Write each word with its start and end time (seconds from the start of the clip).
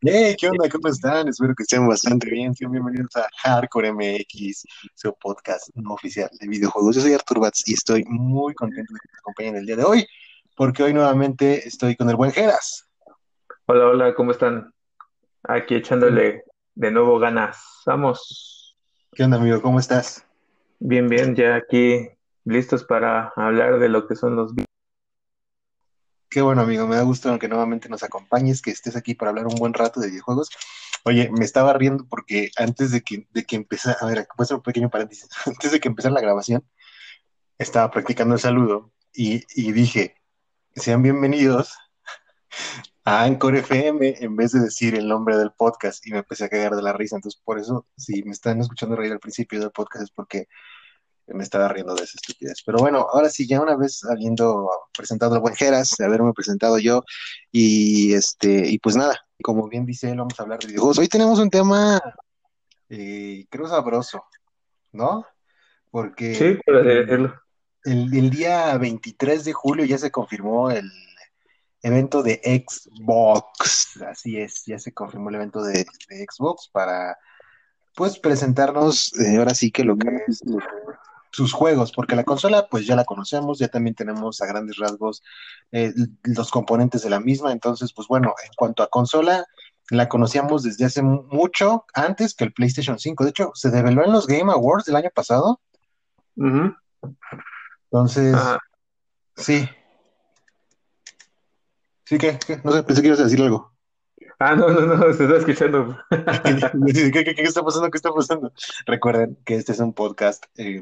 Hey, 0.00 0.34
¿qué 0.38 0.48
onda? 0.48 0.68
¿Cómo 0.68 0.88
están? 0.88 1.28
Espero 1.28 1.54
que 1.54 1.62
estén 1.62 1.86
bastante 1.86 2.28
bien. 2.30 2.54
Sean 2.54 2.72
bienvenidos 2.72 3.14
a 3.16 3.28
Hardcore 3.42 3.92
MX, 3.92 4.64
su 4.94 5.14
podcast 5.20 5.68
no 5.74 5.94
oficial 5.94 6.28
de 6.40 6.48
videojuegos. 6.48 6.96
Yo 6.96 7.02
soy 7.02 7.12
Artur 7.12 7.40
Batz 7.40 7.62
y 7.66 7.74
estoy 7.74 8.04
muy 8.06 8.54
contento 8.54 8.92
de 8.92 8.98
que 9.00 9.08
me 9.12 9.18
acompañen 9.18 9.56
el 9.56 9.66
día 9.66 9.76
de 9.76 9.84
hoy, 9.84 10.06
porque 10.56 10.82
hoy 10.82 10.92
nuevamente 10.92 11.66
estoy 11.66 11.96
con 11.96 12.10
el 12.10 12.16
buen 12.16 12.32
Geras. 12.32 12.88
Hola, 13.66 13.86
hola, 13.86 14.14
¿cómo 14.14 14.32
están? 14.32 14.72
Aquí 15.44 15.76
echándole 15.76 16.44
de 16.74 16.90
nuevo 16.90 17.18
ganas. 17.18 17.82
Vamos. 17.86 18.76
¿Qué 19.12 19.22
onda, 19.22 19.36
amigo? 19.36 19.62
¿Cómo 19.62 19.78
estás? 19.78 20.26
Bien, 20.80 21.08
bien, 21.08 21.36
ya 21.36 21.54
aquí 21.54 22.08
listos 22.44 22.84
para 22.84 23.32
hablar 23.36 23.78
de 23.78 23.88
lo 23.88 24.06
que 24.06 24.16
son 24.16 24.36
los 24.36 24.54
Qué 26.34 26.42
bueno, 26.42 26.62
amigo, 26.62 26.88
me 26.88 26.96
da 26.96 27.02
gusto 27.02 27.38
que 27.38 27.46
nuevamente 27.46 27.88
nos 27.88 28.02
acompañes, 28.02 28.60
que 28.60 28.72
estés 28.72 28.96
aquí 28.96 29.14
para 29.14 29.28
hablar 29.28 29.46
un 29.46 29.54
buen 29.54 29.72
rato 29.72 30.00
de 30.00 30.08
videojuegos. 30.08 30.50
Oye, 31.04 31.30
me 31.30 31.44
estaba 31.44 31.72
riendo 31.74 32.08
porque 32.08 32.50
antes 32.56 32.90
de 32.90 33.02
que, 33.02 33.28
de 33.30 33.44
que 33.44 33.54
empezara, 33.54 33.98
a 34.00 34.06
ver, 34.06 34.26
voy 34.36 34.46
a 34.50 34.54
un 34.56 34.62
pequeño 34.62 34.90
paréntesis, 34.90 35.28
antes 35.46 35.70
de 35.70 35.78
que 35.78 35.86
empezara 35.86 36.12
la 36.12 36.20
grabación, 36.20 36.68
estaba 37.56 37.88
practicando 37.92 38.34
el 38.34 38.40
saludo 38.40 38.92
y, 39.12 39.44
y 39.54 39.70
dije, 39.70 40.16
sean 40.74 41.04
bienvenidos 41.04 41.78
a 43.04 43.22
Anchor 43.22 43.54
FM 43.54 44.16
en 44.18 44.34
vez 44.34 44.50
de 44.50 44.58
decir 44.58 44.96
el 44.96 45.06
nombre 45.06 45.36
del 45.36 45.52
podcast 45.52 46.04
y 46.04 46.10
me 46.10 46.18
empecé 46.18 46.46
a 46.46 46.48
cagar 46.48 46.74
de 46.74 46.82
la 46.82 46.92
risa. 46.92 47.14
Entonces, 47.14 47.40
por 47.44 47.60
eso, 47.60 47.86
si 47.96 48.24
me 48.24 48.32
están 48.32 48.60
escuchando 48.60 48.96
reír 48.96 49.12
al 49.12 49.20
principio 49.20 49.60
del 49.60 49.70
podcast 49.70 50.02
es 50.02 50.10
porque 50.10 50.48
me 51.28 51.42
estaba 51.42 51.68
riendo 51.68 51.94
de 51.94 52.04
esa 52.04 52.16
estupidez. 52.16 52.62
Pero 52.66 52.78
bueno, 52.78 53.06
ahora 53.12 53.28
sí, 53.30 53.46
ya 53.46 53.60
una 53.60 53.76
vez 53.76 54.02
habiendo 54.04 54.68
presentado 54.96 55.34
a 55.34 55.38
buen 55.38 55.54
Geras, 55.54 55.94
de 55.98 56.04
haberme 56.04 56.32
presentado 56.32 56.78
yo, 56.78 57.02
y 57.50 58.12
este, 58.14 58.68
y 58.68 58.78
pues 58.78 58.96
nada, 58.96 59.24
como 59.42 59.68
bien 59.68 59.86
dice 59.86 60.10
él, 60.10 60.18
vamos 60.18 60.38
a 60.38 60.42
hablar 60.42 60.58
de 60.60 60.68
videojuegos. 60.68 60.98
Hoy 60.98 61.08
tenemos 61.08 61.38
un 61.38 61.50
tema, 61.50 62.00
eh, 62.88 63.46
creo 63.50 63.66
sabroso, 63.68 64.24
¿no? 64.92 65.26
Porque 65.90 66.34
Sí, 66.34 66.58
por 66.66 66.76
así 66.78 66.88
decirlo. 66.88 67.34
el, 67.84 68.14
el 68.14 68.30
día 68.30 68.76
23 68.76 69.44
de 69.44 69.52
julio 69.52 69.84
ya 69.84 69.98
se 69.98 70.10
confirmó 70.10 70.70
el 70.70 70.90
evento 71.82 72.22
de 72.22 72.40
Xbox. 72.66 74.00
Así 74.02 74.38
es, 74.38 74.64
ya 74.66 74.78
se 74.78 74.92
confirmó 74.92 75.28
el 75.28 75.36
evento 75.36 75.62
de, 75.62 75.86
de 76.08 76.26
Xbox 76.28 76.68
para, 76.72 77.16
pues, 77.94 78.18
presentarnos 78.18 79.12
eh, 79.20 79.36
ahora 79.36 79.54
sí 79.54 79.70
que 79.70 79.84
lo 79.84 79.96
que 79.96 80.08
es 80.26 80.42
sus 81.34 81.52
juegos, 81.52 81.92
porque 81.92 82.16
la 82.16 82.24
consola 82.24 82.68
pues 82.70 82.86
ya 82.86 82.94
la 82.96 83.04
conocemos, 83.04 83.58
ya 83.58 83.68
también 83.68 83.94
tenemos 83.94 84.40
a 84.40 84.46
grandes 84.46 84.76
rasgos 84.76 85.22
eh, 85.72 85.92
los 86.22 86.50
componentes 86.50 87.02
de 87.02 87.10
la 87.10 87.20
misma, 87.20 87.52
entonces 87.52 87.92
pues 87.92 88.06
bueno, 88.08 88.34
en 88.44 88.50
cuanto 88.56 88.82
a 88.82 88.88
consola, 88.88 89.44
la 89.90 90.08
conocíamos 90.08 90.62
desde 90.62 90.84
hace 90.86 91.02
mu- 91.02 91.24
mucho 91.30 91.84
antes 91.94 92.34
que 92.34 92.44
el 92.44 92.52
PlayStation 92.52 92.98
5, 92.98 93.24
de 93.24 93.30
hecho 93.30 93.50
se 93.54 93.70
develó 93.70 94.04
en 94.04 94.12
los 94.12 94.26
Game 94.26 94.50
Awards 94.52 94.84
del 94.86 94.96
año 94.96 95.10
pasado, 95.14 95.60
entonces 97.92 98.34
Ajá. 98.34 98.58
sí, 99.36 99.68
sí 102.04 102.18
que, 102.18 102.38
no 102.64 102.72
sé, 102.72 102.82
pensé 102.82 103.02
que 103.02 103.08
ibas 103.08 103.20
a 103.20 103.24
decir 103.24 103.40
algo. 103.42 103.72
Ah, 104.40 104.56
no, 104.56 104.68
no, 104.68 104.80
no, 104.80 105.12
se 105.12 105.24
está 105.24 105.36
escuchando. 105.36 105.96
¿Qué, 106.10 107.10
qué- 107.12 107.24
qué- 107.24 107.34
qué 107.34 107.42
está 107.42 107.62
pasando? 107.62 107.88
¿Qué 107.90 107.96
está 107.96 108.12
pasando? 108.12 108.52
Recuerden 108.84 109.38
que 109.44 109.54
este 109.56 109.72
es 109.72 109.78
un 109.78 109.92
podcast 109.94 110.44
eh, 110.56 110.80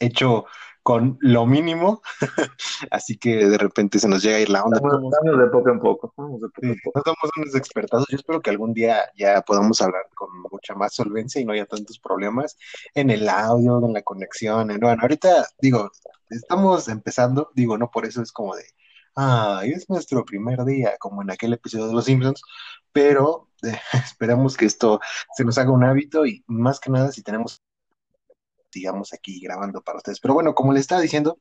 hecho 0.00 0.44
con 0.82 1.18
lo 1.20 1.46
mínimo, 1.46 2.00
así 2.92 3.16
que 3.18 3.36
de 3.46 3.58
repente 3.58 3.98
se 3.98 4.06
nos 4.08 4.22
llega 4.22 4.36
a 4.36 4.40
ir 4.40 4.50
la 4.50 4.62
onda. 4.62 4.78
Vamos, 4.80 5.12
vamos 5.20 5.38
de 5.40 5.46
poco 5.50 5.70
en 5.70 5.80
poco. 5.80 6.14
Vamos 6.16 6.40
de 6.40 6.48
poco 6.48 6.60
Sí, 6.62 6.68
en 6.68 6.76
poco. 6.84 6.98
no 6.98 7.02
somos 7.04 7.30
unos 7.38 7.54
expertos. 7.56 8.06
Yo 8.08 8.16
espero 8.16 8.40
que 8.40 8.50
algún 8.50 8.72
día 8.72 9.00
ya 9.16 9.40
podamos 9.42 9.80
hablar 9.82 10.02
con 10.14 10.28
mucha 10.50 10.74
más 10.74 10.94
solvencia 10.94 11.40
y 11.40 11.44
no 11.44 11.52
haya 11.52 11.66
tantos 11.66 11.98
problemas 11.98 12.56
en 12.94 13.10
el 13.10 13.28
audio, 13.28 13.84
en 13.84 13.92
la 13.94 14.02
conexión. 14.02 14.70
en- 14.70 14.78
Bueno, 14.78 15.02
ahorita 15.02 15.46
digo, 15.60 15.90
estamos 16.30 16.86
empezando, 16.88 17.50
digo, 17.54 17.76
no 17.78 17.90
por 17.90 18.06
eso 18.06 18.22
es 18.22 18.30
como 18.30 18.54
de, 18.54 18.64
ah, 19.16 19.62
es 19.64 19.90
nuestro 19.90 20.24
primer 20.24 20.64
día, 20.64 20.96
como 21.00 21.20
en 21.22 21.30
aquel 21.32 21.52
episodio 21.54 21.88
de 21.88 21.94
Los 21.94 22.04
Simpsons, 22.04 22.40
pero 22.92 23.48
eh, 23.64 23.76
esperamos 24.04 24.56
que 24.56 24.66
esto 24.66 25.00
se 25.36 25.44
nos 25.44 25.58
haga 25.58 25.72
un 25.72 25.82
hábito 25.84 26.26
y 26.26 26.44
más 26.46 26.78
que 26.78 26.90
nada 26.90 27.10
si 27.10 27.22
tenemos, 27.24 27.60
sigamos 28.70 29.12
aquí 29.12 29.40
grabando 29.40 29.80
para 29.82 29.98
ustedes. 29.98 30.20
Pero 30.20 30.34
bueno, 30.34 30.54
como 30.54 30.72
les 30.72 30.82
estaba 30.82 31.00
diciendo, 31.00 31.38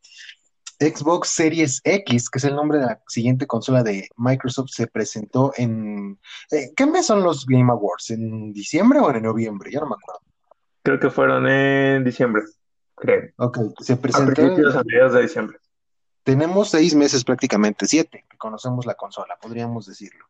Xbox 0.80 1.30
Series 1.30 1.82
X, 1.84 2.30
que 2.30 2.40
es 2.40 2.44
el 2.44 2.56
nombre 2.56 2.80
de 2.80 2.86
la 2.86 3.02
siguiente 3.08 3.48
consola 3.48 3.84
de 3.84 4.10
Microsoft, 4.18 4.70
se 4.72 4.88
presentó 4.88 5.54
en... 5.56 6.20
eh, 6.52 6.72
¿qué 6.76 6.86
mes 6.86 7.06
son 7.06 7.24
los 7.24 7.46
Game 7.46 7.72
Awards? 7.72 8.12
¿En 8.12 8.52
diciembre 8.52 9.00
o 9.00 9.10
en 9.10 9.24
noviembre? 9.24 9.72
Ya 9.72 9.80
no 9.80 9.88
me 9.88 9.96
acuerdo. 9.96 10.22
Creo 10.84 11.00
que 11.00 11.10
fueron 11.10 11.48
en 11.48 12.04
diciembre, 12.04 12.44
creo. 12.96 13.32
Ok, 13.38 13.58
se 13.80 13.94
A 13.94 14.02
presentó... 14.02 14.34
principios, 14.34 14.76
a 14.76 14.84
mediados 14.84 15.14
de 15.14 15.22
diciembre. 15.22 15.58
Tenemos 16.24 16.70
seis 16.70 16.94
meses 16.94 17.24
prácticamente, 17.24 17.86
siete, 17.88 18.26
que 18.30 18.38
conocemos 18.38 18.86
la 18.86 18.96
consola, 18.96 19.38
podríamos 19.42 19.86
decirlo. 19.86 20.26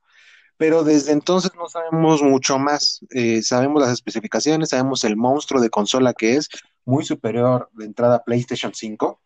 Pero 0.57 0.83
desde 0.83 1.11
entonces 1.11 1.51
no 1.55 1.67
sabemos 1.67 2.21
mucho 2.21 2.57
más. 2.57 3.01
Eh, 3.09 3.41
sabemos 3.41 3.81
las 3.81 3.91
especificaciones, 3.91 4.69
sabemos 4.69 5.03
el 5.03 5.17
monstruo 5.17 5.61
de 5.61 5.69
consola 5.69 6.13
que 6.13 6.35
es, 6.35 6.49
muy 6.85 7.03
superior 7.03 7.69
de 7.73 7.85
entrada 7.85 8.17
a 8.17 8.23
PlayStation 8.23 8.73
5. 8.73 9.19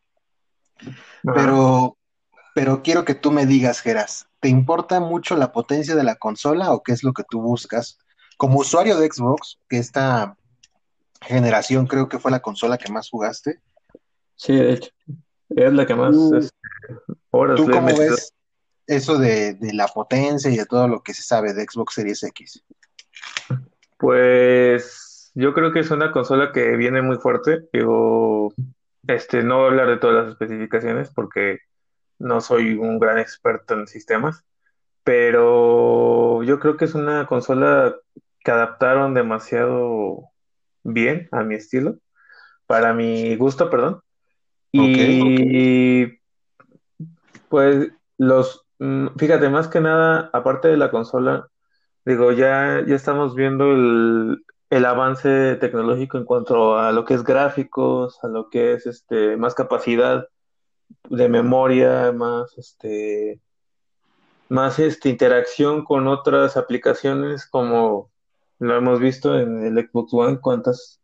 Ajá. 0.78 0.98
Pero, 1.36 1.98
pero 2.56 2.82
quiero 2.82 3.06
que 3.06 3.16
tú 3.16 3.32
me 3.32 3.46
digas, 3.46 3.82
Geras, 3.82 4.28
¿te 4.40 4.50
importa 4.50 5.00
mucho 5.00 5.36
la 5.36 5.52
potencia 5.52 5.96
de 5.96 6.04
la 6.04 6.16
consola 6.16 6.72
o 6.74 6.82
qué 6.84 6.94
es 6.94 7.04
lo 7.04 7.14
que 7.14 7.24
tú 7.30 7.42
buscas? 7.42 7.98
Como 8.38 8.60
usuario 8.60 8.98
de 8.98 9.12
Xbox, 9.12 9.60
que 9.68 9.78
esta 9.78 10.38
generación 11.22 11.86
creo 11.86 12.08
que 12.08 12.20
fue 12.20 12.32
la 12.32 12.42
consola 12.42 12.78
que 12.78 12.92
más 12.92 13.10
jugaste, 13.10 13.60
Sí, 14.40 14.56
de 14.56 14.74
hecho. 14.74 14.90
Es 15.50 15.74
la 15.74 15.86
que 15.86 15.96
más 15.96 16.16
¿tú, 16.16 16.40
horas 17.32 17.58
tú 17.58 17.66
cómo 17.66 17.82
metido. 17.82 18.12
ves 18.12 18.34
eso 18.88 19.18
de, 19.18 19.54
de 19.56 19.74
la 19.74 19.88
potencia 19.88 20.50
y 20.50 20.56
de 20.56 20.66
todo 20.66 20.88
lo 20.88 21.04
que 21.04 21.14
se 21.14 21.24
sabe 21.24 21.54
de 21.54 21.66
Xbox 21.70 21.96
Series 21.96 22.24
X? 22.24 22.64
Pues 23.98 24.20
yo 25.36 25.54
creo 25.54 25.72
que 25.72 25.80
es 25.80 25.92
una 25.92 26.12
consola 26.12 26.52
que 26.52 26.76
viene 26.76 27.02
muy 27.02 27.18
fuerte. 27.18 27.68
Digo, 27.74 28.54
este, 29.08 29.44
no 29.44 29.58
voy 29.58 29.66
a 29.66 29.70
hablar 29.70 29.88
de 29.88 29.98
todas 29.98 30.24
las 30.24 30.34
especificaciones 30.34 31.12
porque 31.12 31.60
no 32.18 32.42
soy 32.42 32.76
un 32.76 33.00
gran 33.00 33.18
experto 33.18 33.74
en 33.74 33.88
sistemas, 33.88 34.44
pero 35.04 36.44
yo 36.44 36.60
creo 36.60 36.78
que 36.78 36.86
es 36.86 36.96
una 36.96 37.26
consola 37.26 37.96
que 38.44 38.52
adaptaron 38.52 39.14
demasiado 39.14 40.30
bien 40.84 41.28
a 41.32 41.44
mi 41.44 41.56
estilo, 41.56 41.98
para 42.68 42.94
mi 42.94 43.36
gusto, 43.36 43.70
perdón. 43.70 44.02
Y 44.72 46.20
pues 47.50 47.92
los, 48.18 48.66
mm, 48.80 49.08
fíjate, 49.18 49.50
más 49.50 49.68
que 49.68 49.82
nada, 49.82 50.30
aparte 50.34 50.68
de 50.68 50.78
la 50.78 50.92
consola, 50.92 51.48
digo, 52.06 52.32
ya, 52.32 52.84
ya 52.86 52.96
estamos 52.96 53.36
viendo 53.36 53.72
el, 53.72 54.44
el 54.70 54.86
avance 54.86 55.56
tecnológico 55.56 56.18
en 56.18 56.26
cuanto 56.26 56.78
a 56.78 56.92
lo 56.92 57.06
que 57.06 57.16
es 57.16 57.24
gráficos, 57.24 58.24
a 58.24 58.28
lo 58.28 58.50
que 58.50 58.74
es 58.74 58.86
este, 58.86 59.36
más 59.38 59.56
capacidad 59.56 60.28
de 61.10 61.30
memoria, 61.30 62.12
más 62.12 62.58
este, 62.58 63.40
más 64.48 64.80
este, 64.80 65.10
interacción 65.10 65.84
con 65.84 66.08
otras 66.08 66.58
aplicaciones, 66.58 67.48
como 67.48 68.10
lo 68.60 68.76
hemos 68.76 69.00
visto 69.00 69.40
en 69.40 69.64
el 69.66 69.88
Xbox 69.88 70.14
One, 70.14 70.40
cuántas, 70.40 71.00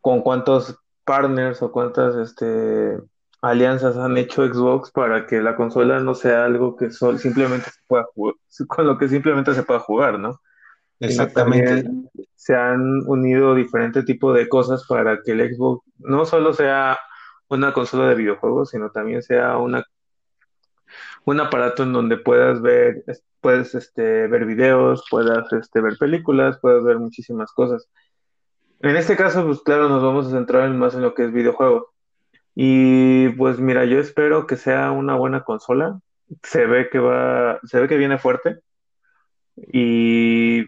con 0.00 0.22
cuántos 0.22 0.78
partners 1.04 1.62
o 1.62 1.72
cuántas 1.72 2.14
este, 2.16 2.98
alianzas 3.42 3.96
han 3.96 4.16
hecho 4.16 4.46
Xbox 4.46 4.90
para 4.90 5.26
que 5.26 5.40
la 5.40 5.56
consola 5.56 6.00
no 6.00 6.14
sea 6.14 6.44
algo 6.44 6.76
que 6.76 6.90
sol- 6.90 7.18
simplemente 7.18 7.70
se 7.70 7.80
pueda 7.86 8.04
jugar, 8.14 8.34
con 8.68 8.86
lo 8.86 8.98
que 8.98 9.08
simplemente 9.08 9.54
se 9.54 9.62
pueda 9.62 9.80
jugar, 9.80 10.18
¿no? 10.18 10.40
Exactamente. 11.00 11.84
se 12.36 12.54
han 12.54 13.02
unido 13.06 13.54
diferentes 13.54 14.04
tipos 14.04 14.36
de 14.36 14.48
cosas 14.48 14.86
para 14.86 15.20
que 15.22 15.32
el 15.32 15.54
Xbox 15.54 15.84
no 15.98 16.24
solo 16.24 16.52
sea 16.52 16.98
una 17.48 17.72
consola 17.72 18.08
de 18.08 18.14
videojuegos, 18.14 18.70
sino 18.70 18.90
también 18.90 19.22
sea 19.22 19.56
una 19.58 19.84
un 21.24 21.38
aparato 21.40 21.82
en 21.82 21.92
donde 21.92 22.16
puedas 22.16 22.60
ver, 22.62 23.04
es- 23.06 23.24
puedes 23.40 23.74
este, 23.74 24.26
ver 24.26 24.44
videos, 24.44 25.04
puedas 25.10 25.52
este, 25.52 25.80
ver 25.80 25.96
películas, 25.98 26.58
puedas 26.60 26.82
ver 26.84 26.98
muchísimas 26.98 27.52
cosas. 27.52 27.88
En 28.80 28.96
este 28.96 29.16
caso, 29.16 29.44
pues 29.46 29.60
claro, 29.62 29.88
nos 29.88 30.02
vamos 30.02 30.26
a 30.26 30.30
centrar 30.30 30.66
en 30.66 30.78
más 30.78 30.94
en 30.94 31.02
lo 31.02 31.14
que 31.14 31.24
es 31.24 31.32
videojuegos. 31.32 31.84
Y 32.54 33.28
pues 33.30 33.58
mira, 33.60 33.84
yo 33.84 33.98
espero 34.00 34.46
que 34.46 34.56
sea 34.56 34.90
una 34.90 35.14
buena 35.14 35.44
consola. 35.44 36.00
Se 36.42 36.66
ve 36.66 36.88
que 36.90 36.98
va, 36.98 37.60
se 37.64 37.80
ve 37.80 37.88
que 37.88 37.96
viene 37.96 38.18
fuerte 38.18 38.60
y 39.56 40.64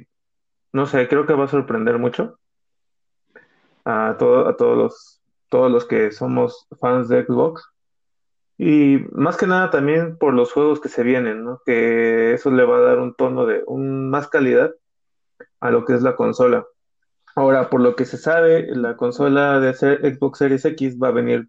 no 0.72 0.86
sé, 0.86 1.08
creo 1.08 1.26
que 1.26 1.34
va 1.34 1.44
a 1.44 1.48
sorprender 1.48 1.98
mucho 1.98 2.38
a 3.84 4.16
todo, 4.18 4.48
a 4.48 4.56
todos 4.56 4.76
los, 4.76 5.22
todos 5.48 5.70
los 5.70 5.84
que 5.84 6.12
somos 6.12 6.66
fans 6.80 7.08
de 7.08 7.24
Xbox. 7.24 7.62
Y 8.58 8.98
más 9.12 9.36
que 9.36 9.46
nada 9.46 9.70
también 9.70 10.16
por 10.18 10.34
los 10.34 10.52
juegos 10.52 10.80
que 10.80 10.88
se 10.88 11.02
vienen, 11.02 11.44
¿no? 11.44 11.60
Que 11.66 12.34
eso 12.34 12.50
le 12.50 12.64
va 12.64 12.78
a 12.78 12.82
dar 12.82 13.00
un 13.00 13.14
tono 13.14 13.44
de 13.46 13.62
un, 13.66 14.08
más 14.10 14.28
calidad 14.28 14.72
a 15.60 15.70
lo 15.70 15.84
que 15.84 15.94
es 15.94 16.02
la 16.02 16.16
consola. 16.16 16.66
Ahora, 17.34 17.70
por 17.70 17.80
lo 17.80 17.96
que 17.96 18.04
se 18.04 18.18
sabe, 18.18 18.66
la 18.74 18.96
consola 18.96 19.58
de 19.58 19.74
Xbox 19.74 20.38
Series 20.38 20.64
X 20.64 20.98
va 21.02 21.08
a 21.08 21.12
venir, 21.12 21.48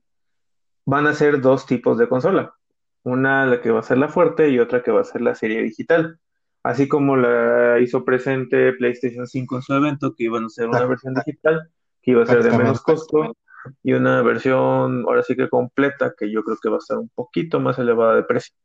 van 0.85 1.07
a 1.07 1.13
ser 1.13 1.41
dos 1.41 1.65
tipos 1.65 1.97
de 1.97 2.07
consola. 2.07 2.55
Una 3.03 3.45
la 3.45 3.61
que 3.61 3.71
va 3.71 3.81
a 3.81 3.83
ser 3.83 3.97
la 3.97 4.07
fuerte 4.07 4.49
y 4.49 4.59
otra 4.59 4.81
que 4.81 4.91
va 4.91 5.01
a 5.01 5.05
ser 5.05 5.21
la 5.21 5.35
serie 5.35 5.61
digital. 5.61 6.19
Así 6.63 6.88
como 6.88 7.18
la 7.18 7.80
hizo 7.81 8.06
presente 8.06 8.71
PlayStation 8.74 9.27
5 9.27 9.56
en 9.57 9.62
su 9.62 9.74
evento, 9.74 10.15
que 10.15 10.24
iban 10.24 10.45
a 10.45 10.50
ser 10.50 10.69
una 10.69 10.86
versión 10.86 11.13
digital, 11.13 11.69
que 12.01 12.12
iba 12.12 12.24
a 12.24 12.25
ser 12.25 12.42
de 12.42 12.57
menos 12.57 12.81
costo, 12.81 13.36
y 13.83 13.94
una 13.94 14.21
versión 14.21 15.04
ahora 15.06 15.24
sí 15.24 15.36
que 15.36 15.50
completa, 15.50 16.13
que 16.18 16.31
yo 16.31 16.44
creo 16.44 16.57
que 16.62 16.69
va 16.69 16.75
a 16.75 16.80
estar 16.80 16.98
un 16.98 17.10
poquito 17.10 17.60
más 17.60 17.77
elevada 17.80 18.15
de 18.15 18.24
precio. 18.24 18.56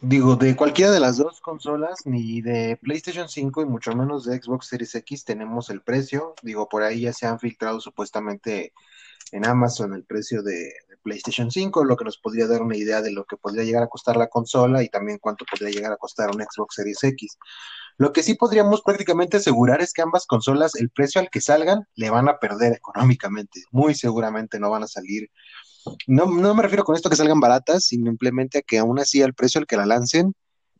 Digo, 0.00 0.36
de 0.36 0.54
cualquiera 0.56 0.90
de 0.90 1.00
las 1.00 1.18
dos 1.18 1.40
consolas, 1.40 2.06
ni 2.06 2.40
de 2.40 2.78
PlayStation 2.80 3.28
5 3.28 3.62
y 3.62 3.64
mucho 3.66 3.94
menos 3.94 4.24
de 4.24 4.40
Xbox 4.40 4.68
Series 4.68 4.94
X 4.94 5.24
tenemos 5.24 5.68
el 5.68 5.82
precio. 5.82 6.34
Digo, 6.42 6.68
por 6.68 6.82
ahí 6.82 7.02
ya 7.02 7.12
se 7.12 7.26
han 7.26 7.38
filtrado 7.38 7.80
supuestamente 7.80 8.72
en 9.32 9.46
Amazon 9.46 9.94
el 9.94 10.04
precio 10.04 10.42
de, 10.42 10.72
PlayStation 11.06 11.52
5, 11.52 11.84
lo 11.84 11.96
que 11.96 12.04
nos 12.04 12.18
podría 12.18 12.48
dar 12.48 12.62
una 12.62 12.76
idea 12.76 13.00
de 13.00 13.12
lo 13.12 13.24
que 13.24 13.36
podría 13.36 13.62
llegar 13.62 13.84
a 13.84 13.86
costar 13.86 14.16
la 14.16 14.26
consola 14.26 14.82
y 14.82 14.88
también 14.88 15.18
cuánto 15.20 15.44
podría 15.48 15.70
llegar 15.70 15.92
a 15.92 15.96
costar 15.96 16.30
un 16.30 16.42
Xbox 16.42 16.74
Series 16.74 17.02
X. 17.04 17.38
Lo 17.96 18.12
que 18.12 18.24
sí 18.24 18.34
podríamos 18.34 18.82
prácticamente 18.82 19.36
asegurar 19.36 19.80
es 19.80 19.92
que 19.92 20.02
ambas 20.02 20.26
consolas, 20.26 20.74
el 20.74 20.90
precio 20.90 21.20
al 21.20 21.30
que 21.30 21.40
salgan, 21.40 21.86
le 21.94 22.10
van 22.10 22.28
a 22.28 22.38
perder 22.40 22.72
económicamente. 22.72 23.62
Muy 23.70 23.94
seguramente 23.94 24.58
no 24.58 24.70
van 24.70 24.82
a 24.82 24.88
salir 24.88 25.30
no, 26.06 26.26
no 26.26 26.54
me 26.54 26.62
refiero 26.62 26.84
con 26.84 26.96
esto 26.96 27.10
que 27.10 27.16
salgan 27.16 27.40
baratas, 27.40 27.84
sino 27.84 28.10
simplemente 28.10 28.58
a 28.58 28.62
que 28.62 28.78
aún 28.78 28.98
así 28.98 29.22
al 29.22 29.34
precio 29.34 29.60
al 29.60 29.66
que 29.66 29.76
la 29.76 29.86
lancen, 29.86 30.34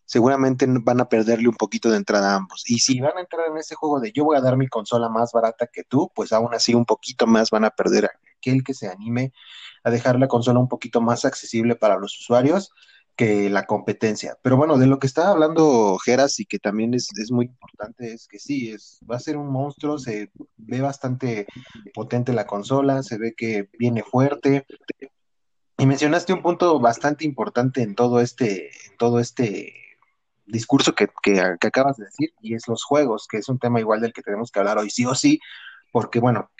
seguramente 0.04 0.66
van 0.68 1.00
a 1.00 1.08
perderle 1.08 1.48
un 1.48 1.56
poquito 1.56 1.90
de 1.90 1.96
entrada 1.96 2.32
a 2.32 2.36
ambos. 2.36 2.62
Y 2.66 2.78
si 2.78 3.00
van 3.00 3.16
a 3.16 3.20
entrar 3.20 3.48
en 3.48 3.56
ese 3.56 3.74
juego 3.74 4.00
de 4.00 4.12
yo 4.12 4.24
voy 4.24 4.36
a 4.36 4.40
dar 4.40 4.56
mi 4.56 4.68
consola 4.68 5.08
más 5.08 5.32
barata 5.32 5.66
que 5.72 5.82
tú, 5.84 6.10
pues 6.14 6.32
aún 6.32 6.54
así 6.54 6.74
un 6.74 6.84
poquito 6.84 7.26
más 7.26 7.50
van 7.50 7.64
a 7.64 7.70
perder 7.70 8.06
a 8.06 8.10
aquel 8.46 8.64
que 8.64 8.74
se 8.74 8.88
anime 8.88 9.32
a 9.84 9.90
dejar 9.90 10.18
la 10.18 10.28
consola 10.28 10.60
un 10.60 10.68
poquito 10.68 11.00
más 11.00 11.24
accesible 11.24 11.76
para 11.76 11.98
los 11.98 12.18
usuarios 12.18 12.70
que 13.16 13.48
la 13.48 13.64
competencia. 13.64 14.36
Pero 14.42 14.58
bueno, 14.58 14.76
de 14.76 14.86
lo 14.86 14.98
que 14.98 15.06
estaba 15.06 15.30
hablando 15.30 15.96
Geras 15.98 16.38
y 16.38 16.44
que 16.44 16.58
también 16.58 16.92
es, 16.92 17.10
muy 17.30 17.46
importante 17.46 18.12
es 18.12 18.28
que 18.28 18.38
sí, 18.38 18.70
es, 18.70 19.00
va 19.10 19.16
a 19.16 19.20
ser 19.20 19.38
un 19.38 19.50
monstruo, 19.50 19.98
se 19.98 20.30
ve 20.56 20.80
bastante 20.82 21.46
potente 21.94 22.34
la 22.34 22.46
consola, 22.46 23.02
se 23.02 23.16
ve 23.16 23.34
que 23.34 23.70
viene 23.78 24.02
fuerte. 24.02 24.66
Y 25.78 25.86
mencionaste 25.86 26.34
un 26.34 26.42
punto 26.42 26.78
bastante 26.78 27.24
importante 27.24 27.82
en 27.82 27.94
todo 27.94 28.20
este, 28.20 28.66
en 28.66 28.96
todo 28.98 29.18
este 29.18 29.72
discurso 30.44 30.94
que 30.94 31.08
acabas 31.40 31.96
de 31.96 32.04
decir, 32.04 32.34
y 32.40 32.54
es 32.54 32.68
los 32.68 32.84
juegos, 32.84 33.26
que 33.28 33.38
es 33.38 33.48
un 33.48 33.58
tema 33.58 33.80
igual 33.80 34.00
del 34.00 34.12
que 34.12 34.22
tenemos 34.22 34.50
que 34.50 34.58
hablar 34.58 34.78
hoy 34.78 34.90
sí 34.90 35.06
o 35.06 35.14
sí, 35.14 35.40
porque 35.90 36.20
bueno, 36.20 36.50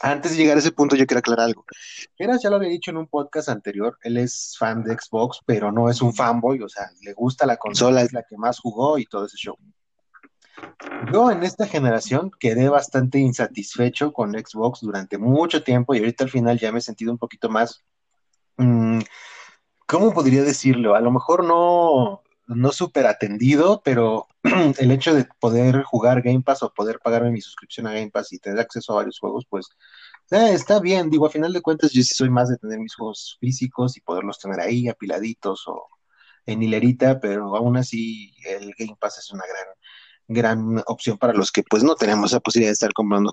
antes 0.00 0.32
de 0.32 0.38
llegar 0.38 0.56
a 0.56 0.60
ese 0.60 0.72
punto, 0.72 0.96
yo 0.96 1.06
quiero 1.06 1.18
aclarar 1.18 1.46
algo. 1.46 1.64
Geras 2.16 2.42
ya 2.42 2.50
lo 2.50 2.56
había 2.56 2.68
dicho 2.68 2.90
en 2.90 2.96
un 2.96 3.06
podcast 3.06 3.48
anterior, 3.48 3.98
él 4.02 4.16
es 4.16 4.56
fan 4.58 4.82
de 4.84 4.96
Xbox, 4.96 5.40
pero 5.44 5.72
no 5.72 5.90
es 5.90 6.00
un 6.02 6.14
fanboy, 6.14 6.62
o 6.62 6.68
sea, 6.68 6.90
le 7.02 7.12
gusta 7.12 7.46
la 7.46 7.56
consola, 7.56 8.02
es 8.02 8.12
la 8.12 8.22
que 8.22 8.36
más 8.36 8.60
jugó 8.60 8.98
y 8.98 9.06
todo 9.06 9.26
ese 9.26 9.36
show. 9.36 9.56
Yo 11.12 11.30
en 11.30 11.42
esta 11.42 11.66
generación 11.66 12.30
quedé 12.38 12.68
bastante 12.68 13.18
insatisfecho 13.18 14.12
con 14.12 14.32
Xbox 14.32 14.80
durante 14.80 15.18
mucho 15.18 15.62
tiempo 15.62 15.94
y 15.94 15.98
ahorita 15.98 16.24
al 16.24 16.30
final 16.30 16.58
ya 16.58 16.72
me 16.72 16.78
he 16.78 16.82
sentido 16.82 17.12
un 17.12 17.18
poquito 17.18 17.48
más, 17.48 17.84
mmm, 18.56 19.00
¿cómo 19.86 20.12
podría 20.12 20.42
decirlo? 20.42 20.94
A 20.94 21.00
lo 21.00 21.10
mejor 21.10 21.44
no, 21.44 22.22
no 22.48 22.72
súper 22.72 23.06
atendido, 23.06 23.82
pero 23.84 24.26
el 24.78 24.90
hecho 24.90 25.14
de 25.14 25.26
poder 25.38 25.82
jugar 25.82 26.22
Game 26.22 26.42
Pass 26.42 26.62
o 26.62 26.72
poder 26.72 26.98
pagarme 26.98 27.30
mi 27.30 27.40
suscripción 27.40 27.86
a 27.86 27.92
Game 27.92 28.10
Pass 28.10 28.32
y 28.32 28.38
tener 28.38 28.58
acceso 28.58 28.92
a 28.92 28.96
varios 28.96 29.18
juegos, 29.18 29.44
pues 29.48 29.68
eh, 30.30 30.52
está 30.52 30.80
bien. 30.80 31.10
Digo, 31.10 31.26
a 31.26 31.30
final 31.30 31.52
de 31.52 31.60
cuentas, 31.60 31.92
yo 31.92 32.02
sí 32.02 32.14
soy 32.14 32.30
más 32.30 32.48
de 32.48 32.56
tener 32.56 32.78
mis 32.78 32.94
juegos 32.94 33.36
físicos 33.40 33.96
y 33.96 34.00
poderlos 34.00 34.38
tener 34.38 34.60
ahí 34.60 34.88
apiladitos 34.88 35.64
o 35.68 35.88
en 36.46 36.62
hilerita, 36.62 37.20
pero 37.20 37.54
aún 37.56 37.76
así 37.76 38.34
el 38.46 38.72
Game 38.78 38.96
Pass 38.98 39.18
es 39.18 39.30
una 39.30 39.44
gran, 39.46 40.76
gran 40.76 40.84
opción 40.86 41.18
para 41.18 41.34
los 41.34 41.52
que 41.52 41.62
pues 41.62 41.82
no 41.84 41.94
tenemos 41.94 42.32
la 42.32 42.40
posibilidad 42.40 42.70
de 42.70 42.74
estar 42.74 42.92
comprando 42.94 43.32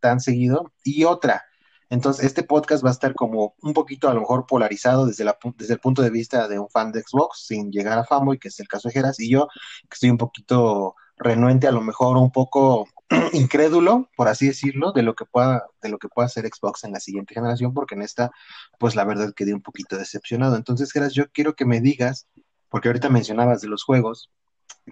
tan 0.00 0.20
seguido. 0.20 0.72
Y 0.82 1.04
otra, 1.04 1.44
entonces, 1.90 2.26
este 2.26 2.42
podcast 2.42 2.84
va 2.84 2.90
a 2.90 2.92
estar 2.92 3.14
como 3.14 3.54
un 3.62 3.72
poquito 3.72 4.08
a 4.08 4.14
lo 4.14 4.20
mejor 4.20 4.46
polarizado 4.46 5.06
desde, 5.06 5.24
la, 5.24 5.38
desde 5.56 5.74
el 5.74 5.80
punto 5.80 6.02
de 6.02 6.10
vista 6.10 6.46
de 6.46 6.58
un 6.58 6.68
fan 6.68 6.92
de 6.92 7.02
Xbox, 7.02 7.46
sin 7.46 7.70
llegar 7.72 7.98
a 7.98 8.04
fanboy, 8.04 8.38
que 8.38 8.48
es 8.48 8.60
el 8.60 8.68
caso 8.68 8.88
de 8.88 8.94
Geras, 8.94 9.18
y 9.20 9.30
yo, 9.30 9.48
que 9.82 9.94
estoy 9.94 10.10
un 10.10 10.18
poquito 10.18 10.94
renuente, 11.16 11.66
a 11.66 11.72
lo 11.72 11.80
mejor 11.80 12.18
un 12.18 12.30
poco 12.30 12.86
incrédulo, 13.32 14.10
por 14.16 14.28
así 14.28 14.46
decirlo, 14.46 14.92
de 14.92 15.02
lo 15.02 15.14
que 15.14 15.24
pueda, 15.24 15.64
de 15.80 15.88
lo 15.88 15.98
que 15.98 16.08
pueda 16.08 16.26
hacer 16.26 16.46
Xbox 16.46 16.84
en 16.84 16.92
la 16.92 17.00
siguiente 17.00 17.34
generación, 17.34 17.72
porque 17.72 17.94
en 17.94 18.02
esta, 18.02 18.30
pues 18.78 18.94
la 18.94 19.04
verdad 19.04 19.32
quedé 19.34 19.54
un 19.54 19.62
poquito 19.62 19.96
decepcionado. 19.96 20.56
Entonces, 20.56 20.92
Geras, 20.92 21.14
yo 21.14 21.30
quiero 21.30 21.54
que 21.54 21.64
me 21.64 21.80
digas, 21.80 22.28
porque 22.68 22.88
ahorita 22.88 23.08
mencionabas 23.08 23.62
de 23.62 23.68
los 23.68 23.82
juegos, 23.82 24.30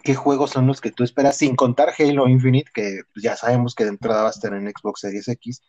¿qué 0.02 0.14
juegos 0.14 0.50
son 0.50 0.66
los 0.66 0.81
que 0.81 0.93
tú 0.93 1.04
esperas, 1.04 1.37
sin 1.37 1.56
contar 1.56 1.93
Halo 1.98 2.26
Infinite, 2.26 2.70
que 2.72 3.02
ya 3.14 3.37
sabemos 3.37 3.75
que 3.75 3.84
de 3.84 3.90
entrada 3.90 4.22
va 4.22 4.28
a 4.28 4.32
estar 4.32 4.54
en 4.54 4.66
Xbox 4.66 5.00
Series 5.00 5.28
X, 5.28 5.62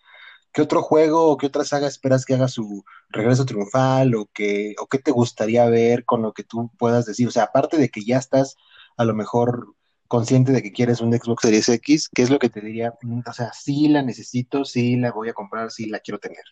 ¿Qué 0.58 0.64
otro 0.64 0.82
juego 0.82 1.30
o 1.30 1.38
qué 1.38 1.46
otra 1.46 1.64
saga 1.64 1.86
esperas 1.86 2.26
que 2.26 2.34
haga 2.34 2.48
su 2.48 2.84
regreso 3.10 3.46
triunfal 3.46 4.16
o 4.16 4.28
que 4.34 4.74
o 4.80 4.88
qué 4.88 4.98
te 4.98 5.12
gustaría 5.12 5.70
ver 5.70 6.04
con 6.04 6.24
lo 6.24 6.34
que 6.34 6.44
tú 6.44 6.72
puedas 6.80 7.06
decir? 7.06 7.28
O 7.28 7.32
sea, 7.32 7.44
aparte 7.44 7.78
de 7.78 7.90
que 7.90 8.04
ya 8.04 8.18
estás 8.18 8.58
a 8.98 9.06
lo 9.06 9.14
mejor 9.14 9.76
consciente 10.08 10.52
de 10.52 10.64
que 10.64 10.72
quieres 10.72 11.00
un 11.00 11.14
Xbox 11.14 11.44
Series 11.44 11.70
X, 11.70 12.10
¿qué 12.12 12.24
es 12.24 12.32
lo 12.32 12.40
que 12.40 12.50
te 12.50 12.62
diría? 12.62 12.96
Mm, 13.04 13.20
o 13.24 13.34
sea, 13.34 13.54
sí 13.54 13.88
la 13.88 14.02
necesito, 14.02 14.66
sí 14.66 14.96
la 14.96 15.12
voy 15.12 15.30
a 15.30 15.36
comprar, 15.36 15.70
sí 15.70 15.86
la 15.86 16.00
quiero 16.00 16.18
tener. 16.18 16.44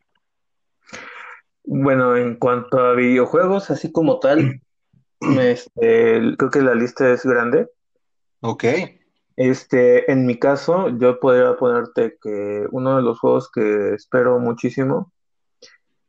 Bueno, 1.64 2.16
en 2.16 2.36
cuanto 2.36 2.78
a 2.78 2.94
videojuegos, 2.94 3.72
así 3.72 3.92
como 3.92 4.20
tal, 4.20 4.62
este, 5.20 6.36
creo 6.38 6.52
que 6.52 6.62
la 6.62 6.76
lista 6.76 7.12
es 7.12 7.26
grande. 7.26 7.72
Ok. 8.42 8.66
Este, 9.36 10.10
en 10.10 10.26
mi 10.26 10.40
caso, 10.40 10.90
yo 10.98 11.20
podría 11.20 11.58
ponerte 11.58 12.18
que 12.22 12.66
uno 12.72 12.96
de 12.96 13.02
los 13.02 13.20
juegos 13.20 13.52
que 13.52 13.94
espero 13.96 14.40
muchísimo 14.40 15.12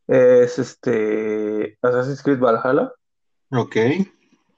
es 0.06 0.58
este 0.58 1.76
Assassin's 1.82 2.22
Creed 2.22 2.38
Valhalla. 2.38 2.92
Ok. 3.50 3.76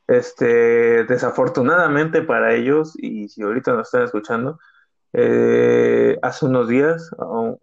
Este, 0.06 1.04
desafortunadamente 1.04 2.22
para 2.22 2.54
ellos, 2.54 2.92
y 2.96 3.28
si 3.28 3.42
ahorita 3.42 3.72
nos 3.72 3.88
están 3.88 4.04
escuchando, 4.04 4.58
eh, 5.14 6.18
hace 6.20 6.44
unos 6.44 6.68
días, 6.68 7.10
o, 7.18 7.58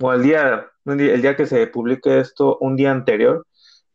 al 0.00 0.22
día, 0.22 0.70
el 0.84 1.22
día 1.22 1.36
que 1.36 1.46
se 1.46 1.66
publique 1.66 2.20
esto, 2.20 2.58
un 2.60 2.76
día 2.76 2.92
anterior, 2.92 3.46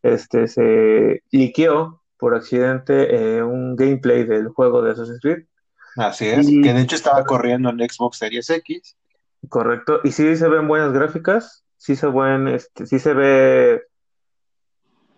este, 0.02 0.50
se 0.50 1.24
liqueó 1.32 2.02
por 2.18 2.36
accidente 2.36 3.38
eh, 3.38 3.44
un 3.44 3.78
gameplay 3.78 4.26
del 4.26 4.50
juego 4.50 4.82
de 4.82 4.92
Assassin's 4.92 5.22
Creed 5.22 5.46
Así 5.96 6.28
es, 6.28 6.48
que 6.48 6.74
de 6.74 6.82
hecho 6.82 6.96
estaba 6.96 7.24
corriendo 7.24 7.70
en 7.70 7.78
Xbox 7.78 8.18
Series 8.18 8.50
X. 8.50 8.98
Correcto, 9.50 10.00
y 10.04 10.12
sí 10.12 10.36
se 10.36 10.48
ven 10.48 10.68
buenas 10.68 10.94
gráficas, 10.94 11.64
sí 11.78 11.96
se 11.96 12.08
ven, 12.08 12.48
este, 12.48 12.86
sí 12.86 13.00
se 13.00 13.14
ve, 13.14 13.84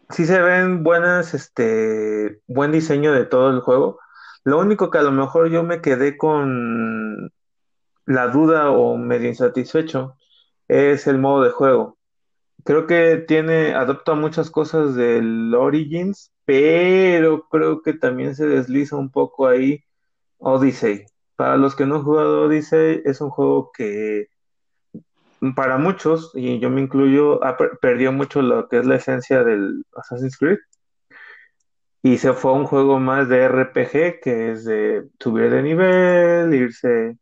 sí 0.10 0.26
se 0.26 0.42
ven 0.42 0.84
buenas, 0.84 1.34
este, 1.34 2.42
buen 2.48 2.72
diseño 2.72 3.14
de 3.14 3.26
todo 3.26 3.52
el 3.52 3.62
juego. 3.62 4.00
Lo 4.44 4.60
único 4.60 4.90
que 4.90 4.98
a 4.98 5.04
lo 5.04 5.12
mejor 5.12 5.50
yo 5.50 5.64
me 5.64 5.82
quedé 5.82 6.18
con 6.18 7.32
la 8.06 8.28
duda 8.28 8.72
o 8.72 8.98
medio 8.98 9.30
insatisfecho 9.30 10.18
es 10.68 11.08
el 11.08 11.18
modo 11.18 11.44
de 11.44 11.52
juego. 11.52 11.98
Creo 12.64 12.88
que 12.88 13.18
tiene, 13.28 13.76
adopta 13.76 14.16
muchas 14.16 14.50
cosas 14.50 14.96
del 14.96 15.54
Origins, 15.54 16.32
pero 16.46 17.48
creo 17.50 17.82
que 17.82 17.94
también 17.94 18.36
se 18.36 18.48
desliza 18.48 18.96
un 18.96 19.12
poco 19.12 19.48
ahí 19.48 19.84
Odyssey. 20.46 21.06
Para 21.36 21.58
los 21.58 21.76
que 21.76 21.86
no 21.86 21.96
han 21.96 22.04
jugado 22.04 22.44
Odyssey, 22.44 23.02
es 23.04 23.20
un 23.20 23.30
juego 23.30 23.72
que 23.76 24.28
para 25.56 25.78
muchos, 25.78 26.32
y 26.34 26.60
yo 26.60 26.70
me 26.70 26.82
incluyo, 26.82 27.40
perdió 27.82 28.12
mucho 28.12 28.42
lo 28.42 28.68
que 28.70 28.80
es 28.80 28.86
la 28.86 28.96
esencia 28.96 29.44
del 29.44 29.84
Assassin's 29.96 30.38
Creed. 30.38 30.60
Y 32.04 32.20
se 32.20 32.34
fue 32.34 32.52
a 32.52 32.56
un 32.56 32.66
juego 32.66 33.00
más 33.00 33.28
de 33.28 33.48
RPG, 33.48 34.22
que 34.22 34.52
es 34.52 34.66
de 34.66 35.06
subir 35.20 35.50
de 35.50 35.64
nivel, 35.64 36.54
irse, 36.54 37.18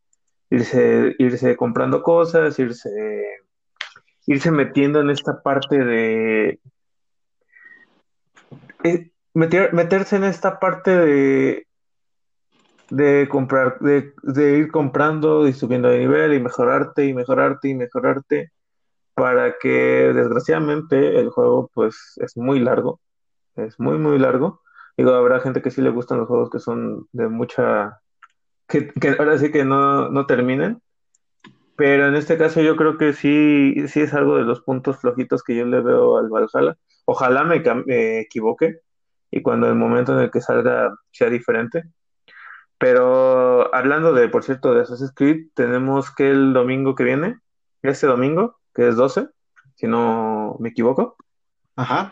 irse, 0.49 1.15
irse 1.17 1.55
comprando 1.55 2.03
cosas, 2.03 2.59
irse, 2.59 2.89
irse 4.27 4.51
metiendo 4.51 4.99
en 4.99 5.09
esta 5.09 5.41
parte 5.41 5.77
de 5.77 6.59
eh, 8.83 9.11
meterse 9.33 10.17
en 10.17 10.25
esta 10.25 10.59
parte 10.59 10.91
de 10.91 11.67
de 12.93 13.27
comprar, 13.27 13.79
de, 13.79 14.13
ir 14.59 14.71
comprando 14.71 15.47
y 15.47 15.53
subiendo 15.53 15.89
de 15.89 15.99
nivel 15.99 16.33
y 16.33 16.39
mejorarte 16.39 17.05
y 17.05 17.13
mejorarte 17.13 17.69
y 17.69 17.75
mejorarte. 17.75 18.51
para 19.15 19.55
que 19.59 19.69
desgraciadamente 20.13 21.19
el 21.19 21.29
juego 21.29 21.69
pues 21.73 21.95
es 22.17 22.37
muy 22.37 22.59
largo, 22.59 22.99
es 23.55 23.79
muy 23.79 23.97
muy 23.99 24.19
largo. 24.19 24.61
Digo, 24.97 25.11
habrá 25.13 25.39
gente 25.39 25.61
que 25.61 25.71
sí 25.71 25.81
le 25.81 25.89
gustan 25.91 26.19
los 26.19 26.27
juegos 26.27 26.49
que 26.51 26.59
son 26.59 27.07
de 27.13 27.27
mucha, 27.29 27.99
que, 28.67 28.91
ahora 29.19 29.37
sí 29.39 29.51
que 29.51 29.65
no, 29.65 30.09
no 30.09 30.25
terminen, 30.27 30.81
pero 31.75 32.07
en 32.07 32.15
este 32.15 32.37
caso 32.37 32.61
yo 32.61 32.75
creo 32.75 32.97
que 32.97 33.13
sí, 33.13 33.87
sí 33.87 34.01
es 34.01 34.13
algo 34.13 34.37
de 34.37 34.43
los 34.43 34.61
puntos 34.61 34.99
flojitos 34.99 35.43
que 35.43 35.55
yo 35.55 35.65
le 35.65 35.81
veo 35.81 36.17
al 36.17 36.29
Valhalla. 36.29 36.77
Ojalá 37.05 37.43
me, 37.43 37.63
me 37.85 38.19
equivoque 38.21 38.81
y 39.31 39.41
cuando 39.41 39.67
el 39.67 39.75
momento 39.75 40.13
en 40.13 40.25
el 40.25 40.31
que 40.31 40.41
salga 40.41 40.93
sea 41.11 41.29
diferente. 41.29 41.83
Pero 42.83 43.73
hablando 43.73 44.11
de, 44.11 44.27
por 44.27 44.43
cierto, 44.43 44.73
de 44.73 44.81
Assassin's 44.81 45.13
Creed, 45.15 45.51
tenemos 45.53 46.13
que 46.13 46.29
el 46.29 46.51
domingo 46.51 46.95
que 46.95 47.05
viene, 47.05 47.39
este 47.81 48.07
domingo, 48.07 48.59
que 48.75 48.89
es 48.89 48.97
12, 48.97 49.29
si 49.75 49.87
no 49.87 50.57
me 50.59 50.67
equivoco, 50.67 51.15
Ajá. 51.77 52.11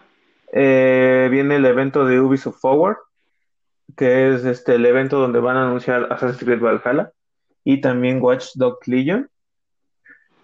eh, 0.53 1.27
viene 1.29 1.57
el 1.57 1.65
evento 1.65 2.05
de 2.05 2.21
Ubisoft 2.21 2.61
Forward, 2.61 2.95
que 3.97 4.29
es 4.29 4.45
este, 4.45 4.75
el 4.75 4.85
evento 4.85 5.19
donde 5.19 5.41
van 5.41 5.57
a 5.57 5.63
anunciar 5.65 6.07
Assassin's 6.09 6.41
Creed 6.41 6.61
Valhalla 6.61 7.11
y 7.65 7.81
también 7.81 8.21
Watch 8.21 8.51
Dogs 8.55 8.87
Legion. 8.87 9.29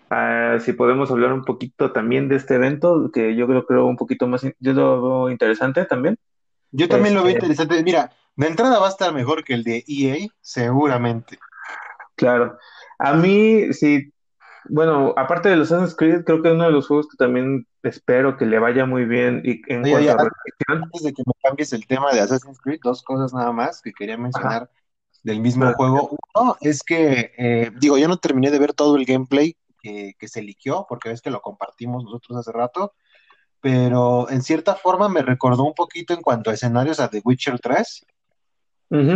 Ah, 0.09 0.57
si 0.59 0.73
podemos 0.73 1.09
hablar 1.09 1.31
un 1.31 1.45
poquito 1.45 1.93
también 1.93 2.27
de 2.27 2.35
este 2.35 2.55
evento, 2.55 3.11
que 3.13 3.33
yo 3.37 3.47
creo, 3.47 3.65
creo 3.65 3.85
un 3.85 3.95
poquito 3.95 4.27
más, 4.27 4.45
yo 4.59 4.73
lo 4.73 5.01
veo 5.01 5.29
interesante 5.31 5.85
también. 5.85 6.17
Yo 6.71 6.89
también 6.89 7.15
lo 7.15 7.21
veo 7.21 7.29
Este, 7.29 7.45
interesante. 7.45 7.81
Mira, 7.81 8.11
de 8.37 8.47
entrada 8.47 8.79
va 8.79 8.87
a 8.87 8.91
estar 8.91 9.13
mejor 9.13 9.43
que 9.43 9.53
el 9.53 9.63
de 9.63 9.83
EA, 9.87 10.27
seguramente. 10.41 11.37
claro. 12.15 12.57
A 12.99 13.13
mí, 13.13 13.73
sí, 13.73 14.11
bueno, 14.69 15.13
aparte 15.17 15.49
de 15.49 15.55
los 15.55 15.71
Assassin's 15.71 15.95
Creed, 15.95 16.23
creo 16.23 16.41
que 16.41 16.51
uno 16.51 16.65
de 16.65 16.71
los 16.71 16.87
juegos 16.87 17.07
que 17.07 17.17
también 17.17 17.67
espero 17.83 18.37
que 18.37 18.45
le 18.45 18.59
vaya 18.59 18.85
muy 18.85 19.05
bien 19.05 19.41
y 19.43 19.61
en 19.71 19.83
Oye, 19.85 20.13
cuanto 20.13 20.23
a 20.23 20.73
antes 20.73 21.03
de 21.03 21.13
que 21.13 21.23
me 21.25 21.33
cambies 21.41 21.73
el 21.73 21.85
tema 21.87 22.11
de 22.11 22.21
Assassin's 22.21 22.59
Creed, 22.59 22.79
dos 22.83 23.03
cosas 23.03 23.33
nada 23.33 23.51
más 23.51 23.81
que 23.81 23.93
quería 23.93 24.15
ajá, 24.15 24.23
mencionar 24.23 24.71
del 25.23 25.39
mismo 25.41 25.71
juego. 25.73 26.09
Uno 26.35 26.57
es 26.61 26.83
que, 26.83 27.33
eh, 27.37 27.71
digo, 27.79 27.97
yo 27.97 28.07
no 28.07 28.17
terminé 28.17 28.51
de 28.51 28.59
ver 28.59 28.73
todo 28.73 28.97
el 28.97 29.05
gameplay 29.05 29.55
que, 29.81 30.13
que 30.17 30.27
se 30.27 30.41
liqueó, 30.41 30.85
porque 30.87 31.09
ves 31.09 31.21
que 31.21 31.31
lo 31.31 31.41
compartimos 31.41 32.03
nosotros 32.03 32.37
hace 32.37 32.51
rato, 32.51 32.93
pero 33.61 34.29
en 34.29 34.41
cierta 34.41 34.75
forma 34.75 35.09
me 35.09 35.21
recordó 35.21 35.63
un 35.63 35.73
poquito 35.73 36.13
en 36.13 36.21
cuanto 36.21 36.49
a 36.49 36.53
escenarios 36.53 36.99
a 36.99 37.09
The 37.09 37.21
Witcher 37.23 37.59
3 37.59 38.05
ujú, 38.89 39.15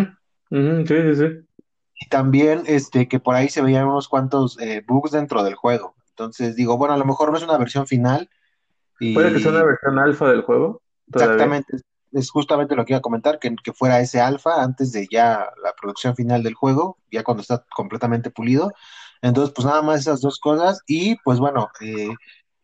ujú, 0.52 0.86
sí, 0.88 0.96
sí, 1.04 1.16
sí. 1.16 1.28
y 1.96 2.08
también 2.10 2.64
este, 2.68 3.08
que 3.08 3.20
por 3.20 3.36
ahí 3.36 3.50
se 3.50 3.62
veían 3.62 3.88
unos 3.88 4.08
cuantos 4.08 4.60
eh, 4.60 4.84
bugs 4.88 5.12
dentro 5.12 5.44
del 5.44 5.56
juego. 5.56 5.96
Entonces 6.10 6.56
digo, 6.56 6.78
bueno, 6.78 6.94
a 6.94 6.98
lo 6.98 7.06
mejor 7.06 7.32
no 7.32 7.38
es 7.38 7.44
una 7.44 7.58
versión 7.58 7.88
final 7.88 8.30
Puede 9.14 9.32
que 9.32 9.40
sea 9.40 9.52
una 9.52 9.64
y 9.64 9.66
versión 9.66 10.00
alfa 10.00 10.30
del 10.30 10.42
juego 10.42 10.82
todavía. 11.12 11.56
exactamente 11.56 11.76
es 11.78 11.82
es 12.14 12.30
justamente 12.30 12.76
lo 12.76 12.84
que 12.84 12.92
iba 12.92 12.98
a 12.98 13.02
comentar, 13.02 13.40
que, 13.40 13.56
que 13.64 13.72
fuera 13.72 14.02
ese 14.02 14.20
alfa 14.20 14.62
antes 14.62 14.92
de 14.92 15.08
ya 15.10 15.50
la 15.64 15.74
producción 15.80 16.14
final 16.14 16.44
del 16.44 16.56
juego, 16.56 16.98
ya 17.10 17.24
cuando 17.24 17.40
está 17.40 17.66
completamente 17.74 18.30
pulido. 18.30 18.74
Entonces, 19.22 19.54
pues 19.56 19.66
nada 19.66 19.82
más 19.82 20.02
esas 20.02 20.20
dos 20.20 20.38
cosas 20.38 20.82
y 20.88 21.16
pues 21.24 21.40
bueno, 21.40 21.70
eh, 21.80 22.10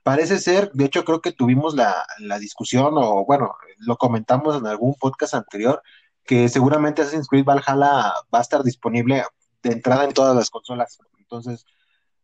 parece 0.04 0.40
ser, 0.40 0.70
de 0.74 0.84
hecho 0.86 1.06
creo 1.06 1.22
que 1.22 1.32
tuvimos 1.32 1.76
la, 1.76 2.06
la 2.20 2.40
discusión 2.40 2.94
o 2.98 3.26
bueno, 3.26 3.56
lo 3.80 3.96
comentamos 3.98 4.58
en 4.58 4.68
algún 4.68 4.96
podcast 4.96 5.36
anterior, 5.36 5.82
que 6.28 6.50
seguramente 6.50 7.02
Assassin's 7.02 7.28
Creed 7.28 7.46
Valhalla 7.46 8.14
va 8.34 8.40
a 8.40 8.42
estar 8.42 8.62
disponible 8.62 9.24
de 9.64 9.72
entrada 9.72 10.04
en 10.04 10.14
todas 10.14 10.36
las 10.36 10.50
consolas. 10.50 11.00
Entonces, 11.18 11.66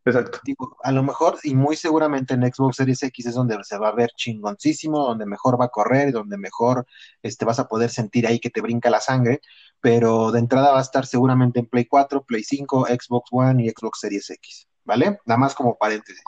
Exacto. 0.06 0.40
digo, 0.44 0.78
a 0.84 0.92
lo 0.92 1.02
mejor 1.02 1.38
y 1.44 1.56
muy 1.56 1.78
seguramente 1.78 2.34
en 2.34 2.42
Xbox 2.42 2.76
Series 2.76 3.02
X 3.04 3.26
es 3.26 3.36
donde 3.36 3.58
se 3.64 3.78
va 3.78 3.88
a 3.88 3.96
ver 3.96 4.12
chingoncísimo, 4.16 5.00
donde 5.00 5.26
mejor 5.26 5.60
va 5.60 5.66
a 5.66 5.70
correr, 5.70 6.12
donde 6.12 6.38
mejor 6.38 6.86
este, 7.22 7.46
vas 7.46 7.60
a 7.60 7.68
poder 7.68 7.90
sentir 7.90 8.28
ahí 8.28 8.40
que 8.40 8.50
te 8.50 8.62
brinca 8.62 8.90
la 8.90 9.00
sangre, 9.00 9.40
pero 9.80 10.32
de 10.32 10.40
entrada 10.40 10.74
va 10.74 10.80
a 10.80 10.84
estar 10.84 11.06
seguramente 11.06 11.60
en 11.60 11.68
Play 11.68 11.86
4, 11.86 12.24
Play 12.24 12.44
5, 12.44 12.88
Xbox 12.88 13.30
One 13.32 13.64
y 13.64 13.70
Xbox 13.70 14.00
Series 14.02 14.30
X, 14.30 14.68
¿vale? 14.84 15.20
Nada 15.26 15.38
más 15.38 15.56
como 15.56 15.78
paréntesis. 15.78 16.24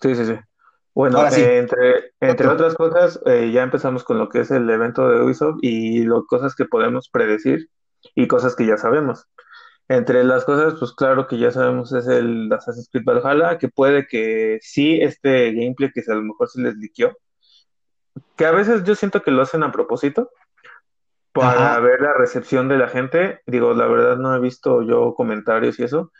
Sí, 0.00 0.14
sí, 0.16 0.26
sí. 0.26 0.34
Bueno, 0.94 1.28
sí, 1.30 1.42
eh, 1.42 1.58
entre, 1.58 2.12
entre 2.20 2.48
otras 2.48 2.74
cosas, 2.76 3.20
eh, 3.26 3.50
ya 3.52 3.62
empezamos 3.64 4.04
con 4.04 4.18
lo 4.18 4.28
que 4.28 4.40
es 4.40 4.50
el 4.52 4.68
evento 4.70 5.08
de 5.08 5.22
Ubisoft 5.22 5.58
y 5.62 6.04
lo, 6.04 6.24
cosas 6.26 6.54
que 6.54 6.66
podemos 6.66 7.08
predecir 7.10 7.68
y 8.14 8.28
cosas 8.28 8.54
que 8.56 8.66
ya 8.66 8.76
sabemos. 8.76 9.26
Entre 9.88 10.24
las 10.24 10.44
cosas, 10.44 10.74
pues 10.78 10.92
claro 10.94 11.26
que 11.28 11.38
ya 11.38 11.50
sabemos 11.52 11.92
es 11.92 12.06
el 12.08 12.52
Assassin's 12.52 12.88
Creed 12.92 13.04
Valhalla, 13.06 13.58
que 13.58 13.68
puede 13.68 14.06
que 14.06 14.58
sí 14.62 15.00
este 15.02 15.52
gameplay 15.52 15.90
que 15.92 16.02
a 16.08 16.14
lo 16.14 16.22
mejor 16.22 16.48
se 16.48 16.62
les 16.62 16.76
liqueó, 16.76 17.12
que 18.36 18.46
a 18.46 18.52
veces 18.52 18.84
yo 18.84 18.94
siento 18.94 19.22
que 19.22 19.30
lo 19.32 19.42
hacen 19.42 19.62
a 19.64 19.72
propósito 19.72 20.30
para 21.32 21.78
Ajá, 21.78 21.80
ver 21.80 22.00
la 22.00 22.14
recepción 22.14 22.68
de 22.68 22.78
la 22.78 22.88
gente. 22.88 23.40
Digo, 23.46 23.74
la 23.74 23.86
verdad 23.86 24.16
no 24.18 24.34
he 24.34 24.40
visto 24.40 24.82
yo 24.82 25.14
comentarios 25.14 25.78
y 25.78 25.84
eso, 25.84 26.12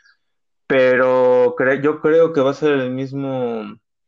pero 0.67 1.55
cre- 1.57 1.81
yo 1.83 2.01
creo 2.01 2.33
que 2.33 2.41
va 2.41 2.51
a 2.51 2.55
ser 2.55 2.73
el 2.73 2.91
mismo, 2.91 3.63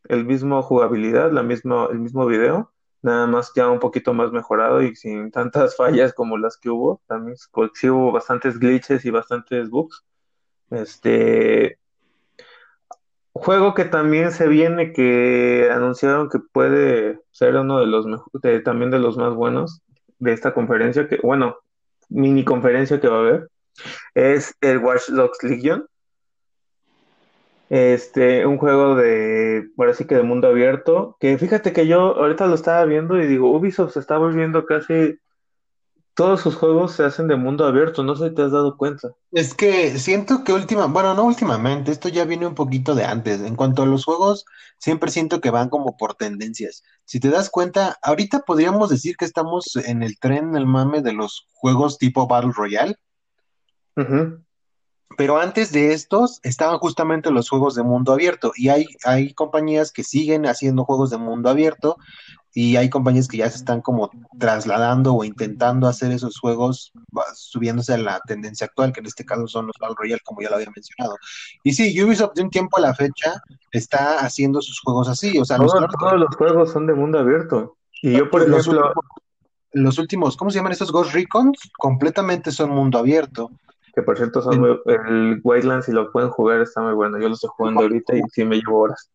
el 0.10 0.26
mismo 0.26 0.62
jugabilidad, 0.62 1.32
la 1.32 1.44
misma, 1.44 1.88
el 1.92 2.00
mismo 2.00 2.26
video, 2.26 2.72
nada 3.02 3.28
más 3.28 3.52
ya 3.56 3.70
un 3.70 3.80
poquito 3.80 4.14
más 4.14 4.32
mejorado 4.32 4.82
y 4.82 4.96
sin 4.96 5.32
tantas 5.32 5.76
fallas 5.78 6.14
como 6.14 6.38
las 6.38 6.58
que 6.58 6.70
hubo. 6.70 7.02
También 7.08 7.38
pues, 7.52 7.72
sí 7.76 7.90
hubo 7.90 8.12
bastantes 8.12 8.60
glitches 8.60 9.06
y 9.06 9.12
bastantes 9.12 9.70
bugs. 9.70 10.04
Este 10.72 11.80
juego 13.34 13.74
que 13.74 13.86
también 13.86 14.32
se 14.32 14.48
viene, 14.48 14.94
que 14.94 15.70
anunciaron 15.72 16.30
que 16.30 16.40
puede 16.40 17.20
ser 17.32 17.56
uno 17.56 17.80
de 17.80 17.88
los 17.88 18.06
mejores, 18.06 18.64
también 18.64 18.92
de 18.92 19.00
los 19.00 19.18
más 19.18 19.34
buenos 19.34 19.82
de 20.20 20.34
esta 20.34 20.54
conferencia, 20.54 21.08
que 21.08 21.20
bueno, 21.22 21.58
mini 22.10 22.44
conferencia 22.44 23.00
que 23.00 23.08
va 23.08 23.18
a 23.18 23.20
haber, 23.20 23.50
es 24.16 24.56
el 24.62 24.80
Watch 24.80 25.10
Dogs 25.10 25.44
Legion. 25.44 25.88
Este, 27.70 28.46
un 28.46 28.58
juego 28.58 28.96
de, 28.96 29.70
ahora 29.78 29.94
sí 29.94 30.06
que 30.06 30.16
de 30.16 30.24
mundo 30.24 30.48
abierto, 30.48 31.18
que 31.20 31.38
fíjate 31.38 31.74
que 31.74 31.86
yo 31.86 32.16
ahorita 32.16 32.48
lo 32.48 32.56
estaba 32.56 32.86
viendo 32.86 33.22
y 33.22 33.28
digo, 33.28 33.52
Ubisoft 33.52 33.94
se 33.94 34.00
está 34.00 34.18
volviendo 34.18 34.66
casi, 34.66 35.20
todos 36.18 36.42
sus 36.42 36.56
juegos 36.56 36.94
se 36.94 37.04
hacen 37.04 37.28
de 37.28 37.36
mundo 37.36 37.66
abierto, 37.66 38.04
no 38.04 38.16
sé 38.16 38.30
si 38.30 38.36
te 38.36 38.42
has 38.42 38.52
dado 38.52 38.76
cuenta. 38.76 39.10
es 39.32 39.54
que 39.54 40.00
siento 40.00 40.44
que 40.44 40.52
última, 40.52 40.88
bueno, 40.88 41.14
no 41.14 41.26
últimamente, 41.26 41.92
esto 41.92 42.10
ya 42.10 42.26
viene 42.26 42.48
un 42.48 42.56
poquito 42.56 42.96
de 42.96 43.06
antes. 43.06 43.42
En 43.42 43.56
cuanto 43.56 43.84
a 43.84 43.86
los 43.86 44.06
juegos, 44.06 44.46
siempre 44.80 45.12
siento 45.12 45.42
que 45.42 45.52
van 45.52 45.70
como 45.70 45.96
por 45.96 46.16
tendencias. 46.16 46.84
Si 47.06 47.20
te 47.20 47.30
das 47.30 47.50
cuenta, 47.50 47.98
ahorita 48.02 48.40
podríamos 48.40 48.90
decir 48.90 49.16
que 49.16 49.26
estamos 49.26 49.76
en 49.76 50.02
el 50.02 50.18
tren, 50.18 50.56
el 50.56 50.66
mame 50.66 51.02
de 51.02 51.14
los 51.14 51.48
juegos 51.54 52.00
tipo 52.00 52.28
Battle 52.28 52.52
Royale. 52.56 52.96
Ujú, 53.96 54.44
Pero 55.16 55.38
antes 55.40 55.72
de 55.72 55.94
estos 55.94 56.40
estaban 56.44 56.78
justamente 56.80 57.32
los 57.32 57.50
juegos 57.50 57.76
de 57.76 57.84
mundo 57.84 58.12
abierto 58.14 58.52
y 58.56 58.70
hay, 58.70 58.86
hay 59.04 59.34
compañías 59.34 59.92
que 59.92 60.04
siguen 60.04 60.46
haciendo 60.46 60.84
juegos 60.86 61.10
de 61.10 61.18
mundo 61.18 61.50
abierto 61.50 61.98
y 62.54 62.76
hay 62.76 62.90
compañías 62.90 63.28
que 63.28 63.38
ya 63.38 63.50
se 63.50 63.58
están 63.58 63.82
como 63.82 64.10
trasladando 64.40 65.14
o 65.14 65.24
intentando 65.24 65.88
hacer 65.88 66.12
esos 66.12 66.40
juegos 66.40 66.92
subiéndose 67.36 67.94
a 67.94 67.98
la 68.00 68.20
tendencia 68.28 68.66
actual, 68.66 68.92
que 68.92 69.00
en 69.00 69.06
este 69.06 69.26
caso 69.26 69.48
son 69.48 69.68
los 69.68 69.76
Battle 69.80 69.96
Royale, 69.98 70.22
como 70.26 70.42
ya 70.42 70.50
lo 70.50 70.56
había 70.56 70.72
mencionado. 70.76 71.16
Y 71.64 71.74
sí, 71.74 72.02
Ubisoft 72.04 72.34
de 72.36 72.44
un 72.44 72.50
tiempo 72.50 72.78
a 72.78 72.82
la 72.82 72.94
fecha 72.96 73.42
está 73.72 74.20
haciendo 74.20 74.62
sus 74.62 74.80
juegos 74.82 75.08
así, 75.08 75.38
o 75.40 75.46
sea, 75.46 75.58
los, 75.58 75.72
Todo- 75.72 75.88
todos 76.00 76.20
los 76.20 76.36
juegos 76.36 76.72
son 76.72 76.88
de 76.88 76.94
mundo 76.96 77.20
abierto. 77.20 77.78
Y 78.02 78.14
yo, 78.18 78.30
por 78.30 78.48
los 78.48 78.62
ejemplo, 78.68 78.88
últimos, 78.88 79.06
los 79.74 79.98
últimos, 80.00 80.38
¿cómo 80.38 80.50
se 80.52 80.58
llaman 80.58 80.72
estos 80.72 80.92
Ghost 80.92 81.14
Recons? 81.14 81.58
Completamente 81.78 82.52
son 82.52 82.72
mundo 82.72 82.98
abierto. 82.98 83.52
Que 83.98 84.04
por 84.04 84.16
cierto 84.16 84.44
son 84.44 84.60
muy, 84.60 84.80
el 84.86 85.42
Wildlands, 85.44 85.88
si 85.88 85.92
lo 85.92 86.12
pueden 86.12 86.30
jugar, 86.30 86.62
está 86.62 86.82
muy 86.82 86.94
bueno. 86.94 87.20
Yo 87.20 87.30
lo 87.30 87.34
estoy 87.34 87.50
jugando 87.52 87.82
ahorita 87.82 88.16
y 88.16 88.22
sí 88.32 88.46
me 88.46 88.58
llevo 88.58 88.78
horas. 88.78 89.10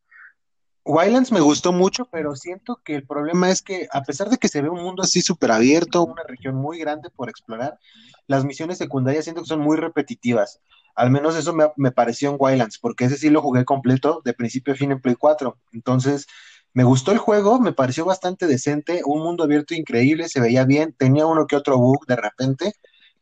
Wildlands 0.84 1.30
me 1.30 1.38
gustó 1.38 1.72
mucho, 1.72 2.08
pero 2.10 2.34
siento 2.34 2.80
que 2.84 2.96
el 2.96 3.06
problema 3.06 3.48
es 3.48 3.62
que 3.62 3.86
a 3.92 4.02
pesar 4.02 4.28
de 4.28 4.38
que 4.38 4.48
se 4.48 4.60
ve 4.60 4.68
un 4.70 4.82
mundo 4.82 5.04
así 5.04 5.22
súper 5.22 5.52
abierto, 5.52 6.02
una 6.02 6.24
región 6.26 6.56
muy 6.56 6.80
grande 6.80 7.10
por 7.10 7.28
explorar, 7.28 7.78
las 8.26 8.44
misiones 8.44 8.78
secundarias 8.78 9.22
siento 9.22 9.42
que 9.42 9.46
son 9.46 9.60
muy 9.60 9.76
repetitivas. 9.76 10.58
Al 10.96 11.12
menos 11.12 11.36
eso 11.36 11.52
me, 11.52 11.70
me 11.76 11.92
pareció 11.92 12.30
en 12.30 12.36
Wildlands, 12.36 12.80
porque 12.80 13.04
ese 13.04 13.18
sí 13.18 13.30
lo 13.30 13.40
jugué 13.40 13.64
completo, 13.64 14.20
de 14.24 14.34
principio 14.34 14.74
a 14.74 14.76
fin 14.76 14.90
en 14.90 15.00
Play 15.00 15.14
4. 15.14 15.58
Entonces, 15.70 16.26
me 16.74 16.82
gustó 16.82 17.12
el 17.12 17.18
juego, 17.18 17.60
me 17.60 17.72
pareció 17.72 18.04
bastante 18.04 18.48
decente, 18.48 19.02
un 19.04 19.22
mundo 19.22 19.44
abierto 19.44 19.74
increíble, 19.74 20.28
se 20.28 20.40
veía 20.40 20.64
bien, 20.64 20.92
tenía 20.92 21.24
uno 21.24 21.46
que 21.46 21.54
otro 21.54 21.78
bug 21.78 22.04
de 22.08 22.16
repente, 22.16 22.72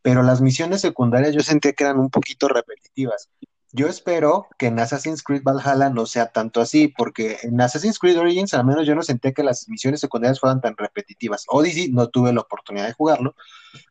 pero 0.02 0.22
las 0.22 0.40
misiones 0.40 0.80
secundarias 0.80 1.34
yo 1.34 1.40
sentía 1.40 1.72
que 1.72 1.84
eran 1.84 1.98
un 1.98 2.10
poquito 2.10 2.48
repetitivas. 2.48 3.28
Yo 3.72 3.86
espero 3.86 4.48
que 4.58 4.66
en 4.66 4.80
Assassin's 4.80 5.22
Creed 5.22 5.42
Valhalla 5.44 5.90
no 5.90 6.04
sea 6.04 6.26
tanto 6.26 6.60
así, 6.60 6.88
porque 6.88 7.36
en 7.44 7.60
Assassin's 7.60 8.00
Creed 8.00 8.18
Origins 8.18 8.52
al 8.52 8.66
menos 8.66 8.84
yo 8.84 8.96
no 8.96 9.02
sentía 9.02 9.30
que 9.30 9.44
las 9.44 9.68
misiones 9.68 10.00
secundarias 10.00 10.40
fueran 10.40 10.60
tan 10.60 10.74
repetitivas. 10.76 11.44
Odyssey 11.48 11.92
no 11.92 12.08
tuve 12.08 12.32
la 12.32 12.40
oportunidad 12.40 12.88
de 12.88 12.94
jugarlo, 12.94 13.36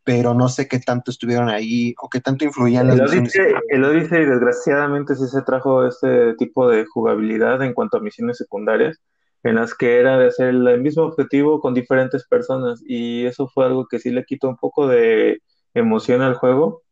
pero 0.04 0.34
no 0.34 0.50
sé 0.50 0.68
qué 0.68 0.80
tanto 0.80 1.12
estuvieron 1.12 1.48
ahí 1.48 1.96
o 2.01 2.10
qué 2.10 2.20
tanto 2.20 2.44
influían 2.44 2.88
las 2.88 2.98
El 2.98 3.04
misiones. 3.22 3.36
Odyssey, 3.36 3.54
el 3.70 3.84
Odyssey, 3.86 4.25
desgraciadamente 4.25 5.16
sí 5.16 5.28
se 5.28 5.44
trajo 5.44 5.88
este 5.88 6.34
tipo 6.34 6.70
de 6.70 6.86
jugabilidad 6.86 7.62
en 7.63 7.74
cuanto 7.74 7.96
a 7.96 8.01
misiones 8.01 8.36
secundarias, 8.36 9.00
en 9.44 9.56
las 9.56 9.74
que 9.74 9.98
era 9.98 10.18
de 10.18 10.28
hacer 10.28 10.50
el 10.50 10.82
mismo 10.82 11.04
objetivo 11.04 11.62
con 11.62 11.74
diferentes 11.74 12.28
personas, 12.28 12.84
y 12.86 13.25
eso 13.25 13.48
fue 13.48 13.66
algo 13.66 13.88
que 13.88 14.00
sí 14.00 14.10
le 14.10 14.25
quitó 14.25 14.50
un 14.50 14.58
poco 14.58 14.89
de 14.89 15.42
emoción 15.74 16.22
al 16.22 16.36
juego. 16.36 16.84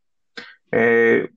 Eh, 0.72 1.30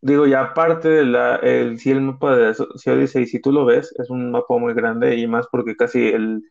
digo, 0.00 0.26
y 0.26 0.34
aparte 0.34 0.88
de 0.88 1.04
la, 1.04 1.36
el, 1.36 1.78
sí, 1.78 1.90
el 1.90 2.02
mapa 2.02 2.36
de 2.36 2.54
si 2.54 2.90
Odyssey, 2.90 3.26
si 3.26 3.40
tú 3.40 3.52
lo 3.52 3.64
ves, 3.64 3.94
es 3.98 4.10
un 4.10 4.30
mapa 4.30 4.56
muy 4.58 4.74
grande 4.74 5.16
y 5.16 5.26
más 5.26 5.46
porque 5.50 5.76
casi 5.76 6.08
el 6.08 6.42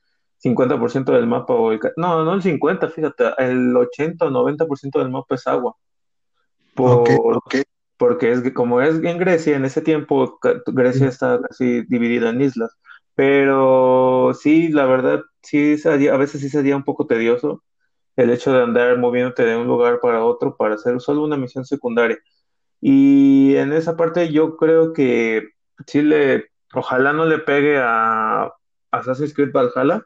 50% 0.44 1.12
del 1.12 1.28
mapa, 1.28 1.54
o 1.54 1.72
el 1.72 1.80
no, 1.98 2.24
no 2.24 2.34
el 2.34 2.42
50, 2.42 2.90
fíjate, 2.90 3.26
el 3.38 3.76
80 3.76 4.26
o 4.26 4.30
90% 4.30 5.00
del 5.00 5.10
mapa 5.10 5.36
es 5.36 5.48
agua. 5.48 5.76
Por, 6.74 7.04
porque 7.98 8.32
es 8.32 8.42
que 8.42 8.54
como 8.54 8.82
es 8.82 9.04
en 9.04 9.18
Grecia, 9.18 9.58
en 9.58 9.66
ese 9.66 9.82
tiempo 9.82 10.40
Grecia 10.68 11.08
está 11.08 11.42
casi 11.42 11.82
dividida 11.84 12.30
en 12.30 12.42
islas. 12.42 12.76
Pero 13.14 14.32
sí, 14.34 14.70
la 14.70 14.86
verdad, 14.86 15.22
sí 15.42 15.76
a 15.86 16.18
veces 16.18 16.40
sí 16.40 16.50
sería 16.50 16.78
un 16.78 16.86
poco 16.86 17.06
tedioso 17.06 17.62
el 18.16 18.30
hecho 18.32 18.54
de 18.54 18.64
andar 18.64 18.98
moviéndote 18.98 19.44
de 19.46 19.56
un 19.58 19.68
lugar 19.68 20.00
para 20.02 20.24
otro 20.24 20.56
para 20.58 20.76
hacer 20.76 21.00
solo 21.02 21.24
una 21.24 21.38
misión 21.38 21.66
secundaria. 21.66 22.20
Y 22.82 23.56
en 23.58 23.74
esa 23.74 23.98
parte 23.98 24.32
yo 24.32 24.58
creo 24.58 24.94
que 24.94 25.50
sí 25.88 26.02
le, 26.02 26.48
ojalá 26.74 27.14
no 27.14 27.26
le 27.26 27.40
pegue 27.40 27.78
a 27.82 28.52
Assassin's 28.92 29.34
Creed 29.34 29.52
Valhalla, 29.54 30.04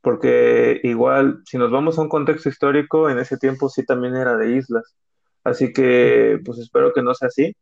porque 0.00 0.80
igual, 0.84 1.42
si 1.46 1.58
nos 1.58 1.70
vamos 1.70 1.98
a 1.98 2.02
un 2.02 2.08
contexto 2.08 2.48
histórico, 2.48 3.10
en 3.10 3.18
ese 3.18 3.38
tiempo 3.38 3.68
sí 3.68 3.84
también 3.84 4.16
era 4.16 4.36
de 4.36 4.56
islas. 4.56 4.96
Así 5.44 5.72
que, 5.72 6.40
pues 6.44 6.58
espero 6.58 6.92
que 6.92 7.02
no 7.02 7.14
sea 7.14 7.28
así. 7.28 7.56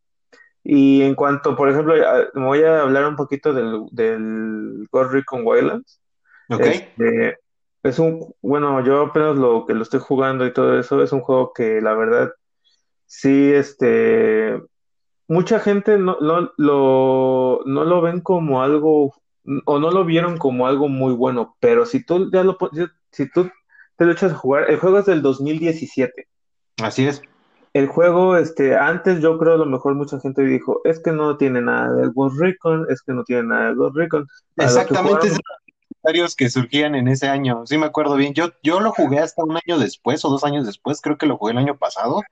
Y 0.63 1.03
en 1.03 1.15
cuanto, 1.15 1.57
por 1.57 1.69
ejemplo, 1.71 1.95
a- 1.95 2.29
me 2.35 2.47
voy 2.47 2.63
a 2.63 2.83
hablar 2.83 3.07
un 3.07 3.17
poquito 3.17 3.53
del, 3.53 3.83
del 3.93 4.87
Ghost 4.91 5.13
Recon 5.13 5.43
Wildlands. 5.45 6.01
Ok. 6.51 6.61
Este, 6.61 7.39
es 7.85 7.99
un, 7.99 8.35
bueno, 8.41 8.83
yo 8.83 9.03
apenas 9.03 9.37
lo 9.37 9.67
que 9.67 9.75
lo 9.75 9.83
estoy 9.83 10.01
jugando 10.01 10.47
y 10.47 10.53
todo 10.53 10.79
eso, 10.79 11.03
es 11.03 11.13
un 11.13 11.21
juego 11.21 11.53
que 11.53 11.83
la 11.83 11.95
verdad 11.95 12.33
sí, 13.05 13.53
este, 13.53 14.61
mucha 15.29 15.61
gente 15.61 15.99
no, 15.99 16.17
no 16.21 16.51
lo, 16.57 17.61
no 17.67 17.85
lo 17.85 18.01
ven 18.01 18.23
como 18.23 18.63
algo, 18.63 19.15
o 19.67 19.79
no 19.79 19.91
lo 19.91 20.05
vieron 20.07 20.39
como 20.39 20.67
algo 20.67 20.89
muy 20.89 21.13
bueno, 21.13 21.57
pero 21.61 21.85
si 21.85 22.03
tú 22.03 22.31
ya 22.33 22.43
lo, 22.43 22.57
si 23.13 23.31
tú 23.31 23.51
te 23.97 24.07
lo 24.07 24.13
echas 24.13 24.33
a 24.33 24.37
jugar, 24.37 24.71
el 24.71 24.79
juego 24.79 25.01
es 25.01 25.07
del 25.07 25.21
2017. 25.21 26.27
Así 26.83 27.07
es. 27.07 27.23
El 27.75 27.89
juego, 27.89 28.39
este, 28.39 28.77
antes 28.77 29.21
yo 29.21 29.37
creo 29.37 29.55
a 29.55 29.59
lo 29.59 29.67
mejor 29.67 29.95
mucha 29.95 30.19
gente 30.21 30.43
dijo, 30.43 30.81
es 30.85 31.01
que 31.01 31.13
no 31.13 31.37
tiene 31.37 31.61
nada 31.61 31.93
de 31.93 32.09
Ghost 32.09 32.39
Recon, 32.39 32.87
es 32.89 33.03
que 33.03 33.13
no 33.13 33.25
tiene 33.25 33.43
nada 33.43 33.69
de 33.69 33.75
Ghost 33.75 33.97
Recon. 33.97 34.27
Exactamente, 34.57 35.29
jugaron, 35.29 35.39
que 36.37 36.51
surgían 36.51 36.95
en 36.95 37.09
ese 37.09 37.29
año. 37.29 37.63
Sí, 37.67 37.79
me 37.79 37.87
acuerdo 37.87 38.17
bien. 38.17 38.35
Yo, 38.35 38.51
yo 38.63 38.81
lo 38.81 38.93
jugué 38.93 39.19
hasta 39.21 39.43
un 39.45 39.57
año 39.57 39.79
después 39.79 40.25
o 40.25 40.31
dos 40.31 40.45
años 40.45 40.67
después, 40.67 41.01
creo 41.01 41.19
que 41.19 41.27
lo 41.27 41.39
jugué 41.39 41.53
el 41.53 41.59
año 41.59 41.77
pasado, 41.79 42.23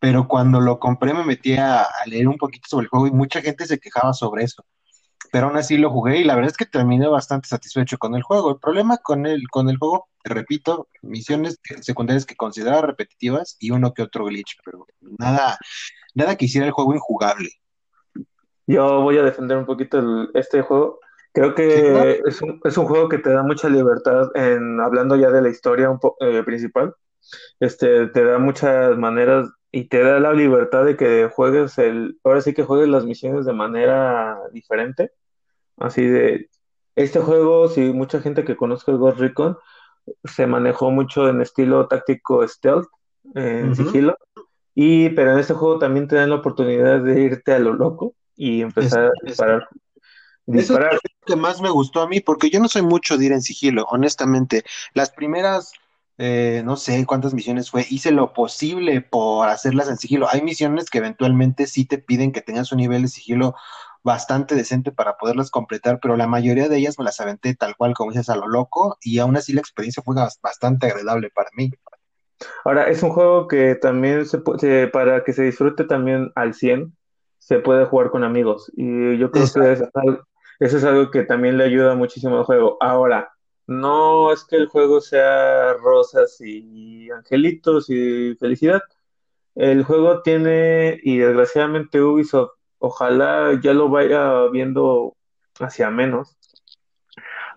pero 0.00 0.28
cuando 0.28 0.60
lo 0.60 0.78
compré 0.80 1.14
me 1.14 1.24
metí 1.24 1.54
a, 1.56 1.82
a 1.82 2.06
leer 2.06 2.28
un 2.28 2.38
poquito 2.38 2.68
sobre 2.68 2.84
el 2.84 2.90
juego 2.90 3.06
y 3.08 3.12
mucha 3.12 3.42
gente 3.42 3.66
se 3.66 3.78
quejaba 3.80 4.12
sobre 4.14 4.44
eso. 4.44 4.64
Pero 5.32 5.48
aún 5.48 5.56
así 5.58 5.78
lo 5.78 5.90
jugué 5.90 6.18
y 6.18 6.24
la 6.24 6.34
verdad 6.36 6.50
es 6.52 6.56
que 6.58 6.66
terminé 6.66 7.08
bastante 7.08 7.48
satisfecho 7.48 7.98
con 7.98 8.14
el 8.16 8.22
juego. 8.22 8.50
El 8.52 8.58
problema 8.60 8.98
con 8.98 9.26
el, 9.26 9.48
con 9.50 9.68
el 9.70 9.78
juego, 9.78 10.08
te 10.24 10.34
repito, 10.34 10.88
misiones 11.02 11.58
secundarias 11.82 12.26
que 12.26 12.36
consideraba 12.36 12.82
repetitivas 12.82 13.56
y 13.60 13.72
uno 13.72 13.94
que 13.94 14.02
otro 14.02 14.26
glitch, 14.26 14.56
pero 14.64 14.86
nada, 15.18 15.58
nada 16.14 16.36
que 16.36 16.46
hiciera 16.46 16.66
el 16.66 16.72
juego 16.72 16.94
injugable. 16.94 17.50
yo 18.66 19.02
voy 19.02 19.18
a 19.18 19.22
defender 19.22 19.56
un 19.56 19.66
poquito 19.66 19.98
el- 19.98 20.30
este 20.34 20.62
juego. 20.62 21.00
Creo 21.38 21.54
que 21.54 22.22
es 22.26 22.42
un, 22.42 22.60
es 22.64 22.76
un 22.76 22.86
juego 22.86 23.08
que 23.08 23.18
te 23.18 23.30
da 23.30 23.42
mucha 23.42 23.68
libertad 23.68 24.28
en, 24.34 24.80
hablando 24.80 25.16
ya 25.16 25.30
de 25.30 25.42
la 25.42 25.48
historia 25.50 25.90
un 25.90 25.98
po- 26.00 26.16
eh, 26.20 26.42
principal. 26.42 26.94
Este, 27.60 28.06
te 28.08 28.24
da 28.24 28.38
muchas 28.38 28.96
maneras 28.96 29.48
y 29.70 29.84
te 29.88 30.02
da 30.02 30.18
la 30.18 30.32
libertad 30.32 30.84
de 30.84 30.96
que 30.96 31.28
juegues 31.32 31.78
el, 31.78 32.18
ahora 32.24 32.40
sí 32.40 32.54
que 32.54 32.64
juegues 32.64 32.88
las 32.88 33.04
misiones 33.04 33.44
de 33.46 33.52
manera 33.52 34.38
diferente. 34.52 35.12
Así 35.76 36.06
de, 36.06 36.48
este 36.96 37.20
juego, 37.20 37.68
si 37.68 37.92
mucha 37.92 38.20
gente 38.20 38.44
que 38.44 38.56
conozca 38.56 38.90
el 38.90 38.98
Ghost 38.98 39.18
Recon, 39.20 39.56
se 40.24 40.46
manejó 40.46 40.90
mucho 40.90 41.28
en 41.28 41.40
estilo 41.40 41.86
táctico 41.86 42.46
stealth, 42.48 42.88
en 43.34 43.74
sigilo, 43.74 44.16
y, 44.74 45.10
pero 45.10 45.32
en 45.32 45.38
este 45.38 45.54
juego 45.54 45.78
también 45.78 46.08
te 46.08 46.16
dan 46.16 46.30
la 46.30 46.36
oportunidad 46.36 47.00
de 47.00 47.20
irte 47.20 47.52
a 47.52 47.58
lo 47.58 47.74
loco 47.74 48.14
y 48.36 48.60
es- 48.60 48.64
empezar 48.64 49.04
a 49.04 49.10
es- 49.24 49.36
disparar, 50.52 50.94
Eso 50.94 50.96
es 50.96 51.00
lo 51.26 51.34
que 51.34 51.40
más 51.40 51.60
me 51.60 51.70
gustó 51.70 52.00
a 52.02 52.08
mí, 52.08 52.20
porque 52.20 52.50
yo 52.50 52.60
no 52.60 52.68
soy 52.68 52.82
mucho 52.82 53.16
de 53.18 53.26
ir 53.26 53.32
en 53.32 53.42
sigilo, 53.42 53.84
honestamente. 53.90 54.64
Las 54.94 55.10
primeras, 55.10 55.72
eh, 56.18 56.62
no 56.64 56.76
sé 56.76 57.04
cuántas 57.06 57.34
misiones 57.34 57.70
fue, 57.70 57.86
hice 57.90 58.10
lo 58.12 58.32
posible 58.32 59.02
por 59.02 59.48
hacerlas 59.48 59.88
en 59.88 59.98
sigilo. 59.98 60.28
Hay 60.30 60.42
misiones 60.42 60.88
que 60.90 60.98
eventualmente 60.98 61.66
sí 61.66 61.84
te 61.84 61.98
piden 61.98 62.32
que 62.32 62.40
tengas 62.42 62.72
un 62.72 62.78
nivel 62.78 63.02
de 63.02 63.08
sigilo 63.08 63.54
bastante 64.02 64.54
decente 64.54 64.90
para 64.92 65.16
poderlas 65.18 65.50
completar, 65.50 65.98
pero 66.00 66.16
la 66.16 66.26
mayoría 66.26 66.68
de 66.68 66.78
ellas 66.78 66.98
me 66.98 67.04
las 67.04 67.20
aventé 67.20 67.54
tal 67.54 67.76
cual 67.76 67.94
como 67.94 68.10
dices 68.12 68.28
a 68.30 68.36
lo 68.36 68.48
loco 68.48 68.96
y 69.02 69.18
aún 69.18 69.36
así 69.36 69.52
la 69.52 69.60
experiencia 69.60 70.02
fue 70.02 70.14
bas- 70.14 70.38
bastante 70.42 70.86
agradable 70.86 71.30
para 71.30 71.50
mí. 71.56 71.70
Ahora, 72.64 72.88
es 72.88 73.02
un 73.02 73.10
juego 73.10 73.48
que 73.48 73.74
también 73.74 74.26
se 74.26 74.38
puede, 74.38 74.88
para 74.88 75.24
que 75.24 75.32
se 75.32 75.42
disfrute 75.44 75.84
también 75.84 76.30
al 76.34 76.54
100 76.54 76.96
se 77.38 77.60
puede 77.60 77.86
jugar 77.86 78.10
con 78.10 78.24
amigos. 78.24 78.70
Y 78.76 79.18
yo 79.18 79.30
creo 79.30 79.52
que 79.52 79.60
Exacto. 79.62 79.72
es 79.72 79.82
eso 80.58 80.78
es 80.78 80.84
algo 80.84 81.10
que 81.10 81.24
también 81.24 81.56
le 81.56 81.64
ayuda 81.64 81.94
muchísimo 81.94 82.38
al 82.38 82.44
juego. 82.44 82.76
Ahora, 82.80 83.30
no 83.66 84.32
es 84.32 84.44
que 84.44 84.56
el 84.56 84.66
juego 84.66 85.00
sea 85.00 85.74
rosas 85.74 86.40
y 86.40 87.10
angelitos 87.10 87.90
y 87.90 88.34
felicidad. 88.36 88.80
El 89.54 89.84
juego 89.84 90.22
tiene, 90.22 90.98
y 91.02 91.18
desgraciadamente 91.18 92.00
Ubisoft, 92.00 92.52
ojalá 92.78 93.58
ya 93.60 93.74
lo 93.74 93.88
vaya 93.88 94.46
viendo 94.48 95.16
hacia 95.60 95.90
menos, 95.90 96.36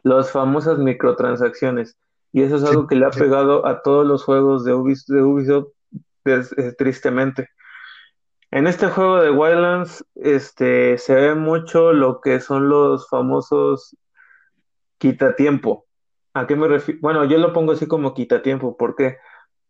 las 0.04 0.32
famosas 0.32 0.80
microtransacciones. 0.80 1.96
Y 2.34 2.42
eso 2.44 2.56
es 2.56 2.64
algo 2.64 2.88
que 2.88 2.96
le 2.96 3.06
ha 3.06 3.12
pegado 3.12 3.66
a 3.66 3.82
todos 3.82 4.06
los 4.06 4.24
juegos 4.24 4.64
de 4.64 4.74
Ubis- 4.74 5.06
de 5.06 5.22
Ubisoft, 5.22 5.70
tristemente. 6.78 7.50
En 8.52 8.68
este 8.68 8.88
juego 8.88 9.20
de 9.22 9.32
Wildlands, 9.32 10.06
este, 10.16 10.98
se 11.00 11.16
ve 11.16 11.36
mucho 11.36 11.92
lo 11.92 12.22
que 12.22 12.40
son 12.40 12.70
los 12.70 13.10
famosos 13.10 13.98
quitatiempo. 14.98 15.86
¿A 16.34 16.48
qué 16.48 16.56
me 16.56 16.68
refiero? 16.68 17.00
Bueno, 17.02 17.26
yo 17.26 17.38
lo 17.38 17.54
pongo 17.54 17.74
así 17.74 17.88
como 17.88 18.14
quitatiempo. 18.14 18.78
¿Por 18.78 18.96
qué? 18.96 19.18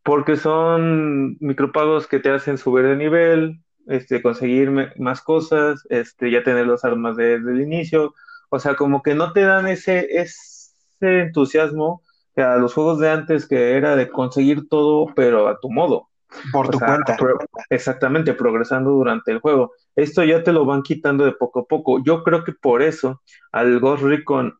Porque 0.04 0.38
son 0.38 1.38
micropagos 1.42 2.08
que 2.08 2.20
te 2.22 2.32
hacen 2.32 2.60
subir 2.60 2.86
de 2.88 2.98
nivel, 2.98 3.64
este, 3.88 4.24
conseguir 4.24 4.72
más 5.00 5.22
cosas, 5.24 5.84
este, 5.92 6.32
ya 6.32 6.44
tener 6.44 6.68
las 6.68 6.86
armas 6.86 7.18
de- 7.18 7.40
desde 7.40 7.54
el 7.54 7.62
inicio. 7.64 8.16
O 8.52 8.60
sea, 8.60 8.76
como 8.78 9.04
que 9.04 9.16
no 9.16 9.34
te 9.34 9.44
dan 9.44 9.68
ese, 9.70 10.08
ese 10.22 11.22
entusiasmo 11.24 12.04
a 12.38 12.58
los 12.58 12.76
juegos 12.76 13.00
de 13.02 13.12
antes 13.12 13.48
que 13.50 13.78
era 13.78 13.98
de 13.98 14.10
conseguir 14.10 14.70
todo, 14.70 15.08
pero 15.16 15.50
a 15.50 15.60
tu 15.62 15.72
modo. 15.72 16.11
Por 16.52 16.68
O 16.68 16.72
tu 16.72 16.80
sea, 16.80 16.88
cuenta. 16.88 17.18
pro- 17.18 17.38
exactamente, 17.70 18.34
progresando 18.34 18.92
durante 18.92 19.32
el 19.32 19.40
juego. 19.40 19.74
Esto 19.96 20.24
ya 20.24 20.44
te 20.44 20.52
lo 20.52 20.66
van 20.66 20.82
quitando 20.82 21.26
de 21.26 21.34
poco 21.34 21.62
a 21.62 21.66
poco. 21.66 22.02
Yo 22.04 22.24
creo 22.24 22.44
que 22.44 22.54
por 22.54 22.82
eso 22.82 23.22
al 23.52 23.80
Ghost 23.80 24.04
Recon 24.04 24.58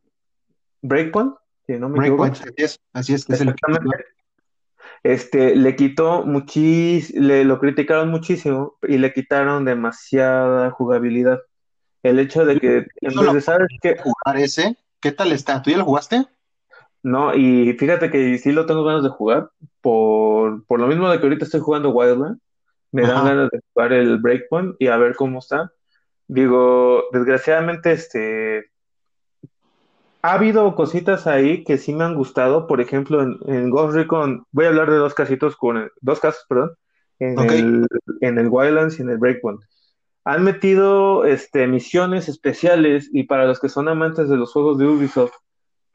Breakpoint, 0.82 1.34
si 1.66 1.74
no 1.74 1.88
me 1.88 1.98
Breakpoint, 1.98 2.36
equivoco, 2.36 2.54
así 2.54 2.64
es, 2.64 2.80
así 2.92 3.12
que 3.14 3.26
que 3.26 3.32
exactamente, 3.32 4.04
este, 5.02 5.56
le 5.56 5.74
quitó 5.76 6.24
muchis, 6.24 7.10
le 7.14 7.44
lo 7.44 7.58
criticaron 7.58 8.10
muchísimo 8.10 8.76
y 8.82 8.98
le 8.98 9.12
quitaron 9.12 9.64
demasiada 9.64 10.70
jugabilidad. 10.70 11.40
El 12.02 12.18
hecho 12.18 12.44
de 12.44 12.58
que 12.58 12.86
en 13.00 13.20
vez 13.20 13.32
de, 13.32 13.40
¿sabes 13.40 13.68
qué? 13.80 13.96
jugar 13.96 14.36
ese. 14.36 14.76
¿Qué 15.00 15.12
tal 15.12 15.32
está? 15.32 15.62
¿Tú 15.62 15.70
ya 15.70 15.78
lo 15.78 15.84
jugaste? 15.84 16.26
No, 17.02 17.34
y 17.34 17.72
fíjate 17.74 18.10
que 18.10 18.38
sí 18.38 18.52
lo 18.52 18.66
tengo 18.66 18.84
ganas 18.84 19.02
de 19.02 19.08
jugar 19.08 19.50
por, 19.80 20.64
por 20.66 20.78
lo 20.78 20.86
mismo 20.86 21.10
de 21.10 21.18
que 21.18 21.24
ahorita 21.24 21.44
estoy 21.44 21.60
jugando 21.60 21.90
Wildlands, 21.90 22.40
me 22.92 23.02
dan 23.02 23.18
Ajá. 23.18 23.28
ganas 23.28 23.50
de 23.50 23.60
jugar 23.72 23.92
el 23.92 24.18
Breakpoint 24.18 24.76
y 24.78 24.86
a 24.86 24.96
ver 24.98 25.16
cómo 25.16 25.40
está. 25.40 25.72
Digo, 26.28 27.04
desgraciadamente, 27.12 27.92
este, 27.92 28.70
ha 30.22 30.34
habido 30.34 30.74
cositas 30.76 31.26
ahí 31.26 31.64
que 31.64 31.78
sí 31.78 31.92
me 31.92 32.04
han 32.04 32.14
gustado. 32.14 32.66
Por 32.66 32.80
ejemplo, 32.80 33.22
en, 33.22 33.38
en 33.46 33.70
Ghost 33.70 33.96
Recon, 33.96 34.46
voy 34.52 34.66
a 34.66 34.68
hablar 34.68 34.90
de 34.90 34.96
dos 34.96 35.14
casitos 35.14 35.56
con, 35.56 35.90
dos 36.00 36.20
casos, 36.20 36.44
perdón, 36.48 36.72
en 37.18 37.38
el, 37.38 37.86
en 38.20 38.38
el 38.38 38.48
Wildlands 38.48 38.98
y 38.98 39.02
en 39.02 39.10
el 39.10 39.18
Breakpoint. 39.18 39.60
Han 40.24 40.44
metido 40.44 41.24
este, 41.24 41.66
misiones 41.66 42.28
especiales 42.28 43.10
y 43.12 43.24
para 43.24 43.46
los 43.46 43.58
que 43.58 43.68
son 43.68 43.88
amantes 43.88 44.28
de 44.28 44.36
los 44.36 44.52
juegos 44.52 44.78
de 44.78 44.86
Ubisoft, 44.86 45.34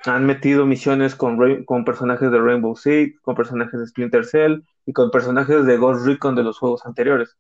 han 0.05 0.25
metido 0.25 0.65
misiones 0.65 1.15
con, 1.15 1.63
con 1.65 1.86
personajes 1.86 2.31
de 2.31 2.39
Rainbow 2.39 2.75
Six, 2.75 3.19
con 3.21 3.36
personajes 3.36 3.79
de 3.79 3.88
Splinter 3.88 4.25
Cell 4.25 4.62
y 4.86 4.93
con 4.93 5.12
personajes 5.12 5.65
de 5.65 5.77
Ghost 5.77 6.05
Recon 6.05 6.36
de 6.36 6.43
los 6.43 6.60
juegos 6.60 6.86
anteriores. 6.86 7.36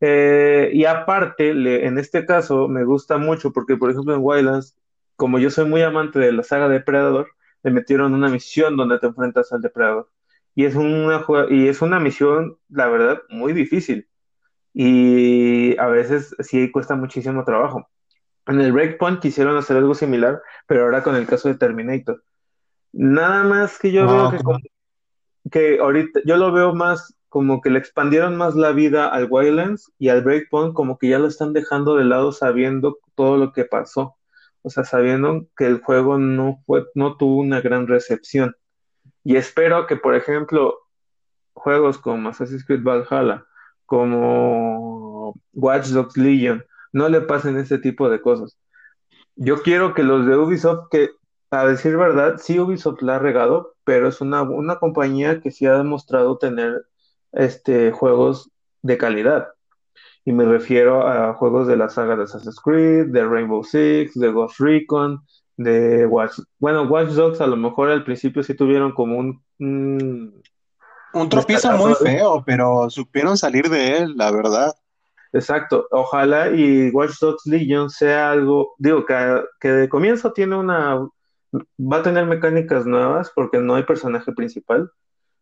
Eh, 0.00 0.70
y 0.72 0.84
aparte, 0.84 1.50
en 1.50 1.98
este 1.98 2.26
caso 2.26 2.68
me 2.68 2.84
gusta 2.84 3.18
mucho 3.18 3.52
porque, 3.52 3.76
por 3.76 3.90
ejemplo, 3.90 4.14
en 4.14 4.20
Wildlands, 4.22 4.76
como 5.16 5.38
yo 5.38 5.50
soy 5.50 5.66
muy 5.68 5.82
amante 5.82 6.18
de 6.18 6.32
la 6.32 6.42
saga 6.42 6.68
Depredador, 6.68 7.28
le 7.62 7.70
metieron 7.70 8.14
una 8.14 8.28
misión 8.28 8.76
donde 8.76 8.98
te 8.98 9.06
enfrentas 9.06 9.52
al 9.52 9.62
Depredador. 9.62 10.10
Y 10.54 10.64
es 10.64 10.74
una, 10.74 11.24
y 11.50 11.68
es 11.68 11.82
una 11.82 12.00
misión, 12.00 12.58
la 12.68 12.88
verdad, 12.88 13.22
muy 13.28 13.52
difícil. 13.52 14.08
Y 14.72 15.76
a 15.78 15.86
veces 15.86 16.34
sí 16.40 16.70
cuesta 16.70 16.96
muchísimo 16.96 17.44
trabajo. 17.44 17.88
En 18.46 18.60
el 18.60 18.72
Breakpoint 18.72 19.20
quisieron 19.20 19.56
hacer 19.56 19.76
algo 19.76 19.94
similar, 19.94 20.40
pero 20.66 20.84
ahora 20.84 21.02
con 21.02 21.16
el 21.16 21.26
caso 21.26 21.48
de 21.48 21.56
Terminator. 21.56 22.22
Nada 22.92 23.44
más 23.44 23.78
que 23.78 23.92
yo 23.92 24.06
veo 24.06 24.30
que 24.30 24.38
como 24.38 24.58
que 25.50 25.78
ahorita 25.78 26.20
yo 26.24 26.36
lo 26.36 26.52
veo 26.52 26.74
más 26.74 27.14
como 27.28 27.60
que 27.60 27.70
le 27.70 27.78
expandieron 27.78 28.36
más 28.36 28.54
la 28.54 28.72
vida 28.72 29.08
al 29.08 29.28
Wildlands 29.30 29.92
y 29.98 30.08
al 30.08 30.22
Breakpoint 30.22 30.74
como 30.74 30.98
que 30.98 31.08
ya 31.08 31.18
lo 31.18 31.26
están 31.26 31.52
dejando 31.52 31.96
de 31.96 32.04
lado 32.04 32.32
sabiendo 32.32 32.98
todo 33.14 33.36
lo 33.36 33.52
que 33.52 33.64
pasó. 33.64 34.16
O 34.62 34.70
sea, 34.70 34.84
sabiendo 34.84 35.46
que 35.56 35.66
el 35.66 35.80
juego 35.80 36.18
no 36.18 36.62
fue, 36.66 36.86
no 36.94 37.16
tuvo 37.16 37.40
una 37.40 37.60
gran 37.60 37.86
recepción. 37.86 38.56
Y 39.22 39.36
espero 39.36 39.86
que, 39.86 39.96
por 39.96 40.14
ejemplo, 40.14 40.78
juegos 41.52 41.98
como 41.98 42.28
Assassin's 42.28 42.64
Creed 42.64 42.82
Valhalla, 42.82 43.44
como 43.84 45.34
Watch 45.52 45.88
Dogs 45.88 46.16
Legion, 46.16 46.64
no 46.92 47.08
le 47.08 47.20
pasen 47.20 47.56
ese 47.56 47.78
tipo 47.78 48.08
de 48.08 48.20
cosas. 48.20 48.58
Yo 49.36 49.62
quiero 49.62 49.94
que 49.94 50.02
los 50.02 50.26
de 50.26 50.36
Ubisoft, 50.36 50.88
que 50.90 51.10
a 51.50 51.66
decir 51.66 51.96
verdad, 51.96 52.36
sí 52.38 52.58
Ubisoft 52.58 53.02
la 53.02 53.16
ha 53.16 53.18
regado, 53.18 53.74
pero 53.84 54.08
es 54.08 54.20
una, 54.20 54.42
una 54.42 54.76
compañía 54.76 55.40
que 55.40 55.50
sí 55.50 55.66
ha 55.66 55.76
demostrado 55.76 56.38
tener 56.38 56.86
este, 57.32 57.92
juegos 57.92 58.50
de 58.82 58.98
calidad. 58.98 59.48
Y 60.24 60.32
me 60.32 60.44
refiero 60.44 61.06
a 61.06 61.34
juegos 61.34 61.68
de 61.68 61.76
la 61.76 61.88
saga 61.88 62.16
de 62.16 62.24
Assassin's 62.24 62.60
Creed, 62.60 63.06
de 63.12 63.24
Rainbow 63.24 63.62
Six, 63.62 64.14
de 64.14 64.32
Ghost 64.32 64.58
Recon, 64.58 65.20
de 65.56 66.06
Watch... 66.06 66.40
Bueno, 66.58 66.82
Watch 66.84 67.10
Dogs 67.10 67.40
a 67.40 67.46
lo 67.46 67.56
mejor 67.56 67.90
al 67.90 68.04
principio 68.04 68.42
sí 68.42 68.54
tuvieron 68.54 68.92
como 68.92 69.18
un, 69.18 69.42
un 69.60 70.42
un 71.16 71.28
tropiezo 71.30 71.72
muy 71.72 71.94
feo, 71.94 72.42
pero 72.44 72.90
supieron 72.90 73.38
salir 73.38 73.70
de 73.70 73.98
él, 73.98 74.16
la 74.16 74.30
verdad. 74.30 74.74
Exacto, 75.36 75.86
ojalá 75.90 76.50
y 76.50 76.90
Watch 76.90 77.18
Dogs 77.20 77.44
Legion 77.46 77.90
sea 77.90 78.30
algo, 78.30 78.74
digo, 78.78 79.04
que, 79.04 79.68
de 79.68 79.88
comienzo 79.90 80.32
tiene 80.32 80.56
una, 80.56 80.96
va 81.78 81.98
a 81.98 82.02
tener 82.02 82.24
mecánicas 82.26 82.86
nuevas 82.86 83.30
porque 83.34 83.58
no 83.58 83.74
hay 83.74 83.82
personaje 83.84 84.32
principal. 84.32 84.90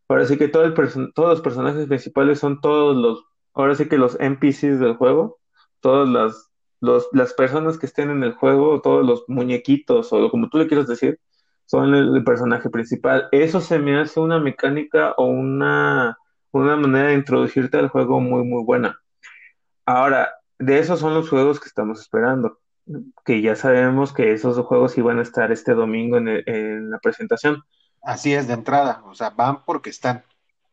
Ahora 0.09 0.27
sí 0.27 0.37
que 0.39 0.49
todo 0.49 0.65
el 0.65 0.75
todos 1.15 1.31
los 1.31 1.41
personajes 1.43 1.87
principales 1.87 2.41
son 2.41 2.61
todos 2.61 2.97
los, 2.97 3.25
ahora 3.55 3.77
sí 3.77 3.89
que 3.89 3.99
los 3.99 4.19
NPCs 4.21 4.81
del 4.81 4.97
juego, 4.97 5.39
todas 5.81 6.09
las, 6.09 6.51
los, 6.81 7.09
las 7.13 7.33
personas 7.35 7.79
que 7.79 7.87
estén 7.87 8.11
en 8.11 8.25
el 8.25 8.35
juego, 8.35 8.81
todos 8.83 9.07
los 9.07 9.25
muñequitos 9.29 10.13
o 10.13 10.31
como 10.31 10.49
tú 10.51 10.59
le 10.59 10.67
quieras 10.69 10.89
decir, 10.89 11.21
son 11.67 11.95
el, 11.95 12.17
el 12.17 12.25
personaje 12.25 12.69
principal. 12.71 13.29
Eso 13.33 13.61
se 13.61 13.79
me 13.79 13.99
hace 14.01 14.19
una 14.21 14.41
mecánica 14.41 15.13
o 15.19 15.27
una, 15.27 16.19
una 16.53 16.77
manera 16.77 17.09
de 17.11 17.15
introducirte 17.15 17.79
al 17.79 17.91
juego 17.91 18.21
muy, 18.21 18.45
muy 18.45 18.65
buena. 18.65 18.99
Ahora, 19.87 20.35
de 20.59 20.79
esos 20.79 21.01
son 21.01 21.15
los 21.15 21.29
juegos 21.29 21.61
que 21.61 21.69
estamos 21.69 22.01
esperando, 22.01 22.59
que 23.25 23.43
ya 23.43 23.57
sabemos 23.57 24.13
que 24.13 24.33
esos 24.33 24.59
juegos 24.67 24.97
iban 24.99 25.19
a 25.19 25.23
estar 25.23 25.53
este 25.53 25.75
domingo 25.75 26.17
en, 26.19 26.29
el- 26.29 26.45
en 26.47 26.91
la 26.91 26.99
presentación. 26.99 27.63
Así 28.03 28.35
es 28.35 28.47
de 28.47 28.55
entrada, 28.55 29.03
o 29.07 29.15
sea, 29.15 29.31
van 29.31 29.65
porque 29.65 29.91
están. 29.91 30.25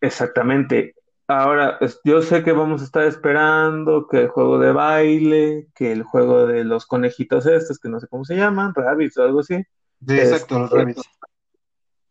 Exactamente. 0.01 0.95
Ahora, 1.27 1.79
yo 2.03 2.21
sé 2.21 2.43
que 2.43 2.51
vamos 2.51 2.81
a 2.81 2.85
estar 2.85 3.03
esperando 3.05 4.07
que 4.07 4.19
el 4.21 4.27
juego 4.27 4.59
de 4.59 4.73
baile, 4.73 5.67
que 5.75 5.93
el 5.93 6.03
juego 6.03 6.45
de 6.45 6.65
los 6.65 6.85
conejitos 6.85 7.45
estos, 7.45 7.79
que 7.79 7.87
no 7.87 7.99
sé 8.01 8.07
cómo 8.09 8.25
se 8.25 8.35
llaman, 8.35 8.73
rabbits 8.75 9.17
o 9.17 9.23
algo 9.23 9.39
así. 9.39 9.55
Sí, 10.05 10.17
exacto, 10.17 10.59
los 10.59 10.71
Rabbits. 10.71 11.01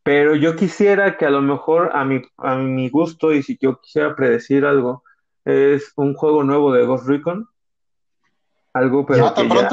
pero 0.02 0.34
yo 0.34 0.56
quisiera 0.56 1.16
que 1.16 1.26
a 1.26 1.30
lo 1.30 1.42
mejor 1.42 1.90
a 1.92 2.04
mi, 2.04 2.22
a 2.38 2.56
mi 2.56 2.88
gusto, 2.88 3.32
y 3.32 3.42
si 3.42 3.58
yo 3.60 3.80
quisiera 3.80 4.14
predecir 4.16 4.64
algo, 4.64 5.04
es 5.44 5.92
un 5.96 6.14
juego 6.14 6.44
nuevo 6.44 6.72
de 6.72 6.84
Ghost 6.86 7.06
Recon, 7.06 7.48
algo 8.72 9.00
¿Ya 9.02 9.06
pero 9.06 9.34
que 9.34 9.48
ya? 9.48 9.68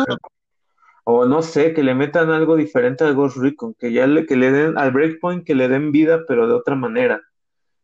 O 1.04 1.26
no 1.26 1.42
sé, 1.42 1.74
que 1.74 1.84
le 1.84 1.96
metan 1.96 2.32
algo 2.32 2.58
diferente 2.58 3.06
al 3.06 3.16
Ghost 3.16 3.38
Recon, 3.38 3.74
que 3.76 3.94
ya 3.94 4.08
le, 4.08 4.26
que 4.26 4.36
le 4.36 4.52
den 4.52 4.78
al 4.78 4.92
Breakpoint, 4.92 5.46
que 5.46 5.56
le 5.56 5.70
den 5.70 5.92
vida, 5.94 6.26
pero 6.28 6.48
de 6.48 6.54
otra 6.54 6.76
manera. 6.76 7.22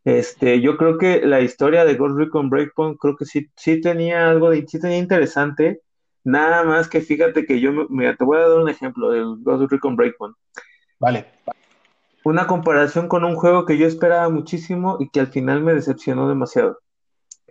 Este, 0.04 0.60
yo 0.60 0.76
creo 0.76 0.98
que 0.98 1.26
la 1.26 1.40
historia 1.40 1.86
de 1.86 1.96
Ghost 1.96 2.18
Recon 2.18 2.50
Breakpoint, 2.50 2.98
creo 3.00 3.16
que 3.16 3.24
sí, 3.26 3.48
sí 3.56 3.80
tenía 3.80 4.30
algo 4.30 4.50
de, 4.50 4.68
sí 4.68 4.78
tenía 4.80 4.98
interesante. 4.98 5.82
Nada 6.26 6.64
más 6.64 6.90
que 6.90 7.00
fíjate 7.00 7.46
que 7.46 7.62
yo, 7.62 7.72
me- 7.72 7.86
mira, 7.90 8.16
te 8.18 8.26
voy 8.26 8.38
a 8.38 8.48
dar 8.48 8.60
un 8.60 8.68
ejemplo 8.70 9.12
del 9.12 9.38
Ghost 9.40 9.72
Recon 9.72 9.96
Breakpoint. 9.96 10.36
Vale. 11.00 11.26
Una 12.26 12.48
comparación 12.48 13.08
con 13.08 13.24
un 13.24 13.36
juego 13.36 13.66
que 13.66 13.78
yo 13.78 13.88
esperaba 13.88 14.30
muchísimo 14.30 14.98
y 15.00 15.10
que 15.10 15.22
al 15.22 15.28
final 15.28 15.62
me 15.62 15.74
decepcionó 15.74 16.28
demasiado. 16.28 16.80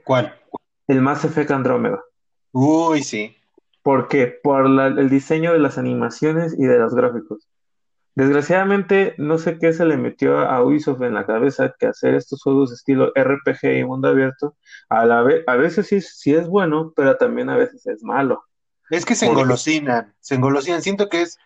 ¿Cuál? 0.04 0.34
El 0.88 1.00
Mass 1.00 1.24
Effect 1.24 1.50
Andrómeda. 1.50 2.00
Uy, 2.52 3.02
sí. 3.02 3.36
¿Por 3.82 4.08
qué? 4.08 4.26
Por 4.42 4.68
la- 4.68 4.86
el 4.88 5.08
diseño 5.10 5.52
de 5.52 5.58
las 5.58 5.78
animaciones 5.78 6.54
y 6.58 6.64
de 6.64 6.78
los 6.78 6.94
gráficos. 6.94 7.48
Desgraciadamente, 8.14 9.14
no 9.16 9.38
sé 9.38 9.58
qué 9.58 9.72
se 9.72 9.86
le 9.86 9.96
metió 9.96 10.38
a 10.40 10.62
Ubisoft 10.62 11.00
en 11.02 11.14
la 11.14 11.24
cabeza 11.24 11.74
que 11.78 11.86
hacer 11.86 12.14
estos 12.14 12.42
juegos 12.42 12.70
estilo 12.70 13.10
RPG 13.14 13.78
y 13.78 13.84
mundo 13.84 14.08
abierto, 14.08 14.54
a 14.90 15.06
la 15.06 15.22
ve- 15.22 15.44
a 15.46 15.56
veces 15.56 15.86
sí, 15.86 16.00
sí 16.02 16.34
es 16.34 16.46
bueno, 16.46 16.92
pero 16.94 17.16
también 17.16 17.48
a 17.48 17.56
veces 17.56 17.86
es 17.86 18.02
malo. 18.02 18.44
Es 18.90 19.06
que 19.06 19.14
se 19.14 19.24
Porque, 19.26 19.40
engolosinan, 19.40 20.14
se 20.20 20.34
engolosinan. 20.34 20.82
Siento 20.82 21.08
que 21.08 21.22
es 21.22 21.38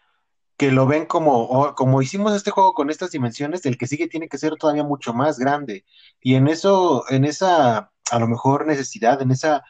que 0.57 0.73
lo 0.73 0.87
ven 0.87 1.07
como, 1.07 1.45
oh, 1.45 1.75
como 1.77 2.03
hicimos 2.03 2.35
este 2.35 2.51
juego 2.51 2.73
con 2.75 2.91
estas 2.91 3.13
dimensiones, 3.13 3.65
el 3.65 3.79
que 3.79 3.87
sigue 3.87 4.09
tiene 4.09 4.29
que 4.29 4.39
ser 4.39 4.57
todavía 4.57 4.83
mucho 4.83 5.15
más 5.15 5.39
grande. 5.39 5.85
Y 6.21 6.35
en 6.35 6.49
eso, 6.49 7.05
en 7.11 7.25
esa, 7.25 7.93
a 8.11 8.19
lo 8.19 8.29
mejor 8.29 8.67
necesidad, 8.67 9.21
en 9.23 9.31
esa, 9.31 9.65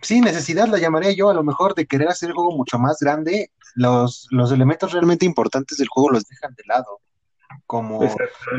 sí, 0.00 0.20
necesidad 0.20 0.68
la 0.68 0.78
llamaría 0.78 1.12
yo, 1.12 1.30
a 1.30 1.34
lo 1.34 1.42
mejor 1.42 1.74
de 1.74 1.86
querer 1.86 2.08
hacer 2.08 2.30
el 2.30 2.34
juego 2.34 2.52
mucho 2.52 2.78
más 2.78 2.98
grande, 3.00 3.50
los, 3.74 4.26
los 4.30 4.52
elementos 4.52 4.92
realmente 4.92 5.26
importantes 5.26 5.78
del 5.78 5.88
juego 5.88 6.10
los 6.10 6.24
dejan 6.24 6.54
de 6.54 6.64
lado, 6.66 7.00
como 7.66 8.00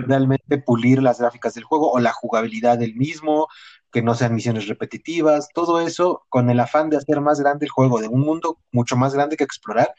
realmente 0.07 0.57
pulir 0.57 1.01
las 1.01 1.19
gráficas 1.19 1.53
del 1.53 1.63
juego 1.63 1.91
o 1.91 1.99
la 1.99 2.11
jugabilidad 2.11 2.77
del 2.77 2.95
mismo, 2.95 3.47
que 3.91 4.01
no 4.01 4.15
sean 4.15 4.35
misiones 4.35 4.67
repetitivas, 4.67 5.49
todo 5.53 5.79
eso 5.79 6.25
con 6.29 6.49
el 6.49 6.59
afán 6.59 6.89
de 6.89 6.97
hacer 6.97 7.21
más 7.21 7.39
grande 7.39 7.65
el 7.65 7.71
juego, 7.71 8.01
de 8.01 8.07
un 8.07 8.21
mundo 8.21 8.59
mucho 8.71 8.97
más 8.97 9.13
grande 9.13 9.37
que 9.37 9.43
explorar, 9.43 9.93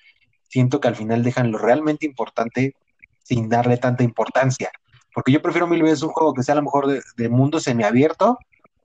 siento 0.49 0.81
que 0.81 0.89
al 0.89 0.97
final 0.97 1.23
dejan 1.23 1.51
lo 1.51 1.59
realmente 1.59 2.07
importante 2.07 2.75
sin 3.23 3.49
darle 3.49 3.77
tanta 3.77 4.05
importancia. 4.05 4.71
Porque 5.15 5.33
yo 5.33 5.41
prefiero 5.41 5.67
mil 5.67 5.83
veces 5.83 6.03
un 6.03 6.11
juego 6.11 6.35
que 6.35 6.43
sea 6.43 6.53
a 6.53 6.57
lo 6.57 6.63
mejor 6.63 6.87
de, 6.87 7.03
de 7.17 7.29
mundo 7.29 7.59
semiabierto 7.59 8.39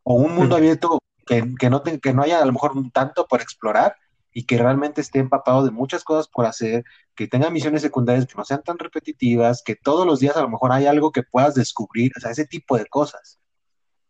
o 0.04 0.16
un 0.16 0.36
mundo 0.36 0.56
abierto 0.56 1.00
que, 1.26 1.56
que 1.60 1.70
no 1.70 1.82
te- 1.84 2.00
que 2.00 2.14
no 2.14 2.24
haya 2.24 2.42
a 2.42 2.46
lo 2.46 2.54
mejor 2.54 2.74
tanto 2.94 3.28
por 3.28 3.42
explorar 3.42 3.96
y 4.34 4.46
que 4.46 4.58
realmente 4.58 5.02
esté 5.02 5.20
empapado 5.20 5.64
de 5.66 5.72
muchas 5.72 6.04
cosas 6.04 6.28
por 6.30 6.46
hacer, 6.46 6.84
que 7.16 7.28
tenga 7.28 7.50
misiones 7.50 7.82
secundarias 7.82 8.26
que 8.28 8.36
no 8.38 8.46
sean 8.46 8.64
tan 8.64 8.78
repetitivas, 8.80 9.62
que 9.64 9.76
todos 9.76 10.06
los 10.08 10.20
días 10.20 10.38
a 10.38 10.42
lo 10.42 10.50
mejor 10.50 10.72
hay 10.72 10.86
algo 10.88 11.12
que 11.12 11.24
puedas 11.24 11.56
descubrir, 11.56 12.12
o 12.18 12.20
sea, 12.22 12.32
ese 12.32 12.46
tipo 12.48 12.78
de 12.78 12.86
cosas. 12.88 13.40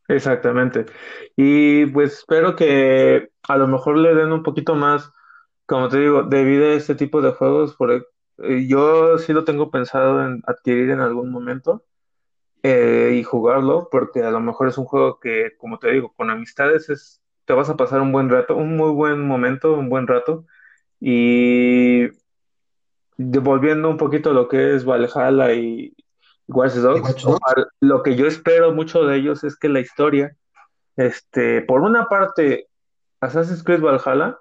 exactamente. 0.08 0.86
Y 1.36 1.86
pues 1.88 2.14
espero 2.20 2.56
que 2.56 3.30
a 3.48 3.58
lo 3.58 3.68
mejor 3.68 3.98
le 3.98 4.14
den 4.16 4.32
un 4.32 4.44
poquito 4.44 4.76
más, 4.76 5.12
como 5.66 5.90
te 5.90 6.00
digo, 6.00 6.24
de 6.24 6.44
vida 6.44 6.66
a 6.68 6.74
este 6.76 6.96
tipo 6.96 7.22
de 7.22 7.32
juegos, 7.32 7.76
porque 7.78 8.04
eh, 8.40 8.68
yo 8.68 9.18
sí 9.20 9.34
lo 9.34 9.44
tengo 9.46 9.72
pensado 9.72 10.26
en 10.26 10.42
adquirir 10.48 10.92
en 10.92 11.02
algún 11.02 11.32
momento. 11.32 11.86
Eh, 12.64 13.14
y 13.16 13.24
jugarlo, 13.24 13.90
porque 13.92 14.22
a 14.22 14.32
lo 14.32 14.40
mejor 14.40 14.68
es 14.68 14.78
un 14.78 14.86
juego 14.86 15.20
que, 15.20 15.56
como 15.58 15.80
te 15.80 15.92
digo, 15.92 16.14
con 16.16 16.30
amistades 16.30 16.90
es, 16.90 17.22
te 17.46 17.54
vas 17.54 17.70
a 17.70 17.78
pasar 17.78 18.02
un 18.02 18.12
buen 18.12 18.30
rato, 18.30 18.56
un 18.56 18.78
muy 18.78 18.92
buen 18.92 19.26
momento, 19.26 19.74
un 19.74 19.90
buen 19.90 20.08
rato. 20.08 20.46
Y 21.00 22.10
devolviendo 23.18 23.90
un 23.90 23.98
poquito 23.98 24.34
lo 24.34 24.48
que 24.48 24.76
es 24.76 24.86
Valhalla 24.86 25.54
y 25.54 25.96
Watch 26.48 26.76
¿Y 26.76 26.80
Dogs, 26.80 27.26
lo 27.80 28.04
que 28.04 28.16
yo 28.16 28.28
espero 28.28 28.72
mucho 28.74 29.06
de 29.06 29.18
ellos 29.18 29.44
es 29.44 29.58
que 29.58 29.70
la 29.70 29.80
historia, 29.80 30.36
este, 30.96 31.62
por 31.62 31.82
una 31.82 32.06
parte, 32.08 32.68
Assassin's 33.22 33.64
Creed 33.64 33.82
Valhalla 33.82 34.38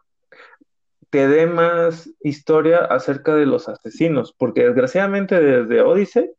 te 1.11 1.26
dé 1.26 1.46
más 1.46 2.11
historia 2.20 2.85
acerca 2.85 3.35
de 3.35 3.46
los 3.46 3.68
asesinos, 3.68 4.35
porque 4.37 4.64
desgraciadamente 4.64 5.40
desde 5.40 5.83
Odyssey 5.83 6.30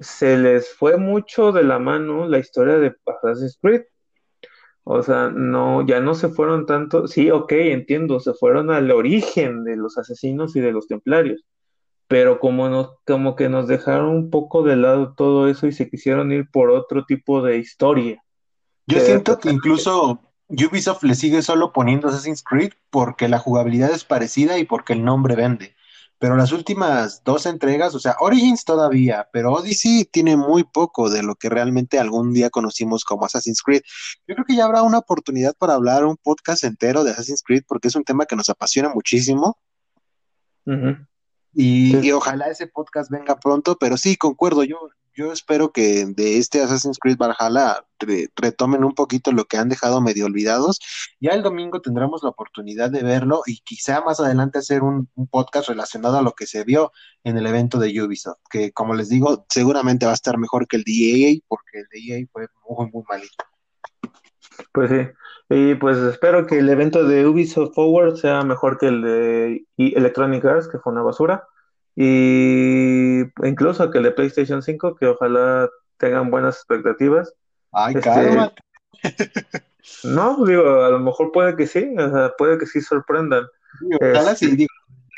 se 0.00 0.36
les 0.36 0.74
fue 0.74 0.96
mucho 0.96 1.52
de 1.52 1.64
la 1.64 1.78
mano 1.78 2.26
la 2.28 2.38
historia 2.38 2.78
de 2.78 2.94
Assassin's 3.06 3.58
Creed. 3.60 3.82
O 4.84 5.02
sea, 5.02 5.30
no, 5.30 5.86
ya 5.86 6.00
no 6.00 6.14
se 6.14 6.28
fueron 6.28 6.66
tanto, 6.66 7.08
sí, 7.08 7.30
ok, 7.30 7.52
entiendo, 7.52 8.20
se 8.20 8.34
fueron 8.34 8.70
al 8.70 8.90
origen 8.90 9.64
de 9.64 9.76
los 9.76 9.96
asesinos 9.96 10.54
y 10.56 10.60
de 10.60 10.72
los 10.72 10.86
templarios, 10.86 11.42
pero 12.06 12.38
como, 12.38 12.68
nos, 12.68 12.90
como 13.06 13.34
que 13.34 13.48
nos 13.48 13.66
dejaron 13.66 14.10
un 14.10 14.30
poco 14.30 14.62
de 14.62 14.76
lado 14.76 15.14
todo 15.16 15.48
eso 15.48 15.66
y 15.66 15.72
se 15.72 15.88
quisieron 15.88 16.32
ir 16.32 16.50
por 16.50 16.70
otro 16.70 17.06
tipo 17.06 17.40
de 17.40 17.56
historia. 17.56 18.22
Yo 18.86 18.98
Que, 18.98 19.06
siento 19.06 19.38
que 19.38 19.48
incluso 19.48 20.20
Ubisoft 20.48 21.02
le 21.02 21.14
sigue 21.14 21.40
solo 21.40 21.72
poniendo 21.72 22.08
Assassin's 22.08 22.42
Creed 22.42 22.72
porque 22.90 23.28
la 23.28 23.38
jugabilidad 23.38 23.90
es 23.90 24.04
parecida 24.04 24.58
y 24.58 24.64
porque 24.64 24.92
el 24.92 25.02
nombre 25.02 25.34
vende. 25.34 25.74
Pero 26.24 26.38
las 26.38 26.52
últimas 26.52 27.22
dos 27.22 27.44
entregas, 27.44 27.94
o 27.94 27.98
sea, 28.00 28.16
Origins 28.18 28.64
todavía, 28.64 29.28
pero 29.30 29.52
Odyssey 29.52 30.06
tiene 30.06 30.38
muy 30.38 30.64
poco 30.64 31.10
de 31.10 31.22
lo 31.22 31.34
que 31.34 31.50
realmente 31.50 31.98
algún 31.98 32.32
día 32.32 32.48
conocimos 32.48 33.04
como 33.04 33.26
Assassin's 33.26 33.60
Creed. 33.60 33.82
Yo 34.26 34.34
creo 34.34 34.46
que 34.46 34.56
ya 34.56 34.64
habrá 34.64 34.82
una 34.84 34.96
oportunidad 34.96 35.54
para 35.54 35.74
hablar 35.74 36.02
un 36.06 36.16
podcast 36.16 36.64
entero 36.64 37.04
de 37.04 37.10
Assassin's 37.10 37.42
Creed 37.42 37.64
porque 37.68 37.88
es 37.88 37.94
un 37.94 38.04
tema 38.04 38.24
que 38.24 38.36
nos 38.36 38.48
apasiona 38.48 38.88
muchísimo. 38.88 39.58
Ujú, 40.64 40.96
y, 41.52 41.90
sí, 41.90 41.98
y 42.04 42.12
ojalá 42.12 42.46
ese 42.46 42.68
podcast 42.68 43.10
venga 43.10 43.38
pronto, 43.38 43.76
pero 43.78 43.98
sí, 43.98 44.16
concuerdo, 44.16 44.64
yo, 44.64 44.78
yo 45.16 45.32
espero 45.32 45.72
que 45.72 46.04
de 46.06 46.38
este 46.38 46.62
Assassin's 46.62 46.98
Creed 46.98 47.16
Valhalla 47.16 47.84
re- 48.00 48.28
retomen 48.36 48.84
un 48.84 48.94
poquito 48.94 49.32
lo 49.32 49.44
que 49.44 49.56
han 49.56 49.68
dejado 49.68 50.00
medio 50.00 50.26
olvidados. 50.26 50.80
Ya 51.20 51.32
el 51.32 51.42
domingo 51.42 51.80
tendremos 51.80 52.22
la 52.22 52.30
oportunidad 52.30 52.90
de 52.90 53.02
verlo 53.02 53.42
y 53.46 53.58
quizá 53.60 54.00
más 54.02 54.20
adelante 54.20 54.58
hacer 54.58 54.82
un, 54.82 55.08
podcast 55.30 55.68
relacionado 55.68 56.18
a 56.18 56.22
lo 56.22 56.32
que 56.32 56.46
se 56.46 56.64
vio 56.64 56.92
en 57.24 57.38
el 57.38 57.46
evento 57.46 57.78
de 57.78 58.02
Ubisoft, 58.02 58.38
que 58.50 58.72
como 58.72 58.94
les 58.94 59.08
digo, 59.08 59.46
seguramente 59.48 60.06
va 60.06 60.12
a 60.12 60.14
estar 60.16 60.36
mejor 60.38 60.66
que 60.66 60.76
el 60.76 60.84
de 60.84 60.92
EA, 60.92 61.38
porque 61.48 61.80
el 61.80 61.86
de 61.90 61.98
EA 62.20 62.26
fue 62.32 62.46
muy, 62.68 62.90
muy 62.90 63.02
malito. 63.08 63.44
pues 64.72 64.90
sí. 64.90 65.08
Y 65.50 65.74
pues 65.74 65.98
espero 65.98 66.46
que 66.46 66.58
el 66.58 66.68
evento 66.70 67.04
de 67.06 67.26
Ubisoft 67.26 67.74
Forward 67.74 68.16
sea 68.16 68.42
mejor 68.42 68.78
que 68.78 68.86
el 68.88 69.02
de 69.02 69.66
I- 69.76 69.94
Electronic 69.96 70.44
Arts, 70.44 70.68
que 70.68 70.78
fue 70.78 70.92
una 70.92 71.02
basura. 71.02 71.46
Y 71.96 73.20
incluso 73.46 73.90
que 73.90 73.98
el 73.98 74.04
de 74.04 74.10
PlayStation 74.12 74.62
5, 74.62 74.96
que 74.96 75.06
ojalá 75.06 75.68
tengan 75.98 76.30
buenas 76.30 76.56
expectativas. 76.56 77.32
Ay, 77.72 77.94
Este, 77.94 78.00
cálmate. 78.00 78.62
no, 80.02 80.44
digo, 80.44 80.84
a 80.84 80.90
lo 80.90 80.98
mejor 81.00 81.32
puede 81.32 81.56
que 81.56 81.66
sí, 81.66 81.94
o 81.98 82.10
sea, 82.10 82.32
puede 82.36 82.58
que 82.58 82.66
sí 82.66 82.80
sorprendan. 82.80 83.44
Ojalá 84.00 84.34
sí, 84.36 84.46
Este, 84.46 84.56
digo, 84.56 84.72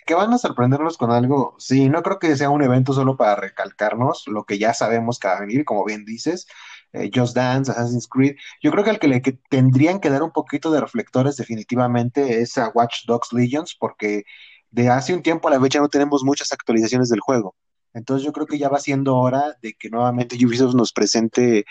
que 0.07 0.15
van 0.15 0.33
a 0.33 0.39
sorprendernos 0.39 0.97
con 0.99 1.11
algo. 1.11 1.55
Sí, 1.59 1.89
no 1.89 2.03
creo 2.03 2.19
que 2.19 2.37
sea 2.37 2.51
un 2.51 2.63
evento 2.63 2.93
solo 2.93 3.17
para 3.17 3.37
recalcarnos 3.37 4.25
lo 4.29 4.45
que 4.45 4.59
ya 4.59 4.75
sabemos 4.75 5.19
que 5.19 5.29
va 5.29 5.37
a 5.39 5.41
venir, 5.41 5.65
como 5.65 5.85
bien 5.85 6.05
dices, 6.05 6.47
eh, 6.93 7.11
Just 7.15 7.37
Dance, 7.37 7.73
Assassin's 7.73 8.09
Creed. 8.09 8.37
Yo 8.63 8.71
creo 8.71 8.85
que 8.85 8.91
al 8.91 8.99
que 8.99 9.09
le 9.09 9.23
que 9.23 9.39
tendrían 9.51 10.01
que 10.01 10.11
dar 10.11 10.23
un 10.23 10.33
poquito 10.33 10.71
de 10.73 10.81
reflectores 10.81 11.37
definitivamente 11.37 12.41
es 12.41 12.57
a 12.59 12.69
Watch 12.75 13.07
Dogs 13.07 13.33
Legions, 13.33 13.77
porque 13.79 14.25
de 14.71 14.89
hace 14.89 15.15
un 15.15 15.23
tiempo 15.23 15.49
a 15.49 15.51
la 15.53 15.61
fecha 15.61 15.81
no 15.81 15.89
tenemos 15.89 16.23
muchas 16.25 16.53
actualizaciones 16.53 17.09
del 17.09 17.21
juego. 17.21 17.55
Entonces 17.95 18.25
yo 18.25 18.33
creo 18.33 18.47
que 18.47 18.59
ya 18.59 18.69
va 18.69 18.79
siendo 18.79 19.17
hora 19.17 19.57
de 19.63 19.75
que 19.75 19.89
nuevamente 19.89 20.37
Ubisoft 20.45 20.75
nos 20.75 20.93
presente 20.93 21.65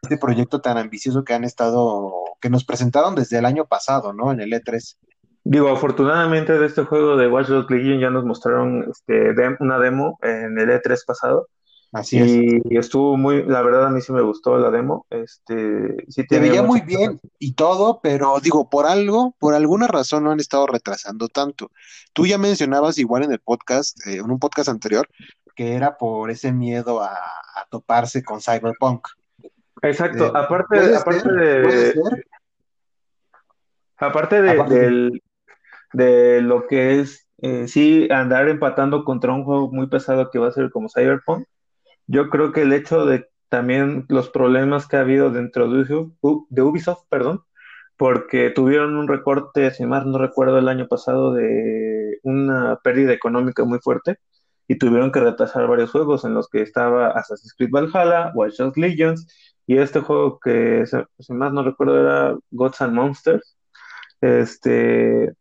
este 0.00 0.16
proyecto 0.16 0.60
tan 0.60 0.78
ambicioso 0.78 1.24
que 1.24 1.34
han 1.34 1.44
estado, 1.44 2.12
que 2.40 2.50
nos 2.50 2.64
presentaron 2.64 3.14
desde 3.14 3.38
el 3.38 3.44
año 3.44 3.66
pasado, 3.66 4.12
¿no? 4.12 4.32
En 4.32 4.40
el 4.40 4.52
E3. 4.52 4.96
Digo, 5.44 5.68
afortunadamente 5.70 6.56
de 6.56 6.66
este 6.66 6.84
juego 6.84 7.16
de 7.16 7.28
Watch 7.28 7.48
Dogs 7.48 7.70
Legion 7.70 7.98
ya 7.98 8.10
nos 8.10 8.24
mostraron 8.24 8.86
este, 8.88 9.34
una 9.58 9.78
demo 9.80 10.18
en 10.22 10.56
el 10.58 10.68
E3 10.70 10.98
pasado 11.04 11.48
Así 11.92 12.18
es. 12.18 12.62
y 12.64 12.76
estuvo 12.78 13.18
muy, 13.18 13.42
la 13.44 13.60
verdad 13.60 13.86
a 13.86 13.90
mí 13.90 14.00
sí 14.00 14.12
me 14.12 14.22
gustó 14.22 14.56
la 14.56 14.70
demo, 14.70 15.04
este, 15.10 15.94
sí 16.08 16.22
Se 16.22 16.24
tenía 16.24 16.50
veía 16.52 16.62
muy 16.62 16.80
bien 16.80 17.20
y 17.38 17.52
todo, 17.52 18.00
pero 18.02 18.40
digo, 18.40 18.70
por 18.70 18.86
algo, 18.86 19.34
por 19.38 19.52
alguna 19.54 19.86
razón 19.88 20.24
no 20.24 20.30
han 20.30 20.40
estado 20.40 20.66
retrasando 20.66 21.28
tanto. 21.28 21.70
Tú 22.14 22.26
ya 22.26 22.38
mencionabas 22.38 22.96
igual 22.96 23.24
en 23.24 23.32
el 23.32 23.40
podcast, 23.40 23.98
eh, 24.06 24.16
en 24.16 24.30
un 24.30 24.38
podcast 24.38 24.70
anterior, 24.70 25.06
que 25.54 25.74
era 25.74 25.98
por 25.98 26.30
ese 26.30 26.50
miedo 26.50 27.02
a, 27.02 27.12
a 27.14 27.66
toparse 27.70 28.22
con 28.24 28.40
Cyberpunk. 28.40 29.06
Eh, 29.42 29.50
Exacto, 29.82 30.34
aparte, 30.34 30.66
puede 30.70 30.86
ser, 30.86 30.96
aparte 30.96 31.22
puede 31.28 31.66
de, 31.66 31.92
ser, 31.92 32.26
aparte 33.98 34.42
de, 34.42 34.50
aparte 34.50 34.74
del- 34.78 35.22
de 35.92 36.40
lo 36.40 36.66
que 36.66 37.00
es, 37.00 37.26
eh, 37.42 37.68
sí, 37.68 38.08
andar 38.10 38.48
empatando 38.48 39.04
contra 39.04 39.32
un 39.34 39.44
juego 39.44 39.70
muy 39.70 39.88
pesado 39.88 40.30
que 40.30 40.38
va 40.38 40.48
a 40.48 40.52
ser 40.52 40.70
como 40.70 40.88
Cyberpunk, 40.88 41.44
yo 42.06 42.28
creo 42.28 42.52
que 42.52 42.62
el 42.62 42.72
hecho 42.72 43.06
de 43.06 43.28
también 43.48 44.06
los 44.08 44.30
problemas 44.30 44.88
que 44.88 44.96
ha 44.96 45.00
habido 45.00 45.30
dentro 45.30 45.68
de 45.70 46.62
Ubisoft, 46.62 47.04
perdón, 47.10 47.42
porque 47.96 48.50
tuvieron 48.50 48.96
un 48.96 49.08
recorte, 49.08 49.70
si 49.72 49.84
más 49.84 50.06
no 50.06 50.18
recuerdo, 50.18 50.58
el 50.58 50.68
año 50.68 50.88
pasado 50.88 51.34
de 51.34 52.18
una 52.22 52.80
pérdida 52.82 53.12
económica 53.12 53.64
muy 53.64 53.78
fuerte 53.80 54.16
y 54.68 54.78
tuvieron 54.78 55.12
que 55.12 55.20
retrasar 55.20 55.68
varios 55.68 55.90
juegos 55.90 56.24
en 56.24 56.34
los 56.34 56.48
que 56.48 56.62
estaba 56.62 57.08
Assassin's 57.08 57.54
Creed 57.54 57.70
Valhalla, 57.70 58.32
Watch 58.34 58.56
Dogs 58.56 58.78
Legions 58.78 59.26
y 59.66 59.76
este 59.78 60.00
juego 60.00 60.40
que, 60.40 60.84
si 61.18 61.32
más 61.32 61.52
no 61.52 61.62
recuerdo, 61.62 62.00
era 62.00 62.36
Gods 62.50 62.80
and 62.80 62.94
Monsters, 62.94 63.56
este, 64.20 65.32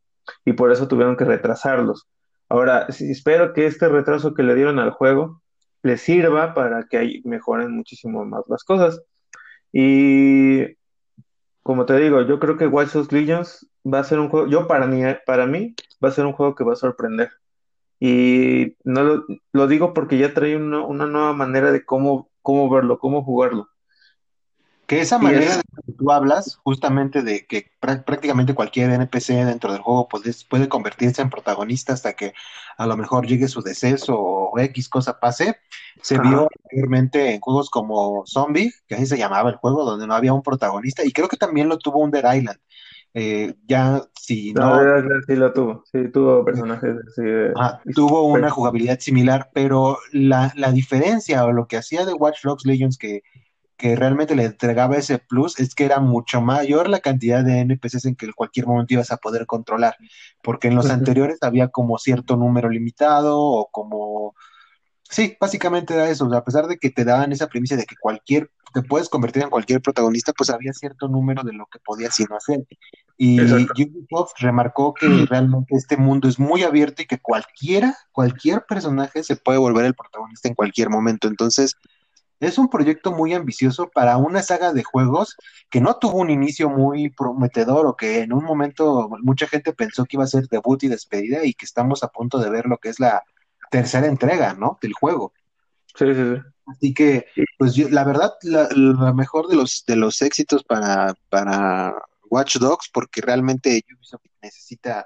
y 0.45 0.54
por 0.54 0.71
eso 0.71 0.88
tuvieron 0.88 1.17
que 1.17 1.26
retrasarlos. 1.26 2.08
Ahora, 2.50 2.88
espero 2.89 3.54
que 3.54 3.65
este 3.65 3.88
retraso 3.88 4.34
que 4.34 4.43
le 4.43 4.56
dieron 4.56 4.80
al 4.80 4.91
juego 4.91 5.40
les 5.84 6.02
sirva 6.02 6.54
para 6.54 6.84
que 6.84 6.98
ahí 6.98 7.22
mejoren 7.26 7.72
muchísimo 7.72 8.26
más 8.26 8.44
las 8.48 8.63
cosas. 8.63 9.02
Y 9.72 10.76
como 11.63 11.86
te 11.86 11.98
digo, 11.98 12.22
yo 12.24 12.39
creo 12.39 12.58
que 12.58 12.67
Watch 12.67 12.94
Dogs 12.94 13.12
Legions 13.12 13.67
va 13.86 14.00
a 14.00 14.04
ser 14.04 14.20
un 14.20 14.30
juego, 14.30 14.48
yo 14.48 14.67
para 14.67 14.88
mí, 14.88 15.02
para 15.26 15.46
mí 15.46 15.76
va 16.04 16.10
a 16.10 16.12
ser 16.12 16.26
un 16.26 16.34
juego 16.34 16.56
que 16.56 16.63
va 16.63 16.74
a 16.74 16.76
sorprender. 16.76 17.32
Y 18.00 18.78
no 18.84 19.04
lo, 19.04 19.26
lo 19.54 19.67
digo 19.67 19.94
porque 19.94 20.17
ya 20.17 20.34
trae 20.34 20.56
una, 20.58 20.84
una 20.86 21.06
nueva 21.06 21.34
manera 21.34 21.72
de 21.72 21.86
cómo, 21.86 22.32
cómo 22.41 22.70
verlo, 22.70 23.00
cómo 23.00 23.24
jugarlo. 23.24 23.70
Que 24.91 25.01
esa 25.01 25.17
manera 25.19 25.58
de 25.58 25.62
que 25.86 25.93
tú 25.93 26.12
hablas, 26.12 26.58
justamente 26.63 27.21
de 27.21 27.45
que 27.47 27.71
prá- 27.82 28.04
prácticamente 28.04 28.54
cualquier 28.54 28.91
NPC 28.91 29.45
dentro 29.45 29.71
del 29.71 29.82
juego 29.82 30.08
pues, 30.10 30.43
puede 30.43 30.67
convertirse 30.67 31.21
en 31.21 31.30
protagonista 31.30 31.93
hasta 31.93 32.13
que 32.13 32.34
a 32.77 32.86
lo 32.88 32.97
mejor 32.97 33.25
llegue 33.25 33.47
su 33.47 33.62
deceso 33.62 34.15
o 34.19 34.60
X 34.60 34.89
cosa 34.89 35.19
pase, 35.19 35.58
se 36.01 36.19
vio 36.19 36.47
anteriormente 36.63 37.34
en 37.34 37.39
juegos 37.39 37.69
como 37.69 38.23
Zombie, 38.25 38.71
que 38.88 38.95
así 38.95 39.06
se 39.06 39.17
llamaba 39.17 39.49
el 39.49 39.56
juego, 39.58 39.86
donde 39.86 40.08
no 40.08 40.13
había 40.13 40.34
un 40.34 40.43
protagonista, 40.43 41.06
y 41.06 41.13
creo 41.13 41.27
que 41.30 41.38
también 41.38 41.69
lo 41.69 41.77
tuvo 41.80 41.99
Under 42.04 42.25
Island. 42.36 42.60
Eh, 43.13 43.56
ya 43.67 44.01
si 44.19 44.54
no, 44.54 44.71
que 44.80 45.34
sí 45.34 45.36
lo 45.36 45.51
tuvo, 45.51 45.84
sí 45.91 46.10
tuvo 46.13 46.45
personajes 46.45 46.95
de- 47.17 47.51
ah, 47.56 47.82
tuvo 47.93 48.30
pues, 48.30 48.39
una 48.41 48.49
jugabilidad 48.49 48.99
similar, 48.99 49.49
pero 49.54 49.97
la, 50.13 50.51
la 50.56 50.71
diferencia 50.71 51.45
o 51.45 51.51
lo 51.51 51.67
que 51.67 51.77
hacía 51.77 52.06
de 52.06 52.13
Watch 52.13 52.43
Dogs 52.43 52.65
Legions 52.65 52.97
que 52.97 53.21
que 53.82 53.96
realmente 53.96 54.36
le 54.36 54.44
entregaba 54.44 54.96
ese 54.96 55.17
plus 55.17 55.60
es 55.60 55.74
que 55.74 55.86
era 55.86 56.00
mucho 56.00 56.39
mayor 56.39 56.88
la 56.88 57.00
cantidad 57.00 57.44
de 57.44 57.62
NPCs 57.62 58.06
en 58.06 58.15
que 58.15 58.28
en 58.28 58.34
cualquier 58.34 58.67
momento 58.67 58.94
ibas 58.94 59.10
a 59.10 59.17
poder 59.17 59.48
controlar, 59.48 59.96
porque 60.44 60.67
en 60.67 60.76
los 60.76 60.91
anteriores 60.91 61.39
había 61.41 61.70
como 61.70 61.98
cierto 61.98 62.38
número 62.38 62.70
limitado 62.70 63.39
o 63.39 63.70
como, 63.72 64.36
sí, 65.10 65.36
básicamente 65.41 65.96
era 65.96 66.08
eso, 66.12 66.28
o 66.28 66.30
sea, 66.30 66.38
a 66.38 66.46
pesar 66.46 66.67
de 66.67 66.78
que 66.78 66.91
te 66.91 67.04
daban 67.04 67.32
esa 67.32 67.48
premisa 67.48 67.76
de 67.76 67.86
que 67.86 67.96
cualquier, 68.00 68.52
te 68.72 68.84
puedes 68.84 69.10
convertir 69.10 69.41
en 69.41 69.50
cualquier 69.50 69.82
protagonista, 69.82 70.32
pues 70.32 70.52
había 70.52 70.74
cierto 70.74 71.08
número 71.08 71.41
de 71.41 71.54
lo 71.54 71.65
que 71.65 71.80
podías 71.80 72.20
y 72.20 72.26
no 72.26 72.36
hacer. 72.36 72.63
Y 73.17 73.41
exacto. 73.41 73.74
Ubisoft 73.82 74.34
remarcó 74.41 74.94
que 74.94 75.26
realmente 75.28 75.76
este 75.76 75.98
mundo 75.98 76.30
es 76.30 76.38
muy 76.38 76.62
abierto 76.62 77.02
y 77.02 77.08
que 77.08 77.17
cualquiera, 77.17 77.98
cualquier 78.12 78.63
personaje 78.67 79.24
se 79.24 79.38
puede 79.38 79.58
volver 79.58 79.86
el 79.86 79.96
protagonista 79.96 80.48
en 80.50 80.54
cualquier 80.54 80.91
momento. 80.91 81.28
Entonces, 81.28 81.76
es 82.41 82.58
un 82.58 82.69
proyecto 82.69 83.12
muy 83.12 83.34
ambicioso 83.34 83.88
para 83.88 84.17
una 84.17 84.41
saga 84.41 84.73
de 84.73 84.84
juegos 84.84 85.38
que 85.69 85.80
no 85.80 85.95
tuvo 85.97 86.17
un 86.17 86.32
inicio 86.32 86.69
muy 86.69 87.12
prometedor 87.12 87.86
o 87.86 87.95
que 87.95 88.21
en 88.21 88.34
un 88.34 88.43
momento 88.43 89.10
mucha 89.21 89.47
gente 89.47 89.73
pensó 89.73 90.06
que 90.06 90.17
iba 90.17 90.23
a 90.23 90.27
ser 90.27 90.47
debut 90.47 90.82
y 90.84 90.88
despedida 90.88 91.45
y 91.45 91.54
que 91.54 91.65
estamos 91.65 92.04
a 92.04 92.08
punto 92.08 92.39
de 92.39 92.49
ver 92.49 92.65
lo 92.65 92.80
que 92.80 92.89
es 92.89 92.99
la 92.99 93.23
tercera 93.69 94.08
entrega, 94.08 94.56
¿no? 94.56 94.80
Del 94.82 94.93
juego. 94.93 95.34
Sí, 95.95 96.06
sí, 96.15 96.41
Así 96.65 96.93
que, 96.95 97.27
sí. 97.36 97.43
pues 97.60 97.75
yo, 97.75 97.89
la 97.89 98.04
verdad, 98.04 98.34
la, 98.41 98.67
la 98.71 99.13
mejor 99.13 99.47
de 99.47 99.56
los, 99.56 99.84
de 99.86 99.95
los 99.95 100.21
éxitos 100.23 100.63
para, 100.63 101.13
para 101.30 101.93
Watch 102.32 102.58
Dogs, 102.58 102.89
porque 102.91 103.21
realmente 103.21 103.84
Ubisoft 103.95 104.25
necesita, 104.41 105.06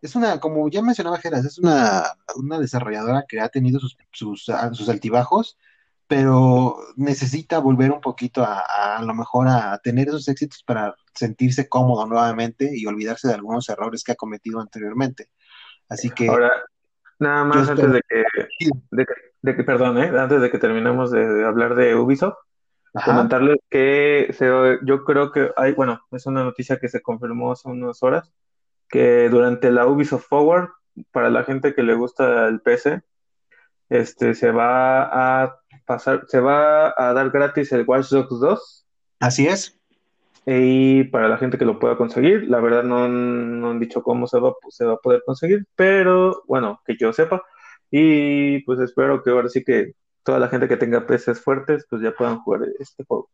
es 0.00 0.16
una, 0.16 0.40
como 0.40 0.68
ya 0.68 0.82
mencionaba 0.82 1.18
Geras, 1.18 1.44
es 1.44 1.58
una, 1.58 2.02
una 2.34 2.58
desarrolladora 2.58 3.24
que 3.28 3.40
ha 3.40 3.48
tenido 3.50 3.78
sus, 3.78 3.96
sus, 4.10 4.50
sus 4.72 4.88
altibajos 4.88 5.56
pero 6.14 6.76
necesita 6.96 7.58
volver 7.58 7.90
un 7.90 8.00
poquito 8.02 8.42
a, 8.44 8.58
a, 8.60 8.98
a 8.98 9.02
lo 9.02 9.14
mejor 9.14 9.48
a 9.48 9.78
tener 9.78 10.08
esos 10.08 10.28
éxitos 10.28 10.62
para 10.62 10.94
sentirse 11.14 11.70
cómodo 11.70 12.04
nuevamente 12.06 12.68
y 12.70 12.84
olvidarse 12.84 13.28
de 13.28 13.34
algunos 13.34 13.66
errores 13.70 14.04
que 14.04 14.12
ha 14.12 14.16
cometido 14.16 14.60
anteriormente. 14.60 15.30
Así 15.88 16.10
que 16.10 16.28
Ahora, 16.28 16.50
nada 17.18 17.44
más 17.44 17.66
antes 17.66 17.86
espero. 17.86 17.92
de 17.94 18.02
que, 18.06 18.24
de 18.90 19.06
que, 19.06 19.12
de 19.40 19.56
que- 19.56 19.64
perdón, 19.64 19.96
¿eh? 19.96 20.12
Antes 20.18 20.42
de 20.42 20.50
que 20.50 20.58
terminemos 20.58 21.10
de, 21.10 21.26
de 21.26 21.46
hablar 21.46 21.76
de 21.76 21.94
Ubisoft, 21.94 22.36
Ajá, 22.92 23.12
comentarles 23.12 23.56
que 23.70 24.34
se, 24.36 24.50
yo 24.84 25.04
creo 25.04 25.32
que 25.32 25.50
hay, 25.56 25.72
bueno, 25.72 26.02
es 26.10 26.26
una 26.26 26.44
noticia 26.44 26.78
que 26.78 26.88
se 26.90 27.00
confirmó 27.00 27.52
hace 27.52 27.70
unas 27.70 28.02
horas, 28.02 28.34
que 28.90 29.30
durante 29.30 29.70
la 29.70 29.86
Ubisoft 29.86 30.26
Forward, 30.28 30.68
para 31.10 31.30
la 31.30 31.44
gente 31.44 31.74
que 31.74 31.82
le 31.82 31.94
gusta 31.94 32.48
el 32.48 32.60
PC, 32.60 33.00
este, 33.88 34.34
se 34.34 34.50
va 34.50 35.42
a 35.44 35.61
pasar, 35.92 36.24
se 36.28 36.40
va 36.40 36.94
a 36.96 37.12
dar 37.12 37.30
gratis 37.30 37.72
el 37.72 37.84
Watch 37.86 38.08
Dogs 38.08 38.40
2. 38.40 38.86
Así 39.20 39.46
es. 39.46 39.78
Y 40.46 41.04
para 41.04 41.28
la 41.28 41.36
gente 41.36 41.58
que 41.58 41.64
lo 41.64 41.78
pueda 41.78 41.96
conseguir, 41.96 42.48
la 42.48 42.60
verdad 42.60 42.82
no, 42.82 43.04
han 43.04 43.78
dicho 43.78 44.02
cómo 44.02 44.26
se 44.26 44.40
va, 44.40 44.54
se 44.70 44.84
va 44.84 44.94
a 44.94 44.96
poder 44.96 45.22
conseguir, 45.24 45.66
pero 45.76 46.42
bueno, 46.48 46.80
que 46.84 46.96
yo 46.96 47.12
sepa. 47.12 47.42
Y 47.90 48.60
pues 48.60 48.80
espero 48.80 49.22
que 49.22 49.30
ahora 49.30 49.48
sí 49.48 49.62
que 49.62 49.92
toda 50.22 50.38
la 50.38 50.48
gente 50.48 50.66
que 50.66 50.78
tenga 50.78 51.06
PCs 51.06 51.40
fuertes, 51.40 51.86
pues 51.88 52.02
ya 52.02 52.12
puedan 52.12 52.38
jugar 52.40 52.62
este 52.78 53.04
juego. 53.04 53.28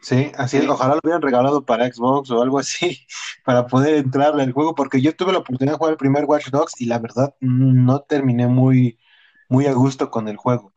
Sí, 0.00 0.30
así 0.36 0.58
es. 0.58 0.68
Ojalá 0.68 0.94
lo 0.94 1.00
hubieran 1.02 1.22
regalado 1.22 1.64
para 1.64 1.90
Xbox 1.90 2.30
o 2.30 2.42
algo 2.42 2.58
así, 2.58 3.06
para 3.44 3.66
poder 3.66 3.94
entrar 3.94 4.38
al 4.38 4.52
juego, 4.52 4.74
porque 4.74 5.00
yo 5.00 5.14
tuve 5.14 5.32
la 5.32 5.38
oportunidad 5.38 5.74
de 5.74 5.78
jugar 5.78 5.92
el 5.92 5.98
primer 5.98 6.24
Watch 6.24 6.50
Dogs 6.50 6.80
y 6.80 6.86
la 6.86 6.98
verdad 6.98 7.34
no 7.40 8.00
terminé 8.00 8.46
muy, 8.46 8.98
muy 9.48 9.66
a 9.66 9.72
gusto 9.72 10.10
con 10.10 10.28
el 10.28 10.36
juego. 10.36 10.72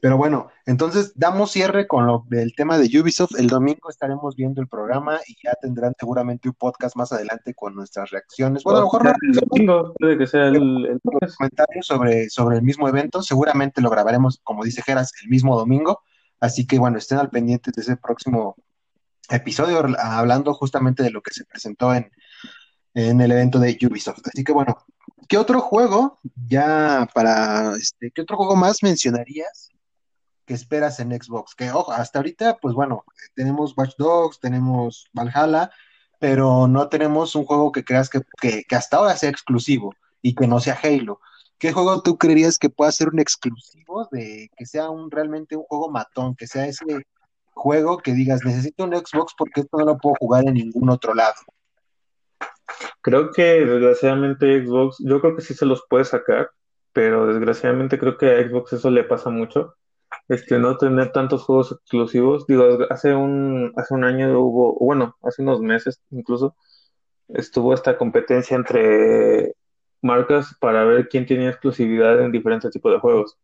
Pero 0.00 0.16
bueno, 0.16 0.48
entonces 0.64 1.12
damos 1.14 1.50
cierre 1.50 1.86
con 1.86 2.06
lo, 2.06 2.26
el 2.30 2.54
tema 2.54 2.78
de 2.78 3.00
Ubisoft. 3.00 3.38
El 3.38 3.48
domingo 3.48 3.90
estaremos 3.90 4.34
viendo 4.34 4.62
el 4.62 4.68
programa 4.68 5.20
y 5.26 5.36
ya 5.44 5.52
tendrán 5.60 5.94
seguramente 5.98 6.48
un 6.48 6.54
podcast 6.54 6.96
más 6.96 7.12
adelante 7.12 7.54
con 7.54 7.74
nuestras 7.74 8.10
reacciones. 8.10 8.62
Bueno, 8.64 8.78
a 8.78 8.80
lo 8.80 8.86
mejor 8.86 9.04
no. 9.04 9.12
El 9.20 9.32
domingo 9.32 9.94
puede 9.98 10.16
que 10.16 10.26
sea 10.26 10.46
el, 10.46 10.98
comentarios 11.36 11.86
sobre, 11.86 12.30
sobre 12.30 12.56
el 12.56 12.62
mismo 12.62 12.88
evento. 12.88 13.22
Seguramente 13.22 13.82
lo 13.82 13.90
grabaremos, 13.90 14.40
como 14.42 14.64
dice 14.64 14.82
Geras, 14.82 15.12
el 15.22 15.28
mismo 15.28 15.58
domingo. 15.58 16.00
Así 16.40 16.66
que 16.66 16.78
bueno, 16.78 16.96
estén 16.96 17.18
al 17.18 17.28
pendiente 17.28 17.70
de 17.74 17.82
ese 17.82 17.96
próximo 17.98 18.56
episodio 19.28 19.84
hablando 19.98 20.54
justamente 20.54 21.02
de 21.02 21.10
lo 21.10 21.20
que 21.20 21.34
se 21.34 21.44
presentó 21.44 21.94
en, 21.94 22.10
en 22.94 23.20
el 23.20 23.30
evento 23.32 23.58
de 23.58 23.76
Ubisoft. 23.82 24.26
Así 24.32 24.44
que 24.44 24.52
bueno, 24.52 24.78
¿qué 25.28 25.36
otro 25.36 25.60
juego 25.60 26.20
ya 26.48 27.06
para 27.14 27.74
este, 27.76 28.10
qué 28.12 28.22
otro 28.22 28.38
juego 28.38 28.56
más 28.56 28.82
mencionarías 28.82 29.70
que 30.50 30.54
esperas 30.54 30.98
en 30.98 31.12
Xbox. 31.12 31.54
Que 31.54 31.70
ojo, 31.70 31.92
hasta 31.92 32.18
ahorita, 32.18 32.58
pues 32.60 32.74
bueno, 32.74 33.04
tenemos 33.36 33.72
Watch 33.78 33.94
Dogs, 33.96 34.40
tenemos 34.40 35.08
Valhalla, 35.12 35.70
pero 36.18 36.66
no 36.66 36.88
tenemos 36.88 37.36
un 37.36 37.44
juego 37.44 37.70
que 37.70 37.84
creas 37.84 38.10
que, 38.10 38.20
hasta 38.74 38.96
ahora 38.96 39.16
sea 39.16 39.30
exclusivo 39.30 39.94
y 40.20 40.34
que 40.34 40.48
no 40.48 40.58
sea 40.58 40.76
Halo. 40.82 41.20
¿Qué 41.56 41.70
juego 41.70 42.02
tú 42.02 42.18
creerías 42.18 42.58
que 42.58 42.68
pueda 42.68 42.90
ser 42.90 43.10
un 43.10 43.20
exclusivo 43.20 44.08
de 44.10 44.50
que 44.56 44.66
sea 44.66 44.90
un 44.90 45.08
realmente 45.08 45.54
un 45.54 45.62
juego 45.62 45.88
matón, 45.88 46.34
que 46.34 46.48
sea 46.48 46.66
ese 46.66 47.06
juego 47.54 47.98
que 47.98 48.12
digas 48.12 48.40
necesito 48.44 48.82
un 48.82 48.96
Xbox 48.96 49.34
porque 49.38 49.60
esto 49.60 49.78
no 49.78 49.84
lo 49.84 49.98
puedo 49.98 50.16
jugar 50.18 50.48
en 50.48 50.54
ningún 50.54 50.90
otro 50.90 51.14
lado? 51.14 51.36
Creo 53.02 53.30
que 53.30 53.64
desgraciadamente 53.64 54.66
Xbox, 54.66 54.96
yo 54.98 55.20
creo 55.20 55.36
que 55.36 55.42
sí 55.42 55.54
se 55.54 55.64
los 55.64 55.84
puede 55.88 56.04
sacar, 56.04 56.50
pero 56.92 57.28
desgraciadamente 57.28 58.00
creo 58.00 58.18
que 58.18 58.32
a 58.32 58.48
Xbox 58.48 58.72
eso 58.72 58.90
le 58.90 59.04
pasa 59.04 59.30
mucho 59.30 59.76
este, 60.28 60.58
no 60.58 60.76
tener 60.76 61.12
tantos 61.12 61.42
juegos 61.44 61.72
exclusivos. 61.72 62.46
Digo, 62.46 62.64
hace 62.90 63.14
un, 63.14 63.72
hace 63.76 63.94
un 63.94 64.04
año 64.04 64.38
hubo, 64.40 64.74
bueno, 64.74 65.16
hace 65.22 65.42
unos 65.42 65.60
meses 65.60 66.00
incluso, 66.10 66.56
estuvo 67.28 67.74
esta 67.74 67.96
competencia 67.96 68.56
entre 68.56 69.54
marcas 70.02 70.56
para 70.60 70.84
ver 70.84 71.08
quién 71.08 71.26
tenía 71.26 71.50
exclusividad 71.50 72.20
en 72.20 72.32
diferentes 72.32 72.70
tipos 72.70 72.92
de 72.92 72.98
juegos. 72.98 73.38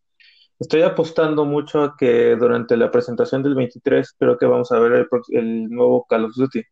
Estoy 0.58 0.82
apostando 0.82 1.44
mucho 1.44 1.82
a 1.82 1.96
que 1.98 2.34
durante 2.36 2.76
la 2.76 2.90
presentación 2.90 3.42
del 3.42 3.54
23 3.54 4.14
creo 4.18 4.38
que 4.38 4.46
vamos 4.46 4.72
a 4.72 4.78
ver 4.78 5.06
el, 5.30 5.68
nuevo 5.68 6.06
Call 6.08 6.24
of 6.24 6.34
Duty, 6.34 6.62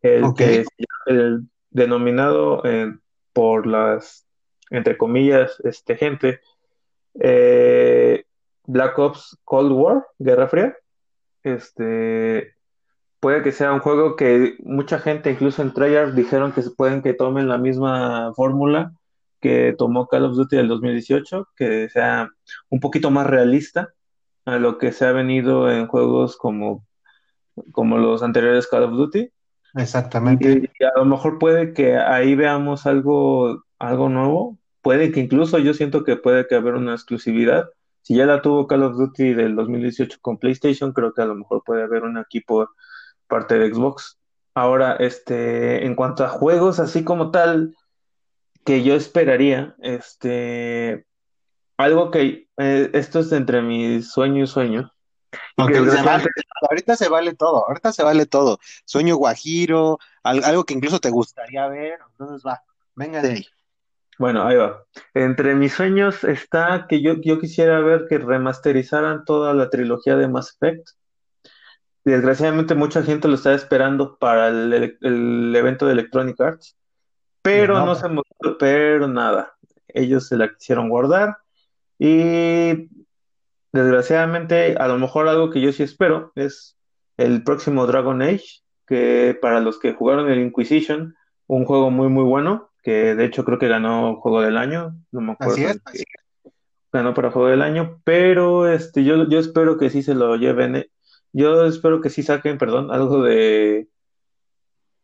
el 0.00 0.24
que 0.34 0.64
el 1.06 1.42
denominado 1.70 2.62
eh, 2.64 2.92
por 3.32 3.66
las 3.66 4.26
entre 4.70 4.96
comillas 4.96 5.60
este 5.64 5.96
gente 5.96 6.40
eh, 7.20 8.24
Black 8.70 8.98
Ops 8.98 9.36
Cold 9.44 9.72
War, 9.72 10.06
Guerra 10.18 10.48
Fría. 10.48 10.76
Este 11.42 12.54
puede 13.18 13.42
que 13.42 13.52
sea 13.52 13.72
un 13.72 13.80
juego 13.80 14.16
que 14.16 14.56
mucha 14.60 14.98
gente, 14.98 15.30
incluso 15.30 15.60
en 15.62 15.74
Treyarch, 15.74 16.14
dijeron 16.14 16.52
que 16.52 16.62
pueden 16.76 17.02
que 17.02 17.12
tomen 17.12 17.48
la 17.48 17.58
misma 17.58 18.32
fórmula 18.34 18.92
que 19.40 19.74
tomó 19.76 20.06
Call 20.06 20.26
of 20.26 20.36
Duty 20.36 20.56
del 20.56 20.68
2018, 20.68 21.48
que 21.56 21.88
sea 21.88 22.28
un 22.68 22.80
poquito 22.80 23.10
más 23.10 23.26
realista 23.26 23.88
a 24.44 24.58
lo 24.58 24.78
que 24.78 24.92
se 24.92 25.06
ha 25.06 25.12
venido 25.12 25.70
en 25.70 25.86
juegos 25.86 26.36
como, 26.36 26.86
como 27.72 27.96
los 27.96 28.22
anteriores 28.22 28.66
Call 28.66 28.84
of 28.84 28.92
Duty. 28.92 29.30
Exactamente. 29.76 30.70
Y, 30.78 30.84
a 30.84 30.98
lo 30.98 31.06
mejor 31.06 31.38
puede 31.38 31.72
que 31.72 31.96
ahí 31.96 32.34
veamos 32.34 32.86
algo, 32.86 33.64
algo 33.78 34.08
nuevo. 34.10 34.58
Puede 34.82 35.10
que 35.10 35.20
incluso 35.20 35.58
yo 35.58 35.72
siento 35.72 36.04
que 36.04 36.16
puede 36.16 36.46
que 36.46 36.54
haber 36.54 36.74
una 36.74 36.92
exclusividad 36.92 37.70
si 38.02 38.16
ya 38.16 38.26
la 38.26 38.42
tuvo 38.42 38.66
Call 38.66 38.82
of 38.82 38.96
Duty 38.96 39.34
del 39.34 39.56
2018 39.56 40.18
con 40.20 40.38
PlayStation, 40.38 40.92
creo 40.92 41.12
que 41.12 41.22
a 41.22 41.26
lo 41.26 41.34
mejor 41.34 41.62
puede 41.64 41.82
haber 41.82 42.02
un 42.02 42.18
equipo 42.18 42.68
parte 43.26 43.58
de 43.58 43.72
Xbox. 43.72 44.18
Ahora, 44.54 44.96
este, 44.96 45.86
en 45.86 45.94
cuanto 45.94 46.24
a 46.24 46.28
juegos 46.28 46.80
así 46.80 47.04
como 47.04 47.30
tal, 47.30 47.76
que 48.64 48.82
yo 48.82 48.94
esperaría, 48.94 49.74
este, 49.80 51.06
algo 51.76 52.10
que 52.10 52.48
eh, 52.58 52.90
esto 52.92 53.20
es 53.20 53.32
entre 53.32 53.62
mi 53.62 54.02
sueño 54.02 54.44
y 54.44 54.46
sueño. 54.46 54.92
ahorita 55.56 56.96
se 56.96 57.08
vale 57.08 57.34
todo, 57.34 57.66
ahorita 57.68 57.92
se 57.92 58.02
vale 58.02 58.26
todo. 58.26 58.58
Sueño 58.84 59.16
guajiro, 59.16 59.98
algo 60.22 60.64
que 60.64 60.74
incluso 60.74 60.98
te 60.98 61.10
gustaría 61.10 61.68
ver, 61.68 61.98
entonces 62.10 62.42
va, 62.46 62.62
venga 62.94 63.22
de 63.22 63.30
ahí. 63.32 63.46
Bueno, 64.20 64.46
ahí 64.46 64.54
va. 64.54 64.84
Entre 65.14 65.54
mis 65.54 65.72
sueños 65.72 66.24
está 66.24 66.84
que 66.90 67.00
yo, 67.00 67.14
yo 67.22 67.40
quisiera 67.40 67.80
ver 67.80 68.04
que 68.06 68.18
remasterizaran 68.18 69.24
toda 69.24 69.54
la 69.54 69.70
trilogía 69.70 70.14
de 70.14 70.28
Mass 70.28 70.58
Effect. 70.60 70.90
Desgraciadamente 72.04 72.74
mucha 72.74 73.02
gente 73.02 73.28
lo 73.28 73.36
está 73.36 73.54
esperando 73.54 74.18
para 74.18 74.48
el, 74.48 75.56
evento 75.56 75.86
de 75.86 75.92
Electronic 75.92 76.38
Arts, 76.38 76.76
pero 77.40 77.82
no, 77.86 77.94
se 77.94 78.08
mostró, 78.08 78.58
pero 78.58 79.08
nada. 79.08 79.54
Ellos 79.88 80.28
se 80.28 80.36
la 80.36 80.52
quisieron 80.52 80.90
guardar 80.90 81.38
y 81.98 82.90
desgraciadamente 83.72 84.76
a 84.78 84.86
lo 84.86 84.98
mejor 84.98 85.28
algo 85.28 85.48
que 85.48 85.62
yo 85.62 85.72
sí 85.72 85.82
espero 85.82 86.30
es 86.34 86.76
el 87.16 87.42
próximo 87.42 87.86
Dragon 87.86 88.20
Age, 88.20 88.60
que 88.86 89.38
para 89.40 89.60
los 89.60 89.80
que 89.80 89.94
jugaron 89.94 90.30
el 90.30 90.40
Inquisition, 90.40 91.14
un 91.50 91.64
juego 91.64 91.90
muy 91.90 92.08
muy 92.08 92.24
bueno, 92.24 92.70
que 92.82 93.14
de 93.14 93.24
hecho 93.24 93.44
creo 93.44 93.58
que 93.58 93.68
ganó 93.68 94.16
Juego 94.20 94.40
del 94.40 94.56
Año, 94.56 94.94
no 95.10 95.20
me 95.20 95.32
acuerdo. 95.32 95.56
Ganó 96.92 97.14
para 97.14 97.30
Juego 97.30 97.48
del 97.48 97.62
Año, 97.62 98.00
pero 98.04 98.68
este, 98.68 99.04
yo, 99.04 99.28
yo 99.28 99.38
espero 99.38 99.76
que 99.76 99.90
sí 99.90 100.02
se 100.02 100.14
lo 100.14 100.36
lleven. 100.36 100.76
Eh, 100.76 100.90
yo 101.32 101.64
espero 101.66 102.00
que 102.00 102.10
sí 102.10 102.22
saquen, 102.22 102.58
perdón, 102.58 102.90
algo 102.92 103.22
de 103.22 103.88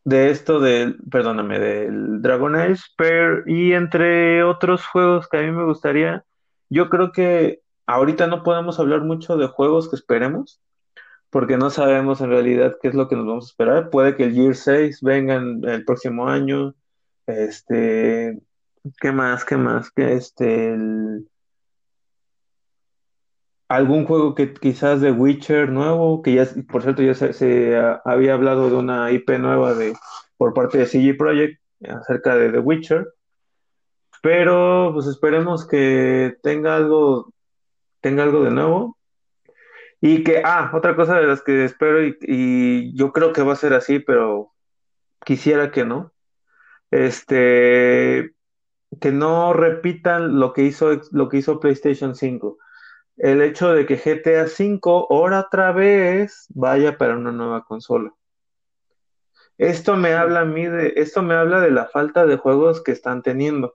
de 0.05 0.31
esto 0.31 0.61
del, 0.61 0.99
perdóname, 1.11 1.59
del 1.59 2.23
Dragon 2.23 2.55
Age, 2.55 2.81
pero, 2.97 3.43
y 3.45 3.73
entre 3.73 4.45
otros 4.45 4.87
juegos 4.87 5.27
que 5.29 5.39
a 5.39 5.43
mí 5.43 5.51
me 5.51 5.65
gustaría, 5.65 6.25
yo 6.69 6.89
creo 6.89 7.11
que 7.11 7.63
ahorita 7.87 8.29
no 8.29 8.45
podemos 8.45 8.79
hablar 8.79 9.01
mucho 9.01 9.37
de 9.37 9.49
juegos 9.49 9.91
que 9.91 9.97
esperemos, 9.97 10.61
porque 11.31 11.57
no 11.57 11.71
sabemos 11.71 12.21
en 12.21 12.31
realidad 12.31 12.77
qué 12.81 12.89
es 12.89 12.95
lo 12.95 13.09
que 13.09 13.17
nos 13.17 13.27
vamos 13.27 13.47
a 13.47 13.51
esperar. 13.51 13.91
Puede 13.91 14.17
que 14.17 14.25
el 14.25 14.35
Year 14.35 14.55
6 14.55 15.01
venga 15.03 15.37
el 15.37 15.85
próximo 15.85 16.29
año, 16.29 16.75
este, 17.27 18.41
¿qué 19.01 19.13
más? 19.13 19.45
¿Qué 19.45 19.57
más? 19.57 19.91
Que 19.91 20.15
este, 20.15 20.77
algún 23.69 24.05
juego 24.07 24.35
que 24.35 24.55
quizás 24.55 25.01
de 25.01 25.13
Witcher 25.13 25.71
nuevo, 25.71 26.23
que 26.23 26.35
ya, 26.35 26.47
por 26.71 26.83
cierto, 26.83 27.03
ya 27.03 27.15
se, 27.15 27.77
había 28.05 28.35
hablado 28.35 28.71
de 28.71 28.77
una 28.77 29.11
IP 29.11 29.31
nueva 29.39 29.75
de, 29.75 29.95
por 30.37 30.55
parte 30.55 30.79
de 30.79 30.87
CG 30.87 31.17
Projekt 31.17 31.61
acerca 31.89 32.37
de 32.37 32.51
The 32.51 32.59
Witcher, 32.61 33.09
pero 34.23 34.91
pues 34.95 35.07
esperemos 35.07 35.67
que 35.67 36.37
tenga 36.43 36.77
algo, 36.77 37.33
tenga 38.01 38.23
algo 38.23 38.45
de 38.45 38.51
nuevo. 38.51 38.96
Y 40.01 40.25
que, 40.25 40.43
ah, 40.45 40.71
otra 40.75 40.95
cosa 40.95 41.19
de 41.19 41.27
las 41.27 41.43
que 41.43 41.65
espero 41.65 42.05
y 42.05 42.95
yo 42.95 43.13
creo 43.13 43.33
que 43.33 43.43
va 43.43 43.55
a 43.55 43.57
ser 43.57 43.73
así, 43.73 43.99
pero 43.99 44.53
quisiera 45.25 45.71
que 45.71 45.85
no, 45.85 46.13
este, 46.91 48.35
que 49.01 49.13
no 49.13 49.53
repitan 49.53 50.39
lo 50.39 50.53
que 50.53 50.63
hizo, 50.63 51.01
lo 51.13 51.29
que 51.29 51.39
hizo 51.39 51.61
PlayStation 51.61 52.15
5. 52.15 52.59
El 53.17 53.43
hecho 53.43 53.73
de 53.73 53.87
que 53.87 53.97
GTA 53.97 54.47
5 54.47 55.09
ahora 55.11 55.41
otra 55.41 55.73
vez 55.73 56.47
vaya 56.51 56.99
para 56.99 57.17
una 57.17 57.33
nueva 57.33 57.65
consola. 57.65 58.15
Esto 59.59 59.97
me 59.97 60.13
habla 60.13 60.41
a 60.41 60.45
mí 60.45 60.67
de, 60.67 60.93
esto 60.97 61.23
me 61.23 61.35
habla 61.35 61.61
de 61.61 61.71
la 61.71 61.87
falta 61.87 62.27
de 62.27 62.37
juegos 62.37 62.83
que 62.83 62.93
están 62.93 63.23
teniendo. 63.23 63.75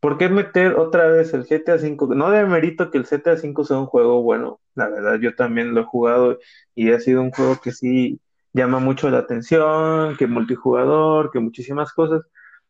¿Por 0.00 0.16
qué 0.16 0.30
meter 0.30 0.74
otra 0.74 1.08
vez 1.08 1.34
el 1.34 1.44
GTA 1.44 1.78
5? 1.78 2.14
No 2.14 2.30
de 2.30 2.46
mérito 2.46 2.90
que 2.90 2.98
el 2.98 3.04
GTA 3.04 3.36
5 3.36 3.64
sea 3.64 3.78
un 3.78 3.86
juego 3.86 4.22
bueno, 4.22 4.60
la 4.74 4.88
verdad 4.88 5.18
yo 5.20 5.34
también 5.34 5.74
lo 5.74 5.82
he 5.82 5.84
jugado 5.84 6.38
y 6.74 6.90
ha 6.90 7.00
sido 7.00 7.20
un 7.20 7.30
juego 7.30 7.60
que 7.60 7.72
sí 7.72 8.18
llama 8.54 8.78
mucho 8.78 9.10
la 9.10 9.18
atención, 9.18 10.16
que 10.16 10.26
multijugador, 10.26 11.30
que 11.30 11.38
muchísimas 11.38 11.92
cosas, 11.92 12.22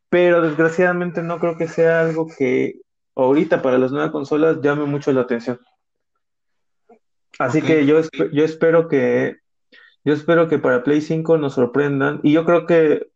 pero 0.09 0.43
desgraciadamente 0.43 1.22
no 1.22 1.39
creo 1.39 1.57
que 1.57 1.68
sea 1.68 2.01
algo 2.01 2.26
que 2.26 2.81
ahorita 3.14 3.62
para 3.62 3.78
las 3.78 3.93
nuevas 3.93 4.11
consolas 4.11 4.61
llame 4.61 4.85
mucho 4.85 5.12
la 5.12 5.22
atención. 5.22 5.61
Así 7.39 7.62
que 7.62 7.87
yo, 7.87 8.01
yo 8.33 8.45
espero 8.45 8.89
que 8.89 9.37
yo 10.05 10.14
espero 10.14 10.49
que 10.49 10.59
para 10.59 10.83
Play 10.83 11.01
5 11.01 11.39
nos 11.39 11.55
sorprendan 11.55 12.20
y 12.22 12.33
yo 12.33 12.45
creo 12.45 12.66
que 12.66 13.09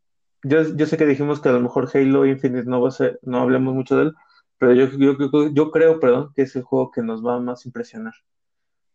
yo, 0.44 0.76
yo 0.76 0.86
sé 0.86 0.96
que 0.96 1.06
dijimos 1.06 1.40
que 1.40 1.48
a 1.48 1.52
lo 1.52 1.60
mejor 1.60 1.90
Halo 1.92 2.26
Infinite 2.26 2.68
no 2.68 2.80
va 2.80 2.88
a 2.88 2.92
ser, 2.92 3.18
no 3.22 3.40
hablemos 3.40 3.74
mucho 3.74 3.96
de 3.96 4.04
él, 4.04 4.14
pero 4.58 4.72
yo, 4.72 4.86
yo, 4.96 5.48
yo, 5.50 5.70
creo, 5.70 5.98
perdón, 6.00 6.32
que 6.34 6.42
es 6.42 6.54
el 6.56 6.62
juego 6.62 6.90
que 6.90 7.02
nos 7.02 7.24
va 7.24 7.36
a 7.36 7.40
más 7.40 7.66
impresionar 7.66 8.14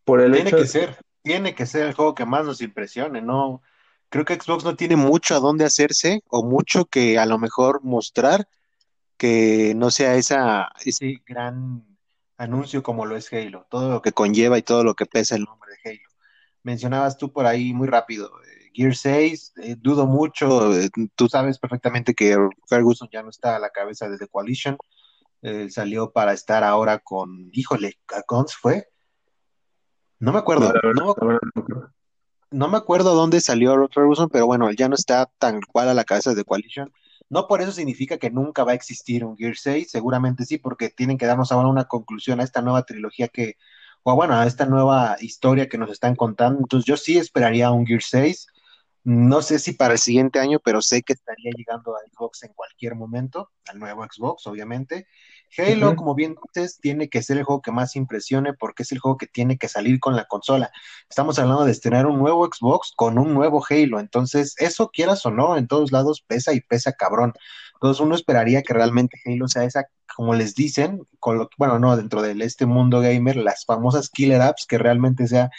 por 0.04 0.20
el 0.20 0.32
tiene 0.32 0.48
hecho 0.48 0.56
que 0.56 0.66
ser, 0.66 0.96
tiene 1.22 1.54
que 1.54 1.66
ser 1.66 1.86
el 1.86 1.94
juego 1.94 2.14
que 2.14 2.24
más 2.24 2.44
nos 2.44 2.60
impresione, 2.60 3.20
¿no? 3.20 3.62
Creo 4.08 4.24
que 4.24 4.34
Xbox 4.34 4.64
no 4.64 4.74
tiene 4.74 4.96
mucho 4.96 5.36
a 5.36 5.40
dónde 5.40 5.64
hacerse 5.64 6.22
o 6.28 6.42
mucho 6.42 6.86
que 6.86 7.18
a 7.18 7.26
lo 7.26 7.38
mejor 7.38 7.84
mostrar 7.84 8.48
que 9.16 9.74
no 9.76 9.90
sea 9.90 10.16
esa, 10.16 10.72
ese 10.84 11.22
gran 11.26 11.84
anuncio 12.36 12.82
como 12.82 13.06
lo 13.06 13.16
es 13.16 13.32
Halo, 13.32 13.66
todo 13.70 13.90
lo 13.90 14.02
que 14.02 14.12
conlleva 14.12 14.58
y 14.58 14.62
todo 14.62 14.82
lo 14.82 14.94
que 14.94 15.06
pesa 15.06 15.36
el 15.36 15.44
nombre 15.44 15.70
de 15.72 15.90
Halo. 15.90 16.08
Mencionabas 16.62 17.18
tú 17.18 17.32
por 17.32 17.46
ahí 17.46 17.72
muy 17.72 17.86
rápido, 17.86 18.32
eh, 18.42 18.59
Gear 18.72 18.94
6, 18.94 19.52
eh, 19.62 19.76
dudo 19.78 20.06
mucho, 20.06 20.74
eh, 20.76 20.90
tú 21.14 21.28
sabes 21.28 21.58
perfectamente 21.58 22.14
que 22.14 22.36
Ferguson 22.68 23.08
ya 23.12 23.22
no 23.22 23.30
está 23.30 23.56
a 23.56 23.60
la 23.60 23.70
cabeza 23.70 24.08
de 24.08 24.18
The 24.18 24.28
Coalition, 24.28 24.76
eh, 25.42 25.70
salió 25.70 26.12
para 26.12 26.32
estar 26.32 26.64
ahora 26.64 26.98
con, 26.98 27.50
híjole, 27.52 27.98
¿a 28.14 28.22
Cons 28.22 28.54
fue? 28.54 28.88
No 30.18 30.32
me 30.32 30.38
acuerdo, 30.38 30.72
no, 30.94 31.14
no 32.50 32.68
me 32.68 32.76
acuerdo 32.76 33.14
dónde 33.14 33.40
salió 33.40 33.88
Ferguson, 33.92 34.28
pero 34.28 34.46
bueno, 34.46 34.68
él 34.68 34.76
ya 34.76 34.88
no 34.88 34.94
está 34.94 35.26
tan 35.38 35.60
cual 35.60 35.88
a 35.88 35.94
la 35.94 36.04
cabeza 36.04 36.34
de 36.34 36.44
Coalition. 36.44 36.92
No 37.28 37.46
por 37.46 37.62
eso 37.62 37.70
significa 37.70 38.18
que 38.18 38.30
nunca 38.30 38.64
va 38.64 38.72
a 38.72 38.74
existir 38.74 39.24
un 39.24 39.36
Gear 39.36 39.56
6, 39.56 39.88
seguramente 39.90 40.44
sí, 40.44 40.58
porque 40.58 40.88
tienen 40.90 41.16
que 41.16 41.26
darnos 41.26 41.52
ahora 41.52 41.68
una 41.68 41.84
conclusión 41.84 42.40
a 42.40 42.44
esta 42.44 42.60
nueva 42.60 42.82
trilogía 42.82 43.28
que, 43.28 43.56
o 44.02 44.16
bueno, 44.16 44.34
a 44.34 44.46
esta 44.46 44.66
nueva 44.66 45.16
historia 45.20 45.68
que 45.68 45.78
nos 45.78 45.90
están 45.90 46.16
contando. 46.16 46.58
Entonces 46.58 46.86
yo 46.86 46.96
sí 46.96 47.18
esperaría 47.18 47.70
un 47.70 47.86
Gear 47.86 48.02
6. 48.02 48.48
No 49.02 49.40
sé 49.40 49.58
si 49.58 49.72
para 49.72 49.94
el 49.94 49.98
siguiente 49.98 50.40
año, 50.40 50.58
pero 50.62 50.82
sé 50.82 51.02
que 51.02 51.14
estaría 51.14 51.50
llegando 51.56 51.96
a 51.96 52.00
Xbox 52.10 52.42
en 52.42 52.52
cualquier 52.52 52.94
momento, 52.94 53.50
al 53.68 53.78
nuevo 53.78 54.04
Xbox, 54.04 54.46
obviamente. 54.46 55.06
Halo, 55.56 55.96
como 55.96 56.14
bien 56.14 56.36
dices, 56.52 56.78
tiene 56.80 57.08
que 57.08 57.22
ser 57.22 57.38
el 57.38 57.44
juego 57.44 57.62
que 57.62 57.72
más 57.72 57.96
impresione 57.96 58.52
porque 58.52 58.82
es 58.82 58.92
el 58.92 58.98
juego 58.98 59.16
que 59.16 59.26
tiene 59.26 59.56
que 59.58 59.68
salir 59.68 59.98
con 60.00 60.16
la 60.16 60.26
consola. 60.26 60.70
Estamos 61.08 61.38
hablando 61.38 61.64
de 61.64 61.72
estrenar 61.72 62.06
un 62.06 62.18
nuevo 62.18 62.46
Xbox 62.46 62.92
con 62.94 63.18
un 63.18 63.34
nuevo 63.34 63.64
Halo, 63.68 63.98
entonces 64.00 64.54
eso 64.58 64.90
quieras 64.90 65.24
o 65.26 65.30
no, 65.30 65.56
en 65.56 65.66
todos 65.66 65.92
lados 65.92 66.22
pesa 66.26 66.52
y 66.52 66.60
pesa 66.60 66.92
cabrón. 66.92 67.32
Entonces 67.74 68.00
uno 68.00 68.14
esperaría 68.14 68.62
que 68.62 68.74
realmente 68.74 69.18
Halo 69.24 69.48
sea 69.48 69.64
esa, 69.64 69.86
como 70.14 70.34
les 70.34 70.54
dicen, 70.54 71.06
con 71.18 71.38
lo, 71.38 71.48
bueno, 71.56 71.78
no, 71.78 71.96
dentro 71.96 72.20
de 72.20 72.32
este 72.44 72.66
mundo 72.66 73.00
gamer, 73.00 73.36
las 73.36 73.64
famosas 73.64 74.10
killer 74.10 74.42
apps, 74.42 74.66
que 74.66 74.78
realmente 74.78 75.26
sea 75.26 75.50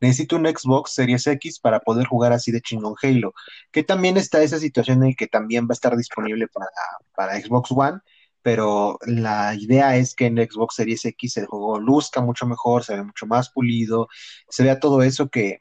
necesito 0.00 0.36
un 0.36 0.46
Xbox 0.46 0.92
Series 0.92 1.26
X 1.26 1.58
para 1.60 1.80
poder 1.80 2.06
jugar 2.06 2.32
así 2.32 2.50
de 2.50 2.60
chingón 2.60 2.94
Halo. 3.02 3.34
Que 3.70 3.82
también 3.82 4.16
está 4.16 4.42
esa 4.42 4.58
situación 4.58 5.04
en 5.04 5.14
que 5.14 5.26
también 5.26 5.64
va 5.64 5.70
a 5.70 5.74
estar 5.74 5.96
disponible 5.96 6.48
para, 6.48 6.68
para 7.14 7.40
Xbox 7.40 7.70
One, 7.70 8.00
pero 8.42 8.98
la 9.06 9.54
idea 9.54 9.96
es 9.96 10.14
que 10.14 10.26
en 10.26 10.36
Xbox 10.36 10.76
Series 10.76 11.04
X 11.04 11.36
el 11.36 11.46
juego 11.46 11.78
luzca 11.78 12.20
mucho 12.20 12.46
mejor, 12.46 12.84
se 12.84 12.96
ve 12.96 13.02
mucho 13.02 13.26
más 13.26 13.50
pulido, 13.50 14.08
se 14.48 14.62
vea 14.62 14.80
todo 14.80 15.02
eso 15.02 15.28
que, 15.28 15.60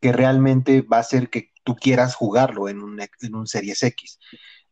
que 0.00 0.12
realmente 0.12 0.82
va 0.82 0.98
a 0.98 1.00
hacer 1.00 1.28
que 1.28 1.50
tú 1.62 1.76
quieras 1.76 2.14
jugarlo 2.14 2.68
en 2.68 2.80
un, 2.80 2.98
en 3.00 3.34
un 3.34 3.46
Series 3.46 3.82
X. 3.82 4.18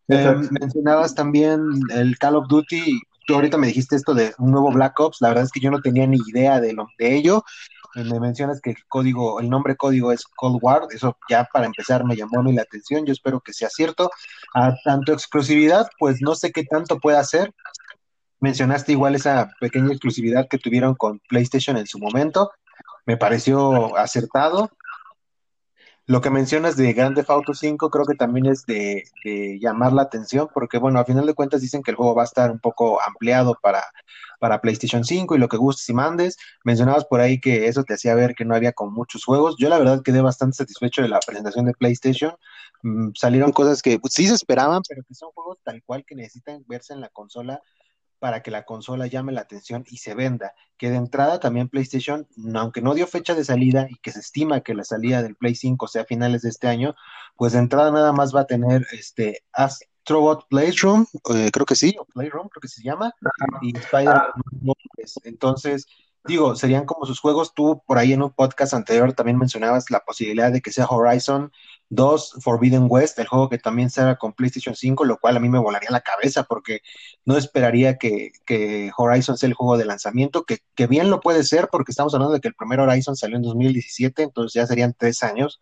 Eh, 0.09 0.34
mencionabas 0.50 1.14
también 1.14 1.61
el 1.90 2.18
Call 2.18 2.36
of 2.36 2.48
Duty. 2.48 3.00
Tú 3.26 3.34
ahorita 3.34 3.57
me 3.57 3.66
dijiste 3.66 3.96
esto 3.96 4.14
de 4.14 4.34
un 4.38 4.52
nuevo 4.52 4.70
Black 4.70 4.98
Ops. 5.00 5.18
La 5.20 5.28
verdad 5.28 5.44
es 5.44 5.50
que 5.50 5.61
yo 5.61 5.70
no 5.70 5.80
tenía 5.80 6.07
ni 6.07 6.18
idea 6.28 6.61
de, 6.61 6.72
lo, 6.72 6.86
de 6.98 7.14
ello. 7.16 7.42
Me 7.95 8.18
mencionas 8.18 8.61
que 8.61 8.70
el 8.70 8.76
código, 8.88 9.40
el 9.40 9.49
nombre 9.49 9.76
código 9.76 10.12
es 10.12 10.24
Cold 10.24 10.59
War. 10.61 10.82
Eso 10.90 11.16
ya 11.28 11.49
para 11.53 11.66
empezar 11.66 12.05
me 12.05 12.16
llamó 12.16 12.40
a 12.40 12.42
mí 12.42 12.53
la 12.53 12.62
atención. 12.62 13.07
Yo 13.07 13.12
espero 13.12 13.40
que 13.40 13.53
sea 13.53 13.68
cierto. 13.68 14.11
A 14.55 14.74
tanto 14.84 15.12
exclusividad, 15.12 15.88
pues 15.99 16.20
no 16.20 16.34
sé 16.34 16.51
qué 16.51 16.64
tanto 16.64 16.99
puede 16.99 17.18
hacer. 17.18 17.53
Mencionaste 18.40 18.92
igual 18.92 19.14
esa 19.14 19.51
pequeña 19.61 19.92
exclusividad 19.92 20.49
que 20.49 20.59
tuvieron 20.59 20.95
con 20.95 21.20
PlayStation 21.28 21.76
en 21.76 21.86
su 21.86 21.99
momento. 21.99 22.51
Me 23.07 23.16
pareció 23.16 23.97
acertado. 23.97 24.70
Lo 26.07 26.20
que 26.20 26.28
mencionas 26.28 26.76
de 26.76 26.92
Grand 26.92 27.14
Theft 27.14 27.30
Auto 27.30 27.55
5 27.55 27.88
creo 27.88 28.05
que 28.05 28.14
también 28.14 28.46
es 28.46 28.66
de, 28.66 29.05
de, 29.24 29.59
llamar 29.59 29.92
la 29.94 30.02
atención 30.02 30.48
porque, 30.52 30.78
bueno, 30.78 30.98
a 30.98 31.05
final 31.07 31.24
de 31.24 31.32
cuentas 31.32 31.62
dicen 31.62 31.82
que 31.82 31.92
el 31.92 31.96
juego 31.96 32.14
va 32.14 32.22
a 32.22 32.26
estar 32.26 32.50
un 32.50 32.59
poco 32.59 33.00
ampliado 33.00 33.57
para, 33.62 33.82
para 34.38 34.61
PlayStation 34.61 35.02
5 35.02 35.34
y 35.34 35.38
lo 35.38 35.48
que 35.48 35.57
gustes 35.57 35.88
y 35.88 35.94
mandes. 35.94 36.36
Mencionabas 36.62 37.07
por 37.07 37.20
ahí 37.20 37.40
que 37.40 37.68
eso 37.68 37.84
te 37.84 37.94
hacía 37.94 38.14
ver 38.14 38.34
que 38.34 38.44
no 38.44 38.55
había 38.55 38.72
con 38.72 38.92
muchos 38.92 39.24
juegos. 39.24 39.57
Yo 39.59 39.70
la 39.70 39.78
verdad 39.78 40.02
quedé 40.02 40.20
bastante 40.20 40.57
satisfecho 40.57 41.00
de 41.00 41.09
la 41.09 41.20
presentación 41.20 41.64
de 41.64 41.72
PlayStation. 41.72 42.34
Mm, 42.82 43.12
salieron 43.14 43.52
cosas 43.52 43.80
que 43.80 43.98
pues, 43.98 44.12
sí 44.12 44.28
se 44.28 44.34
esperaban, 44.34 44.82
pero 44.86 45.02
que 45.09 45.14
son 45.14 45.30
juegos 45.32 45.59
tal 45.64 45.82
cual 45.84 46.05
que 46.07 46.14
necesitan 46.14 46.62
verse 46.68 46.92
en 46.92 47.00
la 47.00 47.09
consola 47.09 47.62
para 48.19 48.43
que 48.43 48.51
la 48.51 48.65
consola 48.65 49.07
llame 49.07 49.33
la 49.33 49.43
atención 49.43 49.85
y 49.89 49.99
se 49.99 50.15
venda. 50.15 50.55
Que 50.77 50.91
de 50.91 50.97
entrada 50.97 51.41
también 51.41 51.69
PlayStation, 51.69 52.27
aunque 52.55 52.83
no 52.83 52.95
dio 52.95 53.07
fecha 53.07 53.35
de 53.35 53.45
salida 53.45 53.87
y 53.89 53.97
que 53.97 54.12
se 54.12 54.21
estima 54.21 54.61
que 54.61 54.75
la 54.75 54.85
salida 54.85 55.23
del 55.23 55.37
Play 55.37 55.55
5 55.55 55.89
sea 55.89 56.03
a 56.03 56.07
finales 56.07 56.43
de 56.43 56.49
este 56.49 56.69
año, 56.69 56.95
pues 57.37 57.53
de 57.53 57.61
entrada 57.61 57.91
nada 57.91 58.12
más 58.12 58.35
va 58.35 58.41
a 58.41 58.47
tener 58.47 58.87
este 58.93 59.45
Astrobot 59.53 60.47
Playroom, 60.49 61.07
eh, 61.35 61.51
creo 61.53 61.67
que 61.67 61.77
sí, 61.77 61.95
o 61.99 62.05
Playroom, 62.05 62.49
creo 62.49 62.61
que 62.61 62.69
se 62.69 62.83
llama, 62.83 63.12
y 63.62 63.77
Spider-Man. 63.77 64.33
Entonces, 65.25 65.87
digo, 66.25 66.57
serían 66.57 66.87
como 66.87 67.07
sus 67.07 67.21
juegos. 67.21 67.55
Tú 67.55 67.83
por 67.87 67.99
ahí 67.99 68.12
en 68.12 68.23
un 68.23 68.31
podcast 68.31 68.75
anterior 68.75 69.12
también 69.12 69.39
mencionabas 69.39 69.91
la 69.91 70.01
posibilidad 70.01 70.53
de 70.53 70.61
que 70.61 70.73
sea 70.73 70.87
Horizon 70.87 71.53
2 71.95 72.36
Forbidden 72.40 72.86
West, 72.88 73.18
el 73.18 73.26
juego 73.26 73.49
que 73.49 73.59
también 73.59 73.90
será 73.90 74.16
con 74.16 74.32
PlayStation 74.32 74.74
5, 74.74 75.05
lo 75.05 75.18
cual 75.18 75.36
a 75.36 75.40
mí 75.40 75.49
me 75.49 75.59
volaría 75.59 75.90
la 75.90 76.01
cabeza 76.01 76.45
porque 76.45 76.80
no 77.24 77.36
esperaría 77.36 77.97
que, 77.97 78.32
que 78.45 78.90
Horizon 78.97 79.36
sea 79.36 79.49
el 79.49 79.55
juego 79.55 79.76
de 79.76 79.84
lanzamiento, 79.84 80.45
que, 80.45 80.59
que, 80.74 80.86
bien 80.86 81.11
lo 81.11 81.20
puede 81.20 81.45
ser 81.45 81.68
porque 81.70 81.92
estamos 81.92 82.14
hablando 82.14 82.34
de 82.34 82.40
que 82.40 82.49
el 82.49 82.55
primer 82.55 82.80
Horizon 82.80 83.16
salió 83.16 83.36
en 83.36 83.42
2017, 83.42 84.22
entonces 84.22 84.55
ya 84.55 84.66
serían 84.66 84.95
tres 84.97 85.22
años 85.22 85.61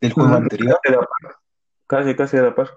del 0.00 0.12
juego 0.12 0.34
anterior. 0.34 0.78
Casi, 1.86 2.14
casi 2.14 2.36
a 2.36 2.42
la 2.42 2.54
par. 2.54 2.70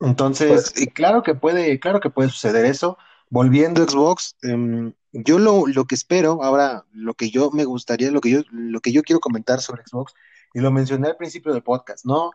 Entonces, 0.00 0.72
pues, 0.74 0.88
claro 0.94 1.22
que 1.22 1.34
puede, 1.34 1.78
claro 1.78 2.00
que 2.00 2.10
puede 2.10 2.30
suceder 2.30 2.64
eso. 2.64 2.98
Volviendo 3.28 3.82
a 3.82 3.88
Xbox, 3.88 4.36
um, 4.42 4.92
yo 5.12 5.38
lo, 5.38 5.66
lo, 5.66 5.84
que 5.84 5.94
espero, 5.94 6.42
ahora 6.42 6.84
lo 6.92 7.14
que 7.14 7.30
yo 7.30 7.50
me 7.52 7.64
gustaría, 7.64 8.10
lo 8.10 8.20
que 8.20 8.30
yo, 8.30 8.40
lo 8.50 8.80
que 8.80 8.92
yo 8.92 9.02
quiero 9.02 9.20
comentar 9.20 9.60
sobre 9.60 9.82
Xbox, 9.86 10.14
y 10.54 10.60
lo 10.60 10.70
mencioné 10.70 11.08
al 11.08 11.16
principio 11.16 11.52
del 11.52 11.62
podcast, 11.62 12.04
no, 12.04 12.30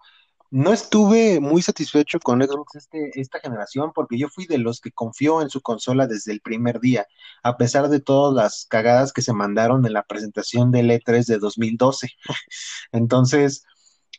no 0.51 0.71
estuve 0.71 1.39
muy 1.39 1.61
satisfecho 1.61 2.19
con 2.19 2.41
Xbox 2.41 2.75
este, 2.75 3.19
esta 3.19 3.39
generación 3.39 3.91
porque 3.93 4.17
yo 4.17 4.29
fui 4.29 4.45
de 4.45 4.57
los 4.57 4.79
que 4.79 4.91
confió 4.91 5.41
en 5.41 5.49
su 5.49 5.61
consola 5.61 6.07
desde 6.07 6.31
el 6.31 6.41
primer 6.41 6.79
día, 6.79 7.05
a 7.43 7.57
pesar 7.57 7.89
de 7.89 7.99
todas 7.99 8.33
las 8.33 8.65
cagadas 8.65 9.11
que 9.11 9.21
se 9.21 9.33
mandaron 9.33 9.85
en 9.85 9.93
la 9.93 10.03
presentación 10.03 10.71
del 10.71 10.91
E3 10.91 11.25
de 11.25 11.37
2012. 11.39 12.09
Entonces, 12.91 13.65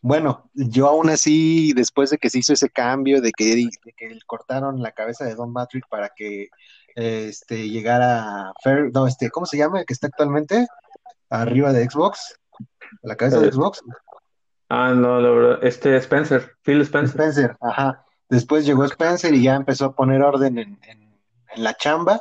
bueno, 0.03 0.51
yo 0.55 0.88
aún 0.88 1.11
así, 1.11 1.72
después 1.72 2.11
de 2.11 2.18
que 2.18 2.30
se 2.30 2.38
hizo 2.40 2.53
ese 2.53 2.70
cambio, 2.70 3.20
de 3.20 3.32
que, 3.32 3.57
de 3.57 3.92
que 3.97 4.18
cortaron 4.26 4.82
la 4.82 4.92
cabeza 4.92 5.24
de 5.24 5.34
Don 5.34 5.53
Matrix 5.53 5.86
para 5.88 6.11
que 6.14 6.49
este, 6.94 7.68
llegara 7.68 8.53
Fair, 8.62 8.90
no, 8.92 9.07
este, 9.07 9.30
¿cómo 9.30 9.47
se 9.47 9.57
llama? 9.57 9.80
El 9.80 9.86
que 9.86 9.94
está 9.94 10.09
actualmente 10.09 10.66
arriba 11.30 11.72
de 11.72 11.88
Xbox, 11.88 12.38
la 13.03 13.17
cabeza 13.17 13.41
de 13.41 13.53
Xbox. 13.53 13.83
Ah, 14.69 14.93
no, 14.95 15.21
la 15.21 15.31
verdad, 15.31 15.59
este 15.63 15.97
Spencer, 15.97 16.57
Phil 16.63 16.81
Spencer. 16.81 17.21
Spencer, 17.21 17.57
ajá. 17.61 18.05
Después 18.29 18.67
llegó 18.67 18.85
Spencer 18.85 19.33
y 19.35 19.43
ya 19.45 19.55
empezó 19.55 19.85
a 19.85 19.95
poner 19.95 20.23
orden 20.23 20.59
en, 20.59 20.79
en, 20.83 21.03
en 21.55 21.65
la 21.65 21.75
chamba. 21.75 22.21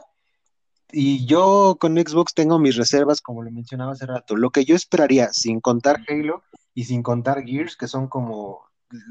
Y 0.91 1.25
yo 1.25 1.77
con 1.79 1.97
Xbox 1.97 2.33
tengo 2.35 2.59
mis 2.59 2.75
reservas, 2.75 3.19
como 3.19 3.41
lo 3.41 3.51
mencionaba 3.51 3.93
hace 3.93 4.05
rato. 4.05 4.35
Lo 4.35 4.51
que 4.51 4.63
yo 4.63 4.75
esperaría, 4.75 5.33
sin 5.33 5.59
contar 5.59 6.01
Halo 6.07 6.43
y 6.75 6.83
sin 6.85 7.01
contar 7.01 7.43
Gears, 7.43 7.75
que 7.75 7.87
son 7.87 8.07
como, 8.07 8.61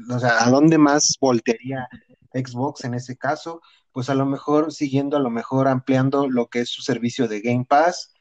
o 0.09 0.19
sea, 0.19 0.45
¿a 0.45 0.49
dónde 0.49 0.77
más 0.77 1.17
voltearía 1.19 1.89
Xbox 2.33 2.85
en 2.85 2.93
ese 2.93 3.17
caso? 3.17 3.61
Pues 3.91 4.09
a 4.09 4.15
lo 4.15 4.25
mejor 4.25 4.71
siguiendo, 4.71 5.17
a 5.17 5.19
lo 5.19 5.29
mejor 5.29 5.67
ampliando 5.67 6.29
lo 6.29 6.47
que 6.47 6.61
es 6.61 6.69
su 6.69 6.81
servicio 6.81 7.27
de 7.27 7.41
Game 7.41 7.65
Pass. 7.67 8.14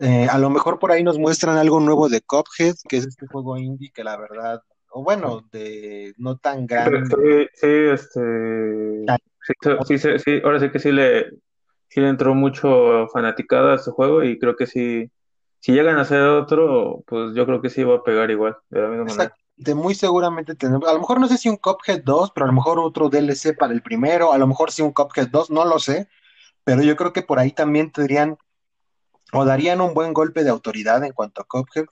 Eh, 0.00 0.26
a 0.28 0.38
lo 0.38 0.50
mejor 0.50 0.78
por 0.78 0.90
ahí 0.90 1.02
nos 1.04 1.18
muestran 1.18 1.56
algo 1.56 1.80
nuevo 1.80 2.08
de 2.08 2.20
Cuphead, 2.20 2.74
que 2.88 2.96
es 2.96 3.06
este 3.06 3.26
juego 3.26 3.56
indie 3.56 3.92
que 3.92 4.02
la 4.02 4.16
verdad, 4.16 4.60
o 4.90 5.02
bueno, 5.02 5.42
de 5.52 6.14
no 6.18 6.36
tan 6.36 6.66
grande. 6.66 7.04
Sí, 7.06 7.48
sí, 7.54 7.66
este. 7.66 9.04
Sí, 9.86 9.98
sí, 9.98 10.08
sí, 10.18 10.40
ahora 10.42 10.58
sí 10.58 10.70
que 10.70 10.78
sí 10.78 10.90
le, 10.90 11.30
sí 11.88 12.00
le 12.00 12.08
entró 12.08 12.34
mucho 12.34 13.06
fanaticada 13.12 13.72
a 13.72 13.76
este 13.76 13.90
juego 13.90 14.24
y 14.24 14.38
creo 14.38 14.56
que 14.56 14.66
sí, 14.66 15.10
si 15.60 15.72
llegan 15.72 15.98
a 15.98 16.02
hacer 16.02 16.22
otro, 16.22 17.04
pues 17.06 17.34
yo 17.34 17.44
creo 17.44 17.60
que 17.60 17.70
sí 17.70 17.84
va 17.84 17.96
a 17.96 18.02
pegar 18.02 18.30
igual, 18.30 18.56
de 18.70 18.80
la 18.80 18.88
misma 18.88 19.04
manera. 19.04 19.36
De 19.56 19.74
muy 19.74 19.94
seguramente 19.94 20.56
tenemos, 20.56 20.88
a 20.88 20.94
lo 20.94 20.98
mejor 20.98 21.20
no 21.20 21.28
sé 21.28 21.38
si 21.38 21.48
un 21.48 21.56
Cuphead 21.56 22.02
2, 22.02 22.32
pero 22.34 22.44
a 22.44 22.48
lo 22.48 22.54
mejor 22.54 22.80
otro 22.80 23.08
DLC 23.08 23.56
para 23.56 23.72
el 23.72 23.82
primero, 23.82 24.32
a 24.32 24.38
lo 24.38 24.48
mejor 24.48 24.72
sí 24.72 24.82
un 24.82 24.92
Cuphead 24.92 25.28
2, 25.28 25.50
no 25.50 25.64
lo 25.64 25.78
sé, 25.78 26.08
pero 26.64 26.82
yo 26.82 26.96
creo 26.96 27.12
que 27.12 27.22
por 27.22 27.38
ahí 27.38 27.52
también 27.52 27.92
tendrían 27.92 28.36
o 29.32 29.44
darían 29.44 29.80
un 29.80 29.94
buen 29.94 30.12
golpe 30.12 30.44
de 30.44 30.50
autoridad 30.50 31.04
en 31.04 31.12
cuanto 31.12 31.42
a 31.42 31.44
Cuphead. 31.44 31.86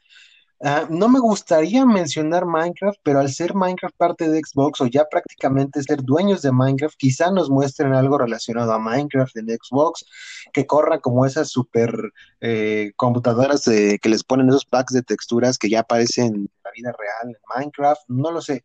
Ah, 0.65 0.87
no 0.89 1.09
me 1.09 1.19
gustaría 1.19 1.85
mencionar 1.85 2.47
Minecraft, 2.47 3.01
pero 3.03 3.19
al 3.19 3.33
ser 3.33 3.53
Minecraft 3.53 3.97
parte 3.97 4.29
de 4.29 4.41
Xbox 4.41 4.81
o 4.81 4.87
ya 4.87 5.05
prácticamente 5.11 5.83
ser 5.83 6.05
dueños 6.05 6.41
de 6.43 6.53
Minecraft, 6.53 6.95
quizá 6.97 7.33
nos 7.33 7.51
muestren 7.51 7.93
algo 7.95 8.17
relacionado 8.17 8.73
a 8.73 8.79
Minecraft 8.79 9.37
en 9.39 9.49
Xbox, 9.49 10.05
que 10.53 10.65
corra 10.65 11.01
como 11.01 11.27
esas 11.27 11.51
super 11.51 11.93
eh, 12.41 12.93
computadoras 12.95 13.65
que 13.65 14.09
les 14.09 14.23
ponen 14.23 14.51
esos 14.51 14.65
packs 14.65 14.93
de 14.93 15.03
texturas 15.03 15.59
que 15.59 15.69
ya 15.69 15.81
aparecen 15.81 16.27
en 16.27 16.51
la 16.63 16.71
vida 16.71 16.95
real 16.97 17.35
en 17.35 17.43
Minecraft, 17.57 18.03
no 18.07 18.31
lo 18.31 18.41
sé. 18.41 18.65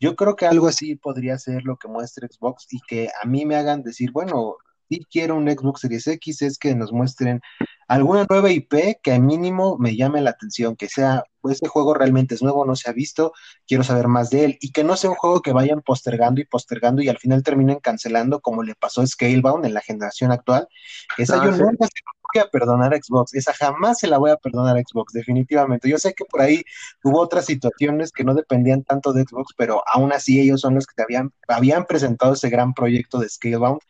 Yo 0.00 0.16
creo 0.16 0.34
que 0.34 0.46
algo 0.46 0.66
así 0.66 0.96
podría 0.96 1.38
ser 1.38 1.62
lo 1.62 1.76
que 1.76 1.86
muestre 1.86 2.28
Xbox 2.28 2.66
y 2.72 2.80
que 2.88 3.08
a 3.22 3.24
mí 3.24 3.46
me 3.46 3.54
hagan 3.54 3.82
decir, 3.84 4.10
bueno, 4.10 4.56
si 4.88 5.04
quiero 5.10 5.36
un 5.36 5.50
Xbox 5.50 5.80
Series 5.80 6.06
X, 6.06 6.42
es 6.42 6.58
que 6.58 6.74
nos 6.74 6.92
muestren 6.92 7.40
alguna 7.88 8.26
nueva 8.28 8.50
IP 8.50 9.00
que 9.02 9.12
al 9.12 9.22
mínimo 9.22 9.76
me 9.78 9.96
llame 9.96 10.20
la 10.20 10.30
atención, 10.30 10.76
que 10.76 10.88
sea, 10.88 11.24
pues 11.40 11.56
este 11.56 11.68
juego 11.68 11.94
realmente 11.94 12.34
es 12.34 12.42
nuevo, 12.42 12.64
no 12.64 12.74
se 12.74 12.90
ha 12.90 12.92
visto, 12.92 13.32
quiero 13.66 13.84
saber 13.84 14.08
más 14.08 14.30
de 14.30 14.44
él, 14.44 14.58
y 14.60 14.72
que 14.72 14.84
no 14.84 14.96
sea 14.96 15.10
un 15.10 15.16
juego 15.16 15.40
que 15.40 15.52
vayan 15.52 15.82
postergando 15.82 16.40
y 16.40 16.44
postergando 16.44 17.02
y 17.02 17.08
al 17.08 17.18
final 17.18 17.42
terminen 17.42 17.78
cancelando 17.78 18.40
como 18.40 18.62
le 18.62 18.74
pasó 18.74 19.02
a 19.02 19.06
Scalebound 19.06 19.64
en 19.64 19.74
la 19.74 19.80
generación 19.80 20.32
actual. 20.32 20.68
Esa 21.16 21.40
ah, 21.40 21.44
yo 21.44 21.50
nunca 21.52 21.86
se 21.86 22.02
la 22.04 22.12
voy 22.34 22.42
a 22.42 22.50
perdonar 22.50 22.94
a 22.94 22.96
Xbox, 22.96 23.34
esa 23.34 23.52
jamás 23.52 24.00
se 24.00 24.08
la 24.08 24.18
voy 24.18 24.30
a 24.30 24.36
perdonar 24.36 24.76
a 24.76 24.80
Xbox, 24.80 25.12
definitivamente. 25.12 25.88
Yo 25.88 25.98
sé 25.98 26.12
que 26.14 26.24
por 26.24 26.40
ahí 26.40 26.64
hubo 27.04 27.20
otras 27.20 27.46
situaciones 27.46 28.10
que 28.10 28.24
no 28.24 28.34
dependían 28.34 28.82
tanto 28.82 29.12
de 29.12 29.22
Xbox, 29.22 29.54
pero 29.56 29.82
aún 29.86 30.12
así 30.12 30.40
ellos 30.40 30.60
son 30.60 30.74
los 30.74 30.86
que 30.86 30.94
te 30.96 31.02
habían, 31.02 31.32
habían 31.46 31.86
presentado 31.86 32.32
ese 32.34 32.50
gran 32.50 32.74
proyecto 32.74 33.18
de 33.18 33.28
Scalebound 33.28 33.80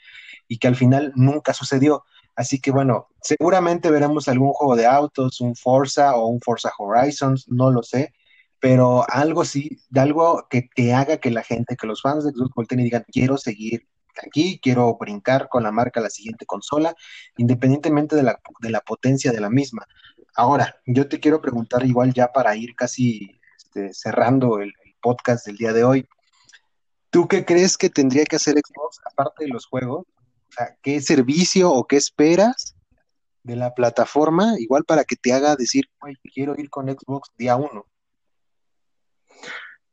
y 0.48 0.58
que 0.58 0.68
al 0.68 0.76
final 0.76 1.12
nunca 1.16 1.52
sucedió. 1.52 2.04
Así 2.34 2.60
que 2.60 2.70
bueno, 2.70 3.08
seguramente 3.22 3.90
veremos 3.90 4.28
algún 4.28 4.52
juego 4.52 4.76
de 4.76 4.86
autos, 4.86 5.40
un 5.40 5.56
Forza 5.56 6.16
o 6.16 6.26
un 6.26 6.40
Forza 6.40 6.70
Horizons, 6.78 7.46
no 7.48 7.70
lo 7.70 7.82
sé, 7.82 8.12
pero 8.60 9.04
algo 9.08 9.44
sí, 9.44 9.78
de 9.90 10.00
algo 10.00 10.46
que, 10.50 10.68
te 10.74 10.92
haga 10.92 11.16
que 11.18 11.30
la 11.30 11.42
gente, 11.42 11.76
que 11.76 11.86
los 11.86 12.02
fans 12.02 12.24
de 12.24 12.32
Xbox 12.32 12.54
volteen 12.54 12.80
y 12.80 12.84
digan, 12.84 13.04
quiero 13.10 13.36
seguir 13.38 13.86
aquí, 14.24 14.58
quiero 14.62 14.96
brincar 14.98 15.48
con 15.48 15.62
la 15.62 15.72
marca 15.72 16.00
a 16.00 16.02
la 16.02 16.10
siguiente 16.10 16.46
consola, 16.46 16.94
independientemente 17.36 18.16
de 18.16 18.22
la, 18.22 18.40
de 18.60 18.70
la 18.70 18.80
potencia 18.80 19.32
de 19.32 19.40
la 19.40 19.50
misma. 19.50 19.86
Ahora, 20.34 20.76
yo 20.86 21.08
te 21.08 21.20
quiero 21.20 21.40
preguntar 21.40 21.84
igual 21.86 22.12
ya 22.12 22.32
para 22.32 22.54
ir 22.56 22.74
casi 22.74 23.38
este, 23.56 23.94
cerrando 23.94 24.60
el 24.60 24.72
podcast 25.00 25.46
del 25.46 25.56
día 25.56 25.72
de 25.72 25.84
hoy. 25.84 26.08
¿Tú 27.10 27.28
qué 27.28 27.44
crees 27.44 27.78
que 27.78 27.88
tendría 27.88 28.24
que 28.24 28.36
hacer 28.36 28.56
Xbox, 28.56 29.00
aparte 29.10 29.44
de 29.44 29.50
los 29.50 29.66
juegos, 29.66 30.06
¿qué 30.82 31.00
servicio 31.00 31.70
o 31.70 31.86
qué 31.86 31.96
esperas 31.96 32.76
de 33.42 33.56
la 33.56 33.74
plataforma? 33.74 34.54
Igual 34.58 34.84
para 34.84 35.04
que 35.04 35.16
te 35.16 35.32
haga 35.32 35.56
decir, 35.56 35.84
quiero 36.34 36.54
ir 36.58 36.70
con 36.70 36.88
Xbox 36.88 37.30
día 37.36 37.56
uno. 37.56 37.86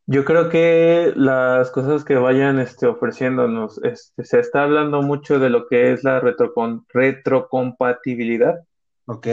Yo 0.05 0.25
creo 0.25 0.49
que 0.49 1.13
las 1.15 1.71
cosas 1.71 2.03
que 2.03 2.15
vayan 2.15 2.59
este, 2.59 2.87
ofreciéndonos, 2.87 3.81
este, 3.83 4.25
se 4.25 4.39
está 4.39 4.63
hablando 4.63 5.01
mucho 5.01 5.39
de 5.39 5.49
lo 5.49 5.65
que 5.67 5.93
es 5.93 6.03
la 6.03 6.19
retrocompatibilidad. 6.19 8.59
Ok. 9.05 9.27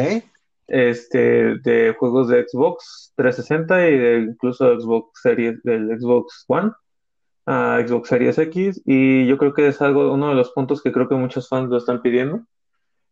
Este, 0.68 1.58
de 1.58 1.96
juegos 1.98 2.28
de 2.28 2.46
Xbox 2.46 3.12
360 3.16 3.88
y 3.88 3.98
de 3.98 4.20
incluso 4.20 4.78
Xbox 4.78 5.20
Series, 5.20 5.60
del 5.64 5.98
Xbox 5.98 6.44
One 6.46 6.70
a 7.50 7.84
Xbox 7.84 8.08
Series 8.08 8.38
X 8.38 8.80
y 8.86 9.26
yo 9.26 9.36
creo 9.36 9.52
que 9.54 9.66
es 9.66 9.82
algo, 9.82 10.12
uno 10.12 10.28
de 10.28 10.36
los 10.36 10.52
puntos 10.52 10.80
que 10.80 10.92
creo 10.92 11.08
que 11.08 11.16
muchos 11.16 11.48
fans 11.48 11.68
lo 11.68 11.78
están 11.78 12.00
pidiendo, 12.00 12.42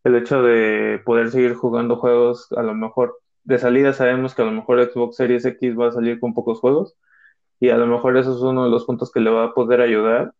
el 0.05 0.15
hecho 0.15 0.43
de 0.43 1.01
poder 1.05 1.33
seguir 1.33 1.55
jugando 1.55 1.97
juegos, 1.97 2.47
a 2.53 2.63
lo 2.63 2.73
mejor 2.73 3.19
de 3.43 3.59
salida 3.59 3.93
sabemos 3.93 4.35
que 4.35 4.43
a 4.43 4.45
lo 4.45 4.53
mejor 4.53 4.81
Xbox 4.89 5.17
Series 5.17 5.45
X 5.45 5.77
va 5.77 5.89
a 5.89 5.93
salir 5.93 6.21
con 6.21 6.35
pocos 6.35 6.61
juegos 6.61 6.95
y 7.59 7.71
a 7.71 7.77
lo 7.77 7.89
mejor 7.89 8.17
eso 8.17 8.33
es 8.37 8.41
uno 8.41 8.63
de 8.63 8.71
los 8.71 8.85
puntos 8.85 9.11
que 9.11 9.19
le 9.19 9.31
va 9.31 9.47
a 9.47 9.55
poder 9.55 9.81
ayudar. 9.81 10.33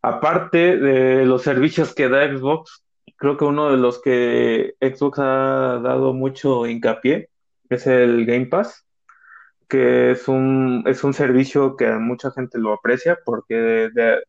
Aparte 0.00 0.78
de 0.78 1.26
los 1.26 1.42
servicios 1.42 1.94
que 1.94 2.08
da 2.08 2.26
Xbox, 2.26 2.82
creo 3.16 3.36
que 3.36 3.44
uno 3.44 3.70
de 3.70 3.76
los 3.76 4.00
que 4.00 4.74
Xbox 4.80 5.18
ha 5.18 5.80
dado 5.82 6.14
mucho 6.14 6.66
hincapié 6.66 7.28
es 7.68 7.86
el 7.86 8.24
Game 8.24 8.46
Pass 8.46 8.86
que 9.72 10.10
es 10.10 10.28
un, 10.28 10.84
es 10.86 11.02
un 11.02 11.14
servicio 11.14 11.78
que 11.78 11.90
mucha 11.92 12.30
gente 12.30 12.58
lo 12.58 12.74
aprecia 12.74 13.18
porque 13.24 13.54
de, 13.54 14.20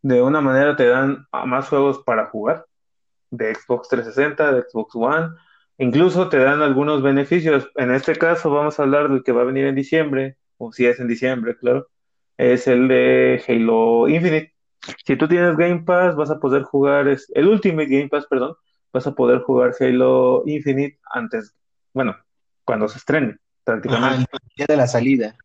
de, 0.00 0.22
una 0.22 0.40
manera 0.40 0.76
te 0.76 0.86
dan 0.88 1.26
más 1.44 1.68
juegos 1.68 2.02
para 2.06 2.28
jugar 2.28 2.64
de 3.30 3.54
Xbox 3.54 3.88
360, 3.90 4.52
de 4.54 4.62
Xbox 4.62 4.94
One, 4.94 5.28
incluso 5.76 6.30
te 6.30 6.38
dan 6.38 6.62
algunos 6.62 7.02
beneficios. 7.02 7.70
En 7.74 7.90
este 7.90 8.16
caso 8.16 8.50
vamos 8.50 8.80
a 8.80 8.84
hablar 8.84 9.10
del 9.10 9.22
que 9.22 9.32
va 9.32 9.42
a 9.42 9.44
venir 9.44 9.66
en 9.66 9.74
diciembre, 9.74 10.38
o 10.56 10.72
si 10.72 10.86
es 10.86 10.98
en 11.00 11.08
diciembre, 11.08 11.54
claro, 11.58 11.88
es 12.38 12.66
el 12.66 12.88
de 12.88 13.44
Halo 13.46 14.08
Infinite. 14.08 14.54
Si 15.04 15.16
tú 15.16 15.28
tienes 15.28 15.54
Game 15.58 15.82
Pass, 15.82 16.16
vas 16.16 16.30
a 16.30 16.40
poder 16.40 16.62
jugar, 16.62 17.08
es, 17.08 17.30
el 17.34 17.46
Ultimate 17.46 17.88
Game 17.90 18.08
Pass, 18.08 18.26
perdón, 18.26 18.56
vas 18.90 19.06
a 19.06 19.14
poder 19.14 19.40
jugar 19.40 19.74
Halo 19.78 20.44
Infinite 20.46 20.98
antes, 21.12 21.54
bueno, 21.92 22.16
cuando 22.64 22.88
se 22.88 22.96
estrene 22.96 23.36
prácticamente. 23.64 24.26
día 24.56 24.66
de 24.68 24.76
la 24.76 24.86
salida. 24.86 25.36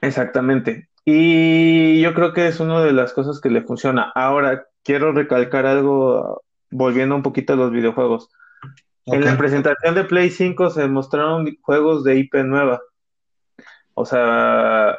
Exactamente. 0.00 0.88
Y 1.04 2.00
yo 2.00 2.14
creo 2.14 2.32
que 2.32 2.48
es 2.48 2.58
una 2.60 2.82
de 2.82 2.92
las 2.92 3.12
cosas 3.12 3.40
que 3.40 3.50
le 3.50 3.62
funciona. 3.62 4.10
Ahora, 4.14 4.66
quiero 4.82 5.12
recalcar 5.12 5.66
algo, 5.66 6.42
volviendo 6.70 7.14
un 7.14 7.22
poquito 7.22 7.52
a 7.52 7.56
los 7.56 7.70
videojuegos. 7.70 8.28
En 9.06 9.24
la 9.24 9.38
presentación 9.38 9.94
de 9.94 10.02
Play 10.02 10.30
5 10.30 10.70
se 10.70 10.88
mostraron 10.88 11.46
juegos 11.62 12.02
de 12.02 12.16
IP 12.16 12.34
nueva. 12.44 12.80
O 13.94 14.04
sea, 14.04 14.98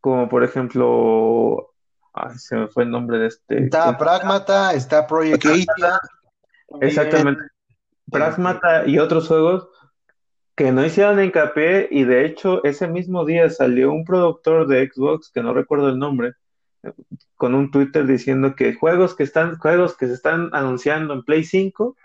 como 0.00 0.28
por 0.30 0.42
ejemplo, 0.42 1.74
ay, 2.14 2.38
se 2.38 2.56
me 2.56 2.68
fue 2.68 2.84
el 2.84 2.90
nombre 2.90 3.18
de 3.18 3.26
este. 3.26 3.64
Está 3.64 3.96
Pragmata, 3.98 4.72
está 4.72 5.06
Project. 5.06 5.44
Exactamente. 6.80 7.42
Pragmata 8.10 8.86
y 8.86 8.98
otros 8.98 9.28
juegos 9.28 9.68
que 10.56 10.72
no 10.72 10.84
hicieron 10.84 11.22
hincapié 11.22 11.88
y 11.90 12.04
de 12.04 12.26
hecho 12.26 12.62
ese 12.64 12.86
mismo 12.88 13.24
día 13.24 13.48
salió 13.50 13.92
un 13.92 14.04
productor 14.04 14.66
de 14.66 14.88
Xbox, 14.88 15.30
que 15.32 15.42
no 15.42 15.54
recuerdo 15.54 15.88
el 15.88 15.98
nombre, 15.98 16.32
con 17.36 17.54
un 17.54 17.70
Twitter 17.70 18.06
diciendo 18.06 18.54
que 18.54 18.74
juegos 18.74 19.14
que 19.14 19.22
están, 19.22 19.56
juegos 19.58 19.96
que 19.96 20.06
se 20.06 20.14
están 20.14 20.50
anunciando 20.52 21.14
en 21.14 21.22
Play 21.22 21.44
5 21.44 21.96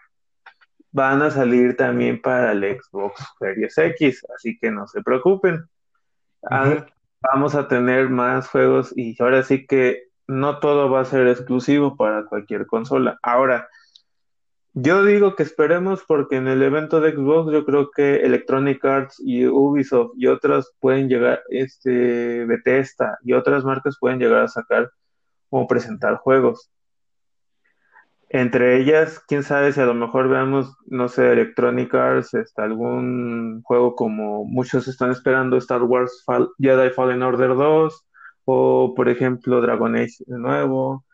van 0.91 1.21
a 1.21 1.31
salir 1.31 1.75
también 1.75 2.21
para 2.21 2.53
el 2.53 2.79
Xbox 2.79 3.21
Series 3.39 3.77
X, 3.77 4.25
así 4.33 4.57
que 4.57 4.71
no 4.71 4.87
se 4.87 5.01
preocupen. 5.01 5.65
Ah, 6.49 6.85
vamos 7.33 7.55
a 7.55 7.67
tener 7.67 8.09
más 8.09 8.47
juegos 8.47 8.93
y 8.95 9.21
ahora 9.21 9.43
sí 9.43 9.65
que 9.65 10.03
no 10.27 10.59
todo 10.59 10.89
va 10.89 11.01
a 11.01 11.05
ser 11.05 11.27
exclusivo 11.27 11.97
para 11.97 12.25
cualquier 12.25 12.65
consola. 12.65 13.19
Ahora, 13.21 13.67
yo 14.77 15.05
digo 15.05 15.35
que 15.35 15.43
esperemos 15.43 16.03
porque 16.05 16.35
en 16.35 16.49
el 16.49 16.61
evento 16.61 16.99
de 16.99 17.13
Xbox 17.13 17.49
yo 17.53 17.65
creo 17.65 17.91
que 17.91 18.17
Electronic 18.17 18.83
Arts 18.83 19.21
y 19.23 19.47
Ubisoft 19.47 20.11
y 20.17 20.27
otras 20.27 20.69
pueden 20.81 21.07
llegar, 21.07 21.43
este, 21.49 22.43
Bethesda 22.45 23.17
y 23.23 23.31
otras 23.31 23.63
marcas 23.63 23.95
pueden 23.97 24.19
llegar 24.19 24.41
a 24.41 24.47
sacar 24.49 24.91
o 25.49 25.65
presentar 25.65 26.17
juegos. 26.17 26.69
Entre 28.27 28.81
ellas, 28.81 29.23
quién 29.29 29.43
sabe 29.43 29.71
si 29.71 29.79
a 29.79 29.85
lo 29.85 29.93
mejor 29.93 30.27
veamos, 30.27 30.75
no 30.87 31.07
sé, 31.07 31.31
Electronic 31.31 31.93
Arts, 31.93 32.33
este, 32.33 32.61
algún 32.61 33.61
juego 33.63 33.95
como 33.95 34.43
muchos 34.43 34.89
están 34.89 35.11
esperando 35.11 35.55
Star 35.55 35.83
Wars 35.83 36.25
Jedi 36.59 36.89
Fallen 36.89 37.23
Order 37.23 37.55
2 37.55 38.05
o 38.43 38.93
por 38.93 39.07
ejemplo 39.07 39.61
Dragon 39.61 39.95
Age 39.95 40.17
de 40.27 40.37
nuevo 40.37 41.05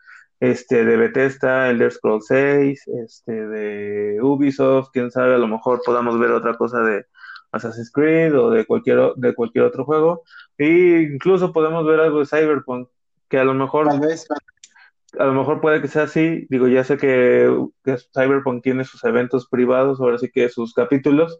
este, 0.42 0.84
de 0.84 0.96
Bethesda, 0.96 1.70
Elder 1.70 1.92
Scrolls 1.92 2.26
6, 2.26 2.88
este, 3.04 3.32
de 3.46 4.20
Ubisoft, 4.20 4.88
quién 4.92 5.08
sabe, 5.12 5.36
a 5.36 5.38
lo 5.38 5.46
mejor 5.46 5.80
podamos 5.86 6.18
ver 6.18 6.32
otra 6.32 6.56
cosa 6.56 6.80
de 6.80 7.06
Assassin's 7.52 7.92
Creed 7.92 8.36
o 8.36 8.50
de 8.50 8.66
cualquier, 8.66 9.12
de 9.14 9.36
cualquier 9.36 9.66
otro 9.66 9.84
juego, 9.84 10.24
e 10.58 11.10
incluso 11.12 11.52
podemos 11.52 11.86
ver 11.86 12.00
algo 12.00 12.18
de 12.18 12.26
Cyberpunk, 12.26 12.88
que 13.28 13.38
a 13.38 13.44
lo 13.44 13.54
mejor, 13.54 13.88
a 13.88 15.24
lo 15.24 15.32
mejor 15.32 15.60
puede 15.60 15.80
que 15.80 15.86
sea 15.86 16.02
así, 16.02 16.44
digo, 16.50 16.66
ya 16.66 16.82
sé 16.82 16.96
que, 16.96 17.48
que 17.84 17.98
Cyberpunk 18.12 18.64
tiene 18.64 18.82
sus 18.82 19.04
eventos 19.04 19.46
privados, 19.46 20.00
ahora 20.00 20.18
sí 20.18 20.28
que 20.28 20.48
sus 20.48 20.74
capítulos 20.74 21.38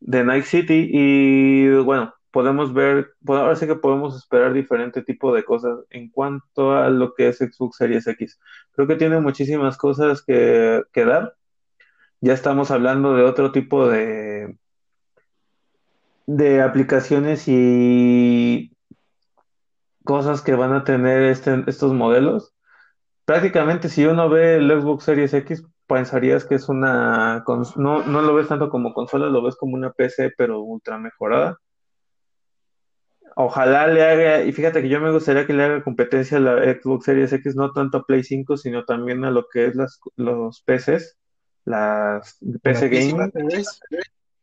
de 0.00 0.24
Night 0.24 0.44
City, 0.44 0.90
y 0.92 1.70
bueno, 1.70 2.12
podemos 2.30 2.72
ver, 2.72 3.14
ahora 3.26 3.56
sí 3.56 3.66
que 3.66 3.74
podemos 3.76 4.16
esperar 4.16 4.52
diferente 4.52 5.02
tipo 5.02 5.34
de 5.34 5.44
cosas 5.44 5.80
en 5.90 6.10
cuanto 6.10 6.72
a 6.72 6.88
lo 6.90 7.14
que 7.14 7.28
es 7.28 7.38
Xbox 7.38 7.76
Series 7.76 8.06
X. 8.06 8.40
Creo 8.72 8.86
que 8.86 8.96
tiene 8.96 9.20
muchísimas 9.20 9.76
cosas 9.76 10.22
que, 10.22 10.82
que 10.92 11.04
dar. 11.04 11.34
Ya 12.20 12.34
estamos 12.34 12.70
hablando 12.70 13.14
de 13.14 13.24
otro 13.24 13.52
tipo 13.52 13.88
de, 13.88 14.56
de 16.26 16.62
aplicaciones 16.62 17.44
y 17.48 18.72
cosas 20.04 20.42
que 20.42 20.54
van 20.54 20.72
a 20.72 20.84
tener 20.84 21.22
este, 21.24 21.64
estos 21.66 21.92
modelos. 21.92 22.54
prácticamente 23.24 23.88
si 23.88 24.06
uno 24.06 24.28
ve 24.28 24.56
el 24.56 24.70
Xbox 24.70 25.04
Series 25.04 25.34
X, 25.34 25.64
pensarías 25.86 26.44
que 26.44 26.54
es 26.56 26.68
una, 26.68 27.44
no, 27.76 28.02
no 28.04 28.22
lo 28.22 28.34
ves 28.34 28.48
tanto 28.48 28.70
como 28.70 28.94
consola, 28.94 29.26
lo 29.26 29.42
ves 29.42 29.56
como 29.56 29.74
una 29.74 29.92
PC, 29.92 30.32
pero 30.36 30.60
ultra 30.62 30.98
mejorada. 30.98 31.58
Ojalá 33.36 33.86
le 33.86 34.02
haga, 34.04 34.42
y 34.44 34.52
fíjate 34.52 34.82
que 34.82 34.88
yo 34.88 35.00
me 35.00 35.10
gustaría 35.12 35.46
que 35.46 35.52
le 35.52 35.64
haga 35.64 35.82
competencia 35.84 36.36
a 36.38 36.40
la 36.40 36.74
Xbox 36.74 37.04
Series 37.04 37.32
X, 37.32 37.56
no 37.56 37.72
tanto 37.72 37.98
a 37.98 38.02
Play 38.04 38.24
5, 38.24 38.56
sino 38.56 38.84
también 38.84 39.24
a 39.24 39.30
lo 39.30 39.46
que 39.48 39.66
es 39.66 39.76
las, 39.76 40.00
los 40.16 40.60
PCs, 40.62 41.16
las 41.64 42.38
PC 42.62 42.88
Gaming, 42.88 43.32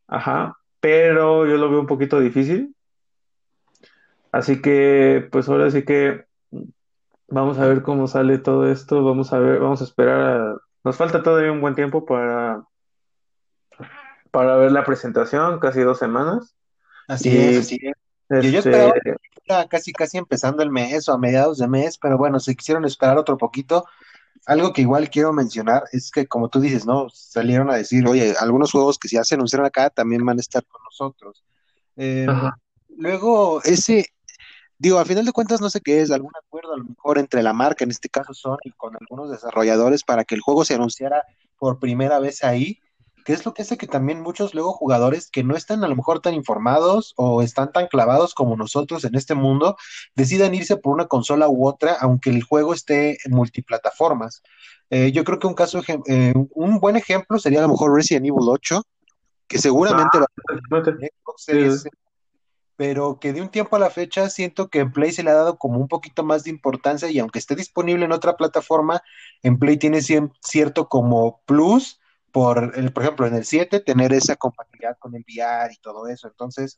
ajá, 0.08 0.58
pero 0.80 1.46
yo 1.46 1.58
lo 1.58 1.70
veo 1.70 1.82
un 1.82 1.88
poquito 1.88 2.20
difícil. 2.20 2.74
Así 4.32 4.62
que, 4.62 5.28
pues 5.32 5.50
ahora 5.50 5.72
sí 5.72 5.84
que 5.84 6.26
vamos 7.28 7.58
a 7.60 7.68
ver 7.68 7.82
cómo 7.82 8.08
sale 8.08 8.38
todo 8.38 8.70
esto, 8.72 9.04
vamos 9.04 9.34
a 9.34 9.40
ver, 9.40 9.60
vamos 9.60 9.82
a 9.82 9.86
esperar 9.86 10.22
a- 10.22 10.58
Nos 10.84 10.96
falta 10.98 11.22
todavía 11.24 11.52
un 11.52 11.62
buen 11.62 11.76
tiempo 11.76 12.06
para, 12.06 12.64
para 14.32 14.56
ver 14.56 14.72
la 14.72 14.86
presentación, 14.86 15.60
casi 15.60 15.82
dos 15.82 16.00
semanas. 16.00 16.56
Así 17.08 17.38
es, 17.38 17.58
así 17.58 17.80
es. 17.82 17.94
Yo, 18.30 18.42
yo 18.42 18.60
este, 18.60 18.70
esperaba 18.70 18.94
que 19.64 19.70
casi 19.70 19.94
casi 19.94 20.18
empezando 20.18 20.62
el 20.62 20.70
mes 20.70 21.08
o 21.08 21.14
a 21.14 21.18
mediados 21.18 21.58
de 21.60 21.68
mes, 21.68 21.98
pero 21.98 22.18
bueno, 22.18 22.40
si 22.40 22.56
quisieron 22.56 22.86
esperar 22.86 23.18
otro 23.18 23.38
poquito, 23.38 23.86
algo 24.46 24.74
que 24.74 24.82
igual 24.82 25.10
quiero 25.10 25.34
mencionar 25.34 25.84
es 25.92 26.12
que 26.12 26.28
como 26.28 26.50
tú 26.50 26.60
dices, 26.60 26.86
¿no? 26.86 27.10
Salieron 27.10 27.70
a 27.70 27.76
decir, 27.76 28.08
oye, 28.08 28.34
algunos 28.40 28.72
juegos 28.72 28.98
que 28.98 29.08
ya 29.08 29.24
se 29.24 29.36
anunciaron 29.36 29.66
acá 29.66 29.90
también 29.90 30.26
van 30.26 30.38
a 30.38 30.42
estar 30.42 30.66
con 30.66 30.82
nosotros. 30.84 31.44
Eh, 31.96 32.26
ajá, 32.28 32.58
luego, 32.98 33.62
ese, 33.64 34.08
digo, 34.78 35.00
a 35.00 35.06
final 35.06 35.26
de 35.26 35.32
cuentas 35.32 35.62
no 35.62 35.70
sé 35.70 35.82
qué 35.82 36.02
es, 36.02 36.12
algún 36.12 36.32
acuerdo 36.36 36.74
a 36.74 36.78
lo 36.78 36.84
mejor 36.84 37.18
entre 37.18 37.44
la 37.44 37.54
marca, 37.54 37.84
en 37.84 37.92
este 37.92 38.10
caso 38.10 38.34
Sony, 38.34 38.72
con 38.76 38.96
algunos 39.00 39.32
desarrolladores 39.32 40.04
para 40.04 40.24
que 40.24 40.36
el 40.36 40.42
juego 40.42 40.66
se 40.66 40.76
anunciara 40.76 41.24
por 41.58 41.80
primera 41.80 42.20
vez 42.20 42.44
ahí, 42.44 42.80
que 43.28 43.34
es 43.34 43.46
lo 43.46 43.54
que 43.54 43.64
hace 43.64 43.76
que 43.76 43.88
también 43.88 44.22
muchos 44.22 44.54
luego 44.54 44.72
jugadores 44.72 45.30
que 45.30 45.44
no 45.44 45.58
están 45.58 45.84
a 45.84 45.90
lo 45.90 45.98
mejor 45.98 46.22
tan 46.22 46.34
informados 46.34 47.14
o 47.18 47.42
están 47.42 47.74
tan 47.74 47.88
clavados 47.88 48.34
como 48.34 48.56
nosotros 48.56 49.04
en 49.04 49.16
este 49.16 49.36
mundo, 49.36 49.76
decidan 50.16 50.56
irse 50.56 50.78
por 50.78 50.94
una 50.94 51.08
consola 51.08 51.50
u 51.50 51.68
otra, 51.68 51.98
aunque 52.00 52.30
el 52.30 52.42
juego 52.42 52.74
esté 52.74 53.18
en 53.26 53.34
multiplataformas. 53.34 54.44
Eh, 54.90 55.12
yo 55.12 55.26
creo 55.26 55.40
que 55.40 55.48
un 55.48 55.56
caso, 55.56 55.82
eh, 56.08 56.34
un 56.52 56.80
buen 56.80 56.96
ejemplo 56.96 57.38
sería 57.38 57.60
a 57.60 57.64
lo 57.64 57.68
mejor 57.68 57.94
Resident 57.94 58.28
Evil 58.28 58.48
8, 58.48 58.82
que 59.46 59.58
seguramente 59.58 60.20
va 60.20 60.24
a 60.24 60.54
exactamente. 60.54 60.92
tener 60.94 61.12
Xbox 61.22 61.44
Sí, 61.44 61.52
Series 61.52 61.88
pero 62.78 63.20
que 63.20 63.34
de 63.34 63.42
un 63.42 63.50
tiempo 63.50 63.76
a 63.76 63.80
la 63.80 63.90
fecha 63.90 64.30
siento 64.30 64.70
que 64.70 64.80
en 64.80 64.94
Play 64.94 65.12
se 65.12 65.24
le 65.24 65.32
ha 65.32 65.34
dado 65.34 65.58
como 65.58 65.80
un 65.80 65.90
poquito 65.90 66.24
más 66.24 66.46
de 66.46 66.52
importancia 66.52 67.10
y 67.10 67.20
aunque 67.20 67.40
esté 67.40 67.56
disponible 67.56 68.06
en 68.06 68.12
otra 68.14 68.38
plataforma, 68.38 69.02
en 69.42 69.60
Play 69.60 69.76
tiene 69.78 70.00
cierto 70.02 70.88
como 70.88 71.42
plus 71.46 72.00
por, 72.38 72.74
el, 72.76 72.94
por 72.94 73.02
ejemplo, 73.02 73.26
en 73.26 73.34
el 73.34 73.46
7 73.46 73.80
tener 73.80 74.14
esa 74.14 74.36
compatibilidad 74.36 74.96
con 75.00 75.16
el 75.16 75.26
VR 75.28 75.74
y 75.74 75.82
todo 75.82 76.08
eso. 76.08 76.28
Entonces, 76.28 76.78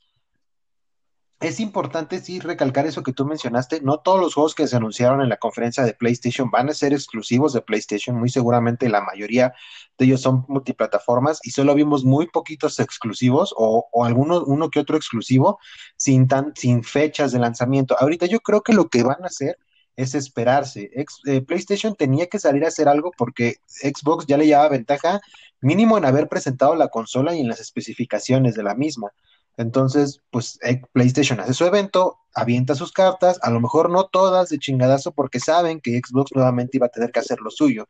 es 1.42 1.60
importante 1.60 2.22
sí 2.22 2.40
recalcar 2.40 2.86
eso 2.86 3.04
que 3.04 3.12
tú 3.12 3.26
mencionaste. 3.26 3.82
No 3.82 4.00
todos 4.00 4.22
los 4.22 4.36
juegos 4.36 4.56
que 4.56 4.68
se 4.68 4.78
anunciaron 4.78 5.22
en 5.22 5.28
la 5.28 5.36
conferencia 5.36 5.84
de 5.84 5.94
PlayStation 5.94 6.50
van 6.50 6.70
a 6.70 6.74
ser 6.74 6.94
exclusivos 6.94 7.52
de 7.52 7.60
PlayStation. 7.60 8.16
Muy 8.16 8.30
seguramente 8.30 8.88
la 8.88 9.02
mayoría 9.02 9.54
de 9.98 10.06
ellos 10.06 10.22
son 10.22 10.46
multiplataformas 10.48 11.42
y 11.44 11.52
solo 11.52 11.76
vimos 11.76 12.06
muy 12.06 12.28
poquitos 12.28 12.80
exclusivos 12.80 13.54
o, 13.58 13.90
o 13.92 14.06
alguno, 14.06 14.46
uno 14.46 14.70
que 14.70 14.80
otro 14.80 14.96
exclusivo 14.96 15.60
sin, 15.98 16.30
tan, 16.30 16.54
sin 16.56 16.86
fechas 16.86 17.34
de 17.34 17.40
lanzamiento. 17.40 17.98
Ahorita 18.00 18.28
yo 18.28 18.40
creo 18.40 18.62
que 18.62 18.72
lo 18.72 18.88
que 18.88 19.04
van 19.04 19.22
a 19.24 19.28
hacer 19.28 19.58
es 20.00 20.16
esperarse. 20.16 20.90
Eh, 21.26 21.42
PlayStation 21.42 21.94
tenía 21.94 22.28
que 22.28 22.40
salir 22.40 22.64
a 22.64 22.70
hacer 22.70 22.88
algo 22.88 23.12
porque 23.18 23.58
Xbox 23.68 24.26
ya 24.28 24.38
le 24.38 24.48
llevaba 24.48 24.70
ventaja 24.70 25.20
mínimo 25.60 25.98
en 25.98 26.06
haber 26.06 26.30
presentado 26.30 26.74
la 26.76 26.88
consola 26.88 27.36
y 27.36 27.42
en 27.42 27.50
las 27.50 27.60
especificaciones 27.60 28.56
de 28.56 28.64
la 28.64 28.76
misma. 28.76 29.12
Entonces, 29.58 30.22
pues 30.32 30.58
eh, 30.64 30.82
PlayStation 30.94 31.42
hace 31.42 31.54
su 31.54 31.66
evento, 31.66 32.18
avienta 32.34 32.76
sus 32.76 32.94
cartas, 32.94 33.40
a 33.42 33.50
lo 33.50 33.60
mejor 33.60 33.90
no 33.90 34.06
todas 34.06 34.48
de 34.48 34.58
chingadazo 34.58 35.12
porque 35.12 35.42
saben 35.42 35.82
que 35.82 36.00
Xbox 36.00 36.32
nuevamente 36.34 36.78
iba 36.78 36.86
a 36.86 36.92
tener 36.92 37.12
que 37.12 37.20
hacer 37.20 37.42
lo 37.42 37.52
suyo. 37.52 37.86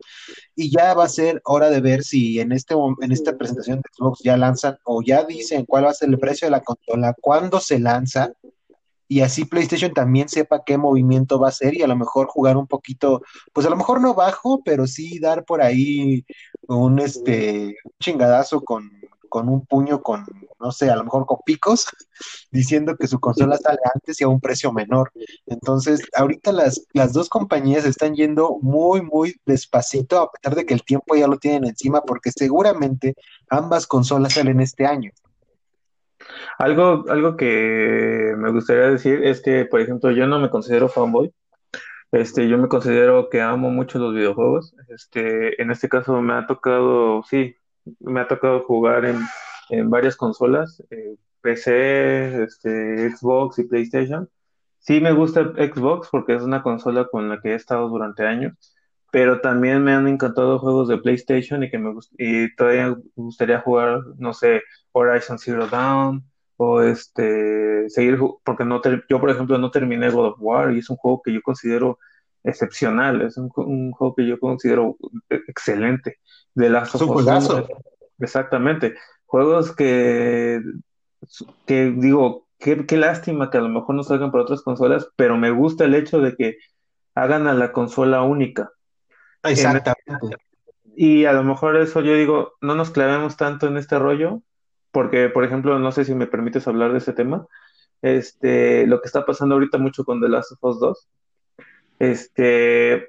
Y 0.56 0.72
ya 0.76 0.96
va 0.96 1.04
a 1.04 1.10
ser 1.10 1.44
hora 1.46 1.70
de 1.70 1.80
ver 1.80 2.04
si 2.04 2.40
en, 2.40 2.54
este, 2.54 2.74
en 2.74 3.12
esta 3.12 3.38
presentación 3.38 3.82
de 3.82 3.90
Xbox 3.96 4.22
ya 4.24 4.36
lanzan 4.36 4.80
o 4.84 5.04
ya 5.04 5.26
dicen 5.26 5.66
cuál 5.66 5.86
va 5.86 5.92
a 5.92 5.94
ser 5.94 6.10
el 6.10 6.18
precio 6.18 6.48
de 6.48 6.52
la 6.54 6.62
consola, 6.62 7.14
cuándo 7.22 7.60
se 7.60 7.78
lanza, 7.78 8.32
y 9.10 9.22
así 9.22 9.44
PlayStation 9.44 9.92
también 9.92 10.30
sepa 10.30 10.64
qué 10.64 10.78
movimiento 10.78 11.40
va 11.40 11.48
a 11.48 11.50
hacer 11.50 11.74
y 11.74 11.82
a 11.82 11.88
lo 11.88 11.96
mejor 11.96 12.28
jugar 12.28 12.58
un 12.58 12.68
poquito, 12.68 13.24
pues 13.54 13.66
a 13.66 13.72
lo 13.72 13.76
mejor 13.76 14.00
no 14.02 14.14
bajo, 14.14 14.62
pero 14.64 14.86
sí 14.86 15.18
dar 15.20 15.46
por 15.46 15.64
ahí 15.64 16.24
un 16.68 17.00
este 17.00 17.76
chingadazo 18.00 18.62
con, 18.62 18.92
con 19.28 19.50
un 19.50 19.66
puño 19.66 20.04
con, 20.04 20.28
no 20.60 20.72
sé, 20.72 20.92
a 20.92 20.96
lo 20.96 21.04
mejor 21.04 21.26
con 21.26 21.40
picos, 21.44 21.88
diciendo 22.52 22.96
que 22.96 23.08
su 23.08 23.20
consola 23.20 23.58
sale 23.58 23.80
antes 23.96 24.22
y 24.22 24.26
a 24.26 24.28
un 24.28 24.40
precio 24.40 24.72
menor. 24.72 25.12
Entonces, 25.48 26.02
ahorita 26.16 26.52
las, 26.52 26.86
las 26.94 27.12
dos 27.12 27.30
compañías 27.30 27.86
están 27.86 28.14
yendo 28.14 28.60
muy, 28.62 29.02
muy 29.02 29.36
despacito, 29.44 30.20
a 30.20 30.32
pesar 30.32 30.56
de 30.56 30.68
que 30.68 30.76
el 30.76 30.84
tiempo 30.84 31.16
ya 31.16 31.26
lo 31.26 31.40
tienen 31.40 31.66
encima, 31.66 32.02
porque 32.02 32.32
seguramente 32.32 33.16
ambas 33.50 33.88
consolas 33.88 34.34
salen 34.34 34.60
este 34.60 34.86
año. 34.86 35.12
Algo, 36.58 37.06
algo 37.10 37.38
que 37.38 38.34
me 38.38 38.52
gustaría 38.52 38.90
decir 38.90 39.24
es 39.24 39.42
que, 39.42 39.66
por 39.66 39.82
ejemplo, 39.82 40.12
yo 40.12 40.28
no 40.28 40.40
me 40.40 40.50
considero 40.50 40.90
fanboy. 40.90 41.34
Este, 42.12 42.48
yo 42.50 42.58
me 42.58 42.68
considero 42.68 43.30
que 43.30 43.42
amo 43.42 43.70
mucho 43.72 44.00
los 44.00 44.14
videojuegos. 44.14 44.76
Este, 44.90 45.62
en 45.62 45.72
este 45.72 45.90
caso 45.90 46.22
me 46.22 46.34
ha 46.34 46.48
tocado, 46.48 47.24
sí, 47.24 47.56
me 48.00 48.22
ha 48.22 48.28
tocado 48.28 48.62
jugar 48.64 49.06
en, 49.06 49.20
en 49.70 49.90
varias 49.90 50.16
consolas, 50.16 50.84
eh, 50.90 51.16
PC, 51.42 52.44
este, 52.44 53.12
Xbox 53.12 53.60
y 53.60 53.66
PlayStation. 53.66 54.30
Sí 54.80 55.02
me 55.02 55.12
gusta 55.14 55.44
Xbox 55.56 56.10
porque 56.12 56.36
es 56.36 56.42
una 56.42 56.64
consola 56.64 57.08
con 57.12 57.30
la 57.30 57.42
que 57.42 57.50
he 57.52 57.56
estado 57.56 57.90
durante 57.90 58.26
años, 58.26 58.76
pero 59.12 59.42
también 59.42 59.84
me 59.84 59.94
han 59.94 60.08
encantado 60.08 60.60
juegos 60.60 60.88
de 60.90 60.98
PlayStation 61.00 61.64
y 61.64 61.70
que 61.72 61.78
me 61.80 61.92
gust- 61.92 62.14
y 62.18 62.54
todavía 62.56 62.90
me 62.90 62.98
gustaría 63.16 63.62
jugar, 63.62 64.02
no 64.18 64.34
sé, 64.34 64.62
Horizon 64.92 65.40
Zero 65.40 65.68
Dawn 65.68 66.24
o 66.58 66.82
este 66.82 67.90
seguir 67.90 68.20
porque 68.44 68.66
no 68.66 68.82
yo 69.10 69.20
por 69.22 69.30
ejemplo 69.30 69.58
no 69.58 69.72
terminé 69.72 70.10
God 70.10 70.28
of 70.34 70.38
War 70.40 70.74
y 70.74 70.80
es 70.80 70.90
un 70.90 70.98
juego 70.98 71.22
que 71.24 71.34
yo 71.34 71.42
considero 71.42 72.00
excepcional, 72.44 73.22
es 73.22 73.38
un, 73.38 73.50
un 73.56 73.92
juego 73.92 74.16
que 74.16 74.28
yo 74.28 74.40
considero 74.40 74.98
excelente. 75.30 76.18
The 76.56 76.70
Last 76.70 76.96
Es 76.96 77.02
of 77.02 77.02
un 77.02 77.10
Us 77.10 77.26
1, 77.26 77.26
juegazo. 77.26 77.68
exactamente. 78.20 78.96
Juegos 79.26 79.76
que 79.76 80.62
que 81.66 81.92
digo, 81.92 82.48
qué, 82.60 82.86
qué 82.86 82.98
lástima 82.98 83.50
que 83.50 83.58
a 83.58 83.62
lo 83.62 83.70
mejor 83.70 83.96
no 83.96 84.04
salgan 84.04 84.32
para 84.32 84.44
otras 84.44 84.62
consolas, 84.62 85.10
pero 85.16 85.38
me 85.38 85.52
gusta 85.52 85.86
el 85.86 85.96
hecho 85.96 86.20
de 86.20 86.36
que 86.36 86.58
hagan 87.16 87.48
a 87.48 87.54
la 87.54 87.72
consola 87.72 88.24
única. 88.24 88.72
En- 89.44 89.52
Exactamente. 89.52 90.38
y 90.96 91.26
a 91.26 91.34
lo 91.34 91.44
mejor 91.44 91.78
eso 91.78 92.02
yo 92.02 92.14
digo, 92.14 92.54
no 92.62 92.76
nos 92.76 92.92
clavemos 92.92 93.38
tanto 93.38 93.68
en 93.68 93.78
este 93.78 93.98
rollo, 94.00 94.42
porque, 94.92 95.30
por 95.30 95.44
ejemplo, 95.44 95.78
no 95.80 95.92
sé 95.92 96.04
si 96.06 96.14
me 96.16 96.28
permites 96.28 96.68
hablar 96.68 96.92
de 96.92 96.98
ese 96.98 97.14
tema, 97.14 97.46
este, 98.02 98.88
lo 98.88 99.02
que 99.02 99.08
está 99.08 99.26
pasando 99.26 99.56
ahorita 99.56 99.78
mucho 99.78 100.04
con 100.04 100.20
The 100.22 100.30
Last 100.30 100.52
of 100.54 100.64
Us 100.64 100.80
2. 100.80 101.10
Este, 102.00 103.08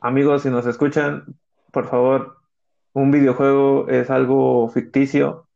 amigos, 0.00 0.42
si 0.42 0.50
nos 0.50 0.66
escuchan, 0.66 1.24
por 1.72 1.88
favor, 1.88 2.38
un 2.92 3.10
videojuego 3.10 3.88
es 3.88 4.10
algo 4.10 4.68
ficticio, 4.70 5.46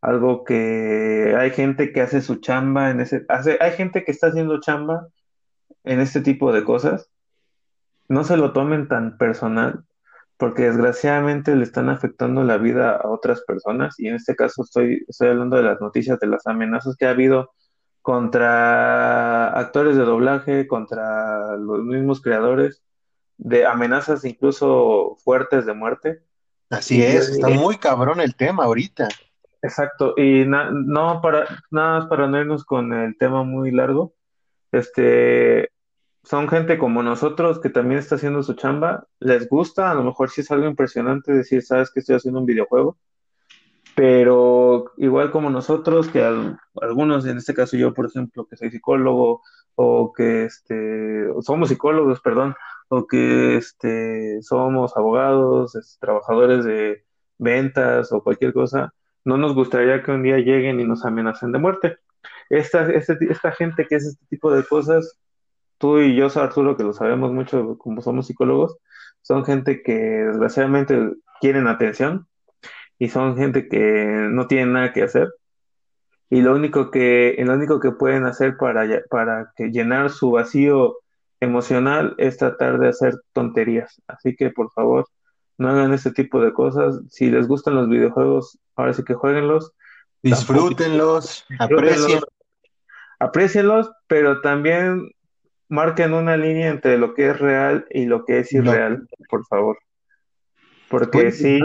algo 0.00 0.44
que 0.44 1.34
hay 1.38 1.50
gente 1.50 1.92
que 1.92 2.00
hace 2.00 2.20
su 2.22 2.36
chamba 2.36 2.90
en 2.90 3.00
ese, 3.00 3.24
hace, 3.28 3.58
hay 3.60 3.72
gente 3.72 4.04
que 4.04 4.10
está 4.10 4.28
haciendo 4.28 4.60
chamba 4.60 5.06
en 5.84 6.00
este 6.00 6.20
tipo 6.20 6.52
de 6.52 6.64
cosas. 6.64 7.08
No 8.12 8.24
se 8.24 8.36
lo 8.36 8.52
tomen 8.52 8.88
tan 8.88 9.16
personal, 9.16 9.84
porque 10.36 10.64
desgraciadamente 10.64 11.56
le 11.56 11.62
están 11.62 11.88
afectando 11.88 12.44
la 12.44 12.58
vida 12.58 12.96
a 12.96 13.08
otras 13.08 13.40
personas, 13.42 13.98
y 13.98 14.08
en 14.08 14.16
este 14.16 14.36
caso 14.36 14.62
estoy, 14.62 15.02
estoy 15.08 15.28
hablando 15.28 15.56
de 15.56 15.62
las 15.62 15.80
noticias 15.80 16.18
de 16.20 16.26
las 16.26 16.46
amenazas 16.46 16.94
que 16.96 17.06
ha 17.06 17.10
habido 17.10 17.52
contra 18.02 19.48
actores 19.58 19.96
de 19.96 20.04
doblaje, 20.04 20.66
contra 20.66 21.56
los 21.56 21.84
mismos 21.84 22.20
creadores, 22.20 22.82
de 23.38 23.64
amenazas 23.64 24.24
incluso 24.24 25.16
fuertes 25.24 25.64
de 25.64 25.72
muerte. 25.72 26.22
Así 26.68 26.98
Y 26.98 27.02
es, 27.04 27.30
está 27.30 27.48
muy 27.48 27.76
cabrón 27.76 28.20
el 28.20 28.34
tema 28.34 28.64
ahorita. 28.64 29.08
Exacto, 29.62 30.14
y 30.18 30.44
na- 30.44 30.70
no 30.70 31.20
para 31.22 31.46
nada 31.70 32.00
más 32.00 32.08
para 32.08 32.26
no 32.26 32.38
irnos 32.38 32.64
con 32.64 32.92
el 32.92 33.16
tema 33.16 33.42
muy 33.44 33.70
largo, 33.70 34.12
este 34.72 35.70
son 36.24 36.48
gente 36.48 36.78
como 36.78 37.02
nosotros 37.02 37.60
que 37.60 37.70
también 37.70 37.98
está 38.00 38.16
haciendo 38.16 38.42
su 38.42 38.54
chamba, 38.54 39.06
les 39.20 39.48
gusta, 39.48 39.90
a 39.90 39.94
lo 39.94 40.04
mejor 40.04 40.30
sí 40.30 40.42
es 40.42 40.50
algo 40.50 40.66
impresionante 40.66 41.32
decir, 41.32 41.62
sabes 41.62 41.90
que 41.92 42.00
estoy 42.00 42.16
haciendo 42.16 42.40
un 42.40 42.46
videojuego, 42.46 42.98
pero 43.94 44.92
igual 44.96 45.30
como 45.30 45.50
nosotros, 45.50 46.08
que 46.08 46.22
al- 46.24 46.58
algunos, 46.80 47.26
en 47.26 47.38
este 47.38 47.54
caso 47.54 47.76
yo, 47.76 47.92
por 47.94 48.06
ejemplo, 48.06 48.46
que 48.46 48.56
soy 48.56 48.70
psicólogo 48.70 49.42
o 49.74 50.12
que 50.14 50.44
este, 50.46 51.26
somos 51.42 51.68
psicólogos, 51.68 52.20
perdón, 52.20 52.54
o 52.88 53.06
que 53.06 53.56
este, 53.56 54.40
somos 54.42 54.96
abogados, 54.96 55.72
trabajadores 56.00 56.64
de 56.64 57.04
ventas 57.38 58.12
o 58.12 58.22
cualquier 58.22 58.52
cosa, 58.54 58.94
no 59.24 59.36
nos 59.38 59.54
gustaría 59.54 60.02
que 60.02 60.10
un 60.12 60.22
día 60.22 60.38
lleguen 60.38 60.80
y 60.80 60.84
nos 60.86 61.04
amenacen 61.04 61.52
de 61.52 61.58
muerte. 61.58 61.98
Esta, 62.50 62.90
este, 62.92 63.16
esta 63.30 63.52
gente 63.52 63.86
que 63.88 63.96
es 63.96 64.06
este 64.06 64.26
tipo 64.26 64.52
de 64.52 64.64
cosas, 64.64 65.18
tú 65.82 65.98
y 65.98 66.14
yo, 66.14 66.28
Arturo, 66.36 66.76
que 66.76 66.84
lo 66.84 66.92
sabemos 66.92 67.32
mucho 67.32 67.76
como 67.76 68.02
somos 68.02 68.28
psicólogos, 68.28 68.76
son 69.20 69.44
gente 69.44 69.82
que 69.82 69.92
desgraciadamente 69.92 71.14
quieren 71.40 71.66
atención 71.66 72.28
y 73.00 73.08
son 73.08 73.36
gente 73.36 73.68
que 73.68 74.28
no 74.30 74.46
tienen 74.46 74.74
nada 74.74 74.92
que 74.92 75.02
hacer 75.02 75.28
y 76.30 76.40
lo 76.40 76.54
único 76.54 76.92
que, 76.92 77.34
lo 77.44 77.54
único 77.54 77.80
que 77.80 77.90
pueden 77.90 78.26
hacer 78.26 78.56
para, 78.56 78.86
para 79.10 79.52
que 79.56 79.70
llenar 79.70 80.08
su 80.10 80.30
vacío 80.30 80.98
emocional 81.40 82.14
es 82.16 82.36
tratar 82.36 82.78
de 82.78 82.88
hacer 82.88 83.20
tonterías. 83.32 84.00
Así 84.06 84.36
que 84.36 84.50
por 84.50 84.70
favor, 84.70 85.06
no 85.58 85.68
hagan 85.68 85.92
este 85.92 86.12
tipo 86.12 86.40
de 86.40 86.52
cosas. 86.52 87.00
Si 87.10 87.28
les 87.28 87.48
gustan 87.48 87.74
los 87.74 87.88
videojuegos, 87.88 88.56
ahora 88.76 88.94
sí 88.94 89.02
que 89.02 89.14
jueguenlos. 89.14 89.72
Disfrútenlos, 90.22 91.44
aprecien. 91.58 92.20
Aprecienlos, 93.18 93.90
pero 94.06 94.40
también 94.40 95.10
marquen 95.72 96.12
una 96.12 96.36
línea 96.36 96.68
entre 96.68 96.98
lo 96.98 97.14
que 97.14 97.30
es 97.30 97.38
real 97.38 97.86
y 97.90 98.04
lo 98.04 98.26
que 98.26 98.40
es 98.40 98.52
irreal, 98.52 99.08
por 99.30 99.46
favor. 99.46 99.78
Porque 100.90 101.32
sí, 101.32 101.60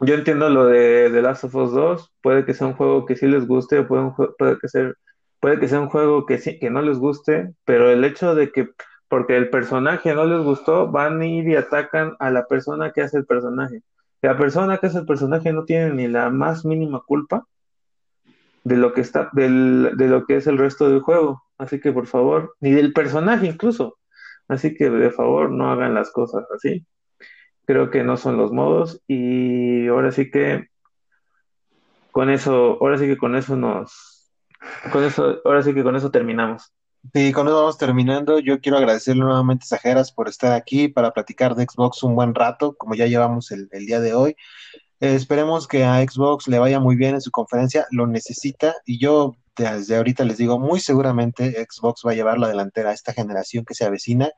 yo 0.00 0.14
entiendo 0.14 0.50
lo 0.50 0.66
de 0.66 1.08
The 1.10 1.22
Last 1.22 1.44
of 1.44 1.54
Us 1.54 1.72
2, 1.72 2.12
puede 2.20 2.44
que 2.44 2.52
sea 2.52 2.66
un 2.66 2.74
juego 2.74 3.06
que 3.06 3.16
sí 3.16 3.26
les 3.26 3.46
guste, 3.46 3.82
puede, 3.84 4.12
puede 4.36 4.58
que 4.58 4.68
ser, 4.68 4.98
puede 5.40 5.58
que 5.58 5.66
sea 5.66 5.80
un 5.80 5.88
juego 5.88 6.26
que 6.26 6.36
sí, 6.36 6.58
que 6.58 6.68
no 6.68 6.82
les 6.82 6.98
guste, 6.98 7.54
pero 7.64 7.90
el 7.90 8.04
hecho 8.04 8.34
de 8.34 8.52
que 8.52 8.68
porque 9.08 9.38
el 9.38 9.48
personaje 9.48 10.14
no 10.14 10.26
les 10.26 10.44
gustó, 10.44 10.88
van 10.88 11.22
a 11.22 11.26
ir 11.26 11.48
y 11.48 11.56
atacan 11.56 12.16
a 12.18 12.30
la 12.30 12.46
persona 12.46 12.92
que 12.92 13.00
hace 13.00 13.16
el 13.16 13.24
personaje. 13.24 13.82
La 14.20 14.36
persona 14.36 14.76
que 14.76 14.88
hace 14.88 14.98
el 14.98 15.06
personaje 15.06 15.54
no 15.54 15.64
tiene 15.64 15.94
ni 15.94 16.06
la 16.06 16.28
más 16.28 16.66
mínima 16.66 17.00
culpa 17.00 17.46
de 18.68 18.76
lo 18.76 18.92
que 18.92 19.00
está, 19.00 19.30
del, 19.32 19.92
de 19.96 20.08
lo 20.08 20.26
que 20.26 20.36
es 20.36 20.46
el 20.46 20.58
resto 20.58 20.88
del 20.88 21.00
juego. 21.00 21.42
Así 21.56 21.80
que 21.80 21.90
por 21.90 22.06
favor, 22.06 22.54
ni 22.60 22.70
del 22.70 22.92
personaje 22.92 23.46
incluso. 23.46 23.98
Así 24.46 24.74
que 24.74 24.90
de 24.90 25.10
favor 25.10 25.50
no 25.50 25.70
hagan 25.70 25.94
las 25.94 26.10
cosas 26.12 26.44
así. 26.54 26.86
Creo 27.64 27.90
que 27.90 28.04
no 28.04 28.16
son 28.16 28.36
los 28.36 28.52
modos 28.52 29.02
y 29.08 29.88
ahora 29.88 30.12
sí 30.12 30.30
que 30.30 30.68
con 32.12 32.30
eso, 32.30 32.78
ahora 32.80 32.98
sí 32.98 33.06
que 33.06 33.16
con 33.16 33.36
eso 33.36 33.56
nos, 33.56 34.30
con 34.92 35.04
eso, 35.04 35.40
ahora 35.44 35.62
sí 35.62 35.74
que 35.74 35.82
con 35.82 35.96
eso 35.96 36.10
terminamos. 36.10 36.72
Sí, 37.14 37.32
con 37.32 37.46
eso 37.46 37.56
vamos 37.56 37.78
terminando. 37.78 38.38
Yo 38.38 38.60
quiero 38.60 38.76
agradecerle 38.76 39.22
nuevamente 39.22 39.64
a 39.64 39.68
Sajeras 39.68 40.12
por 40.12 40.28
estar 40.28 40.52
aquí 40.52 40.88
para 40.88 41.12
platicar 41.12 41.54
de 41.54 41.64
Xbox 41.64 42.02
un 42.02 42.14
buen 42.14 42.34
rato, 42.34 42.74
como 42.76 42.94
ya 42.94 43.06
llevamos 43.06 43.50
el 43.50 43.68
día 43.86 44.00
de 44.00 44.14
hoy. 44.14 44.36
Eh, 45.00 45.14
esperemos 45.14 45.68
que 45.68 45.84
a 45.84 46.02
Xbox 46.02 46.48
le 46.48 46.58
vaya 46.58 46.80
muy 46.80 46.96
bien 46.96 47.14
en 47.14 47.20
su 47.20 47.30
conferencia, 47.30 47.86
lo 47.90 48.06
necesita 48.06 48.74
y 48.84 48.98
yo 48.98 49.36
desde 49.56 49.96
ahorita 49.96 50.24
les 50.24 50.38
digo, 50.38 50.58
muy 50.58 50.80
seguramente 50.80 51.66
Xbox 51.68 52.02
va 52.06 52.12
a 52.12 52.14
llevar 52.14 52.38
la 52.38 52.48
delantera 52.48 52.90
a 52.90 52.94
esta 52.94 53.12
generación 53.12 53.64
que 53.64 53.74
se 53.74 53.84
avecina, 53.84 54.30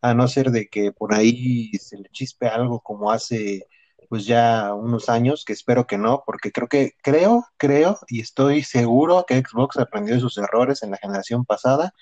a 0.00 0.14
no 0.14 0.28
ser 0.28 0.50
de 0.50 0.68
que 0.68 0.92
por 0.92 1.14
ahí 1.14 1.72
se 1.78 1.98
le 1.98 2.08
chispe 2.10 2.48
algo 2.48 2.80
como 2.80 3.10
hace 3.10 3.66
pues 4.08 4.26
ya 4.26 4.74
unos 4.74 5.08
años, 5.08 5.44
que 5.44 5.54
espero 5.54 5.86
que 5.86 5.98
no, 5.98 6.22
porque 6.26 6.52
creo 6.52 6.68
que, 6.68 6.92
creo, 7.02 7.46
creo 7.56 7.98
y 8.08 8.20
estoy 8.20 8.62
seguro 8.62 9.24
que 9.26 9.40
Xbox 9.40 9.78
aprendió 9.78 10.14
de 10.14 10.20
sus 10.20 10.38
errores 10.38 10.82
en 10.82 10.90
la 10.90 10.98
generación 10.98 11.44
pasada, 11.44 11.94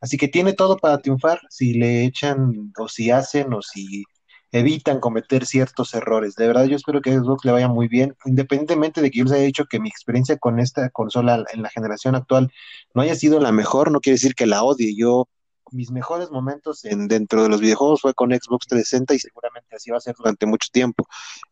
así 0.00 0.16
que 0.16 0.28
tiene 0.28 0.52
todo 0.52 0.76
para 0.76 0.98
triunfar 0.98 1.40
si 1.50 1.74
le 1.74 2.04
echan 2.04 2.72
o 2.78 2.88
si 2.88 3.10
hacen 3.10 3.52
o 3.54 3.62
si 3.62 4.04
evitan 4.54 5.00
cometer 5.00 5.46
ciertos 5.46 5.94
errores. 5.94 6.36
De 6.36 6.46
verdad, 6.46 6.66
yo 6.66 6.76
espero 6.76 7.00
que 7.02 7.12
Xbox 7.12 7.44
le 7.44 7.50
vaya 7.50 7.66
muy 7.66 7.88
bien, 7.88 8.16
independientemente 8.24 9.02
de 9.02 9.10
que 9.10 9.18
yo 9.18 9.24
les 9.24 9.32
haya 9.32 9.42
dicho 9.42 9.64
que 9.64 9.80
mi 9.80 9.88
experiencia 9.88 10.38
con 10.38 10.60
esta 10.60 10.88
consola 10.90 11.44
en 11.52 11.62
la 11.62 11.70
generación 11.70 12.14
actual 12.14 12.52
no 12.94 13.02
haya 13.02 13.16
sido 13.16 13.40
la 13.40 13.50
mejor, 13.50 13.90
no 13.90 14.00
quiere 14.00 14.14
decir 14.14 14.36
que 14.36 14.46
la 14.46 14.62
odie. 14.62 14.94
Yo, 14.96 15.28
mis 15.72 15.90
mejores 15.90 16.30
momentos 16.30 16.84
en, 16.84 17.08
dentro 17.08 17.42
de 17.42 17.48
los 17.48 17.60
videojuegos 17.60 18.00
fue 18.00 18.14
con 18.14 18.30
Xbox 18.30 18.68
360 18.68 19.14
y 19.14 19.18
seguramente 19.18 19.74
así 19.74 19.90
va 19.90 19.96
a 19.96 20.00
ser 20.00 20.14
durante 20.16 20.46
mucho 20.46 20.68
tiempo. 20.72 21.04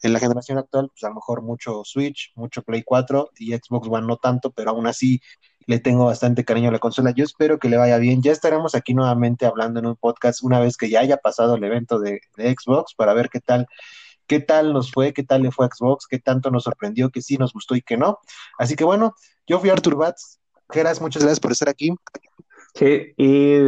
En 0.02 0.12
la 0.12 0.20
generación 0.20 0.58
actual, 0.58 0.88
pues 0.88 1.02
a 1.02 1.08
lo 1.08 1.16
mejor 1.16 1.42
mucho 1.42 1.82
Switch, 1.84 2.30
mucho 2.36 2.62
Play 2.62 2.84
4 2.84 3.30
y 3.36 3.52
Xbox 3.52 3.88
One 3.90 4.06
no 4.06 4.16
tanto, 4.16 4.52
pero 4.52 4.70
aún 4.70 4.86
así 4.86 5.20
le 5.66 5.78
tengo 5.78 6.06
bastante 6.06 6.44
cariño 6.44 6.68
a 6.68 6.72
la 6.72 6.78
consola. 6.78 7.12
Yo 7.12 7.24
espero 7.24 7.58
que 7.58 7.68
le 7.68 7.76
vaya 7.76 7.98
bien. 7.98 8.22
Ya 8.22 8.32
estaremos 8.32 8.74
aquí 8.74 8.94
nuevamente 8.94 9.46
hablando 9.46 9.80
en 9.80 9.86
un 9.86 9.96
podcast 9.96 10.42
una 10.42 10.60
vez 10.60 10.76
que 10.76 10.88
ya 10.88 11.00
haya 11.00 11.16
pasado 11.16 11.56
el 11.56 11.64
evento 11.64 11.98
de, 11.98 12.20
Xbox 12.36 12.94
para 12.94 13.14
ver 13.14 13.28
qué 13.30 13.40
tal, 13.40 13.66
qué 14.26 14.40
tal 14.40 14.72
nos 14.72 14.92
fue, 14.92 15.12
qué 15.12 15.22
tal 15.22 15.42
le 15.42 15.50
fue 15.50 15.66
a 15.66 15.68
Xbox, 15.68 16.06
qué 16.06 16.18
tanto 16.18 16.50
nos 16.50 16.64
sorprendió, 16.64 17.10
que 17.10 17.22
sí 17.22 17.36
nos 17.36 17.52
gustó 17.52 17.74
y 17.74 17.82
que 17.82 17.96
no. 17.96 18.18
Así 18.58 18.76
que 18.76 18.84
bueno, 18.84 19.14
yo 19.46 19.58
fui 19.58 19.70
Artur 19.70 19.96
Batz. 19.96 20.38
Geras, 20.70 21.00
muchas 21.00 21.22
gracias 21.22 21.40
por 21.40 21.52
estar 21.52 21.68
aquí. 21.68 21.94
Sí, 22.74 23.12
y 23.18 23.58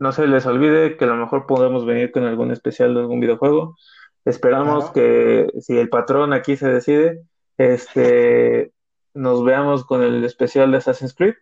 no 0.00 0.12
se 0.12 0.26
les 0.26 0.46
olvide 0.46 0.96
que 0.96 1.04
a 1.04 1.08
lo 1.08 1.16
mejor 1.16 1.46
podemos 1.46 1.86
venir 1.86 2.10
con 2.10 2.24
algún 2.24 2.50
especial 2.50 2.94
de 2.94 3.00
algún 3.00 3.20
videojuego. 3.20 3.76
Esperamos 4.24 4.90
que 4.90 5.48
si 5.60 5.78
el 5.78 5.88
patrón 5.88 6.32
aquí 6.32 6.56
se 6.56 6.68
decide, 6.68 7.22
este 7.56 8.72
nos 9.14 9.44
veamos 9.44 9.84
con 9.84 10.02
el 10.02 10.24
especial 10.24 10.70
de 10.70 10.78
Assassin's 10.78 11.14
Creed. 11.14 11.34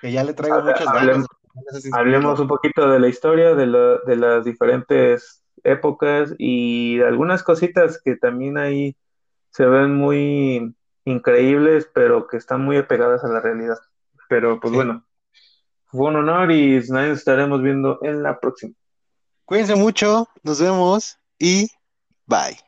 Que 0.00 0.12
ya 0.12 0.24
le 0.24 0.34
traigo 0.34 0.62
muchas 0.62 0.84
ganas. 0.84 1.26
Hablemos, 1.92 2.38
un 2.38 2.48
poquito 2.48 2.88
de 2.90 3.00
la 3.00 3.08
historia, 3.08 3.54
de, 3.54 3.66
de 4.06 4.16
las 4.16 4.44
diferentes 4.44 5.42
épocas 5.64 6.34
y 6.38 7.00
algunas 7.00 7.42
cositas 7.42 8.00
que 8.02 8.16
también 8.16 8.58
ahí 8.58 8.96
se 9.50 9.64
ven 9.64 9.94
muy 9.94 10.74
increíbles, 11.04 11.88
pero 11.94 12.26
que 12.26 12.36
están 12.36 12.62
muy 12.62 12.76
apegadas 12.76 13.24
a 13.24 13.28
la 13.28 13.40
realidad. 13.40 13.78
Pero 14.28 14.60
pues 14.60 14.74
bueno, 14.74 15.06
fue 15.86 16.08
un 16.08 16.16
honor 16.16 16.50
y 16.52 16.76
nos 16.88 17.18
estaremos 17.18 17.62
viendo 17.62 17.98
en 18.02 18.22
la 18.22 18.38
próxima. 18.38 18.74
Cuídense 19.44 19.76
mucho, 19.76 20.28
nos 20.42 20.60
vemos 20.60 21.18
y 21.38 21.68
bye. 22.26 22.65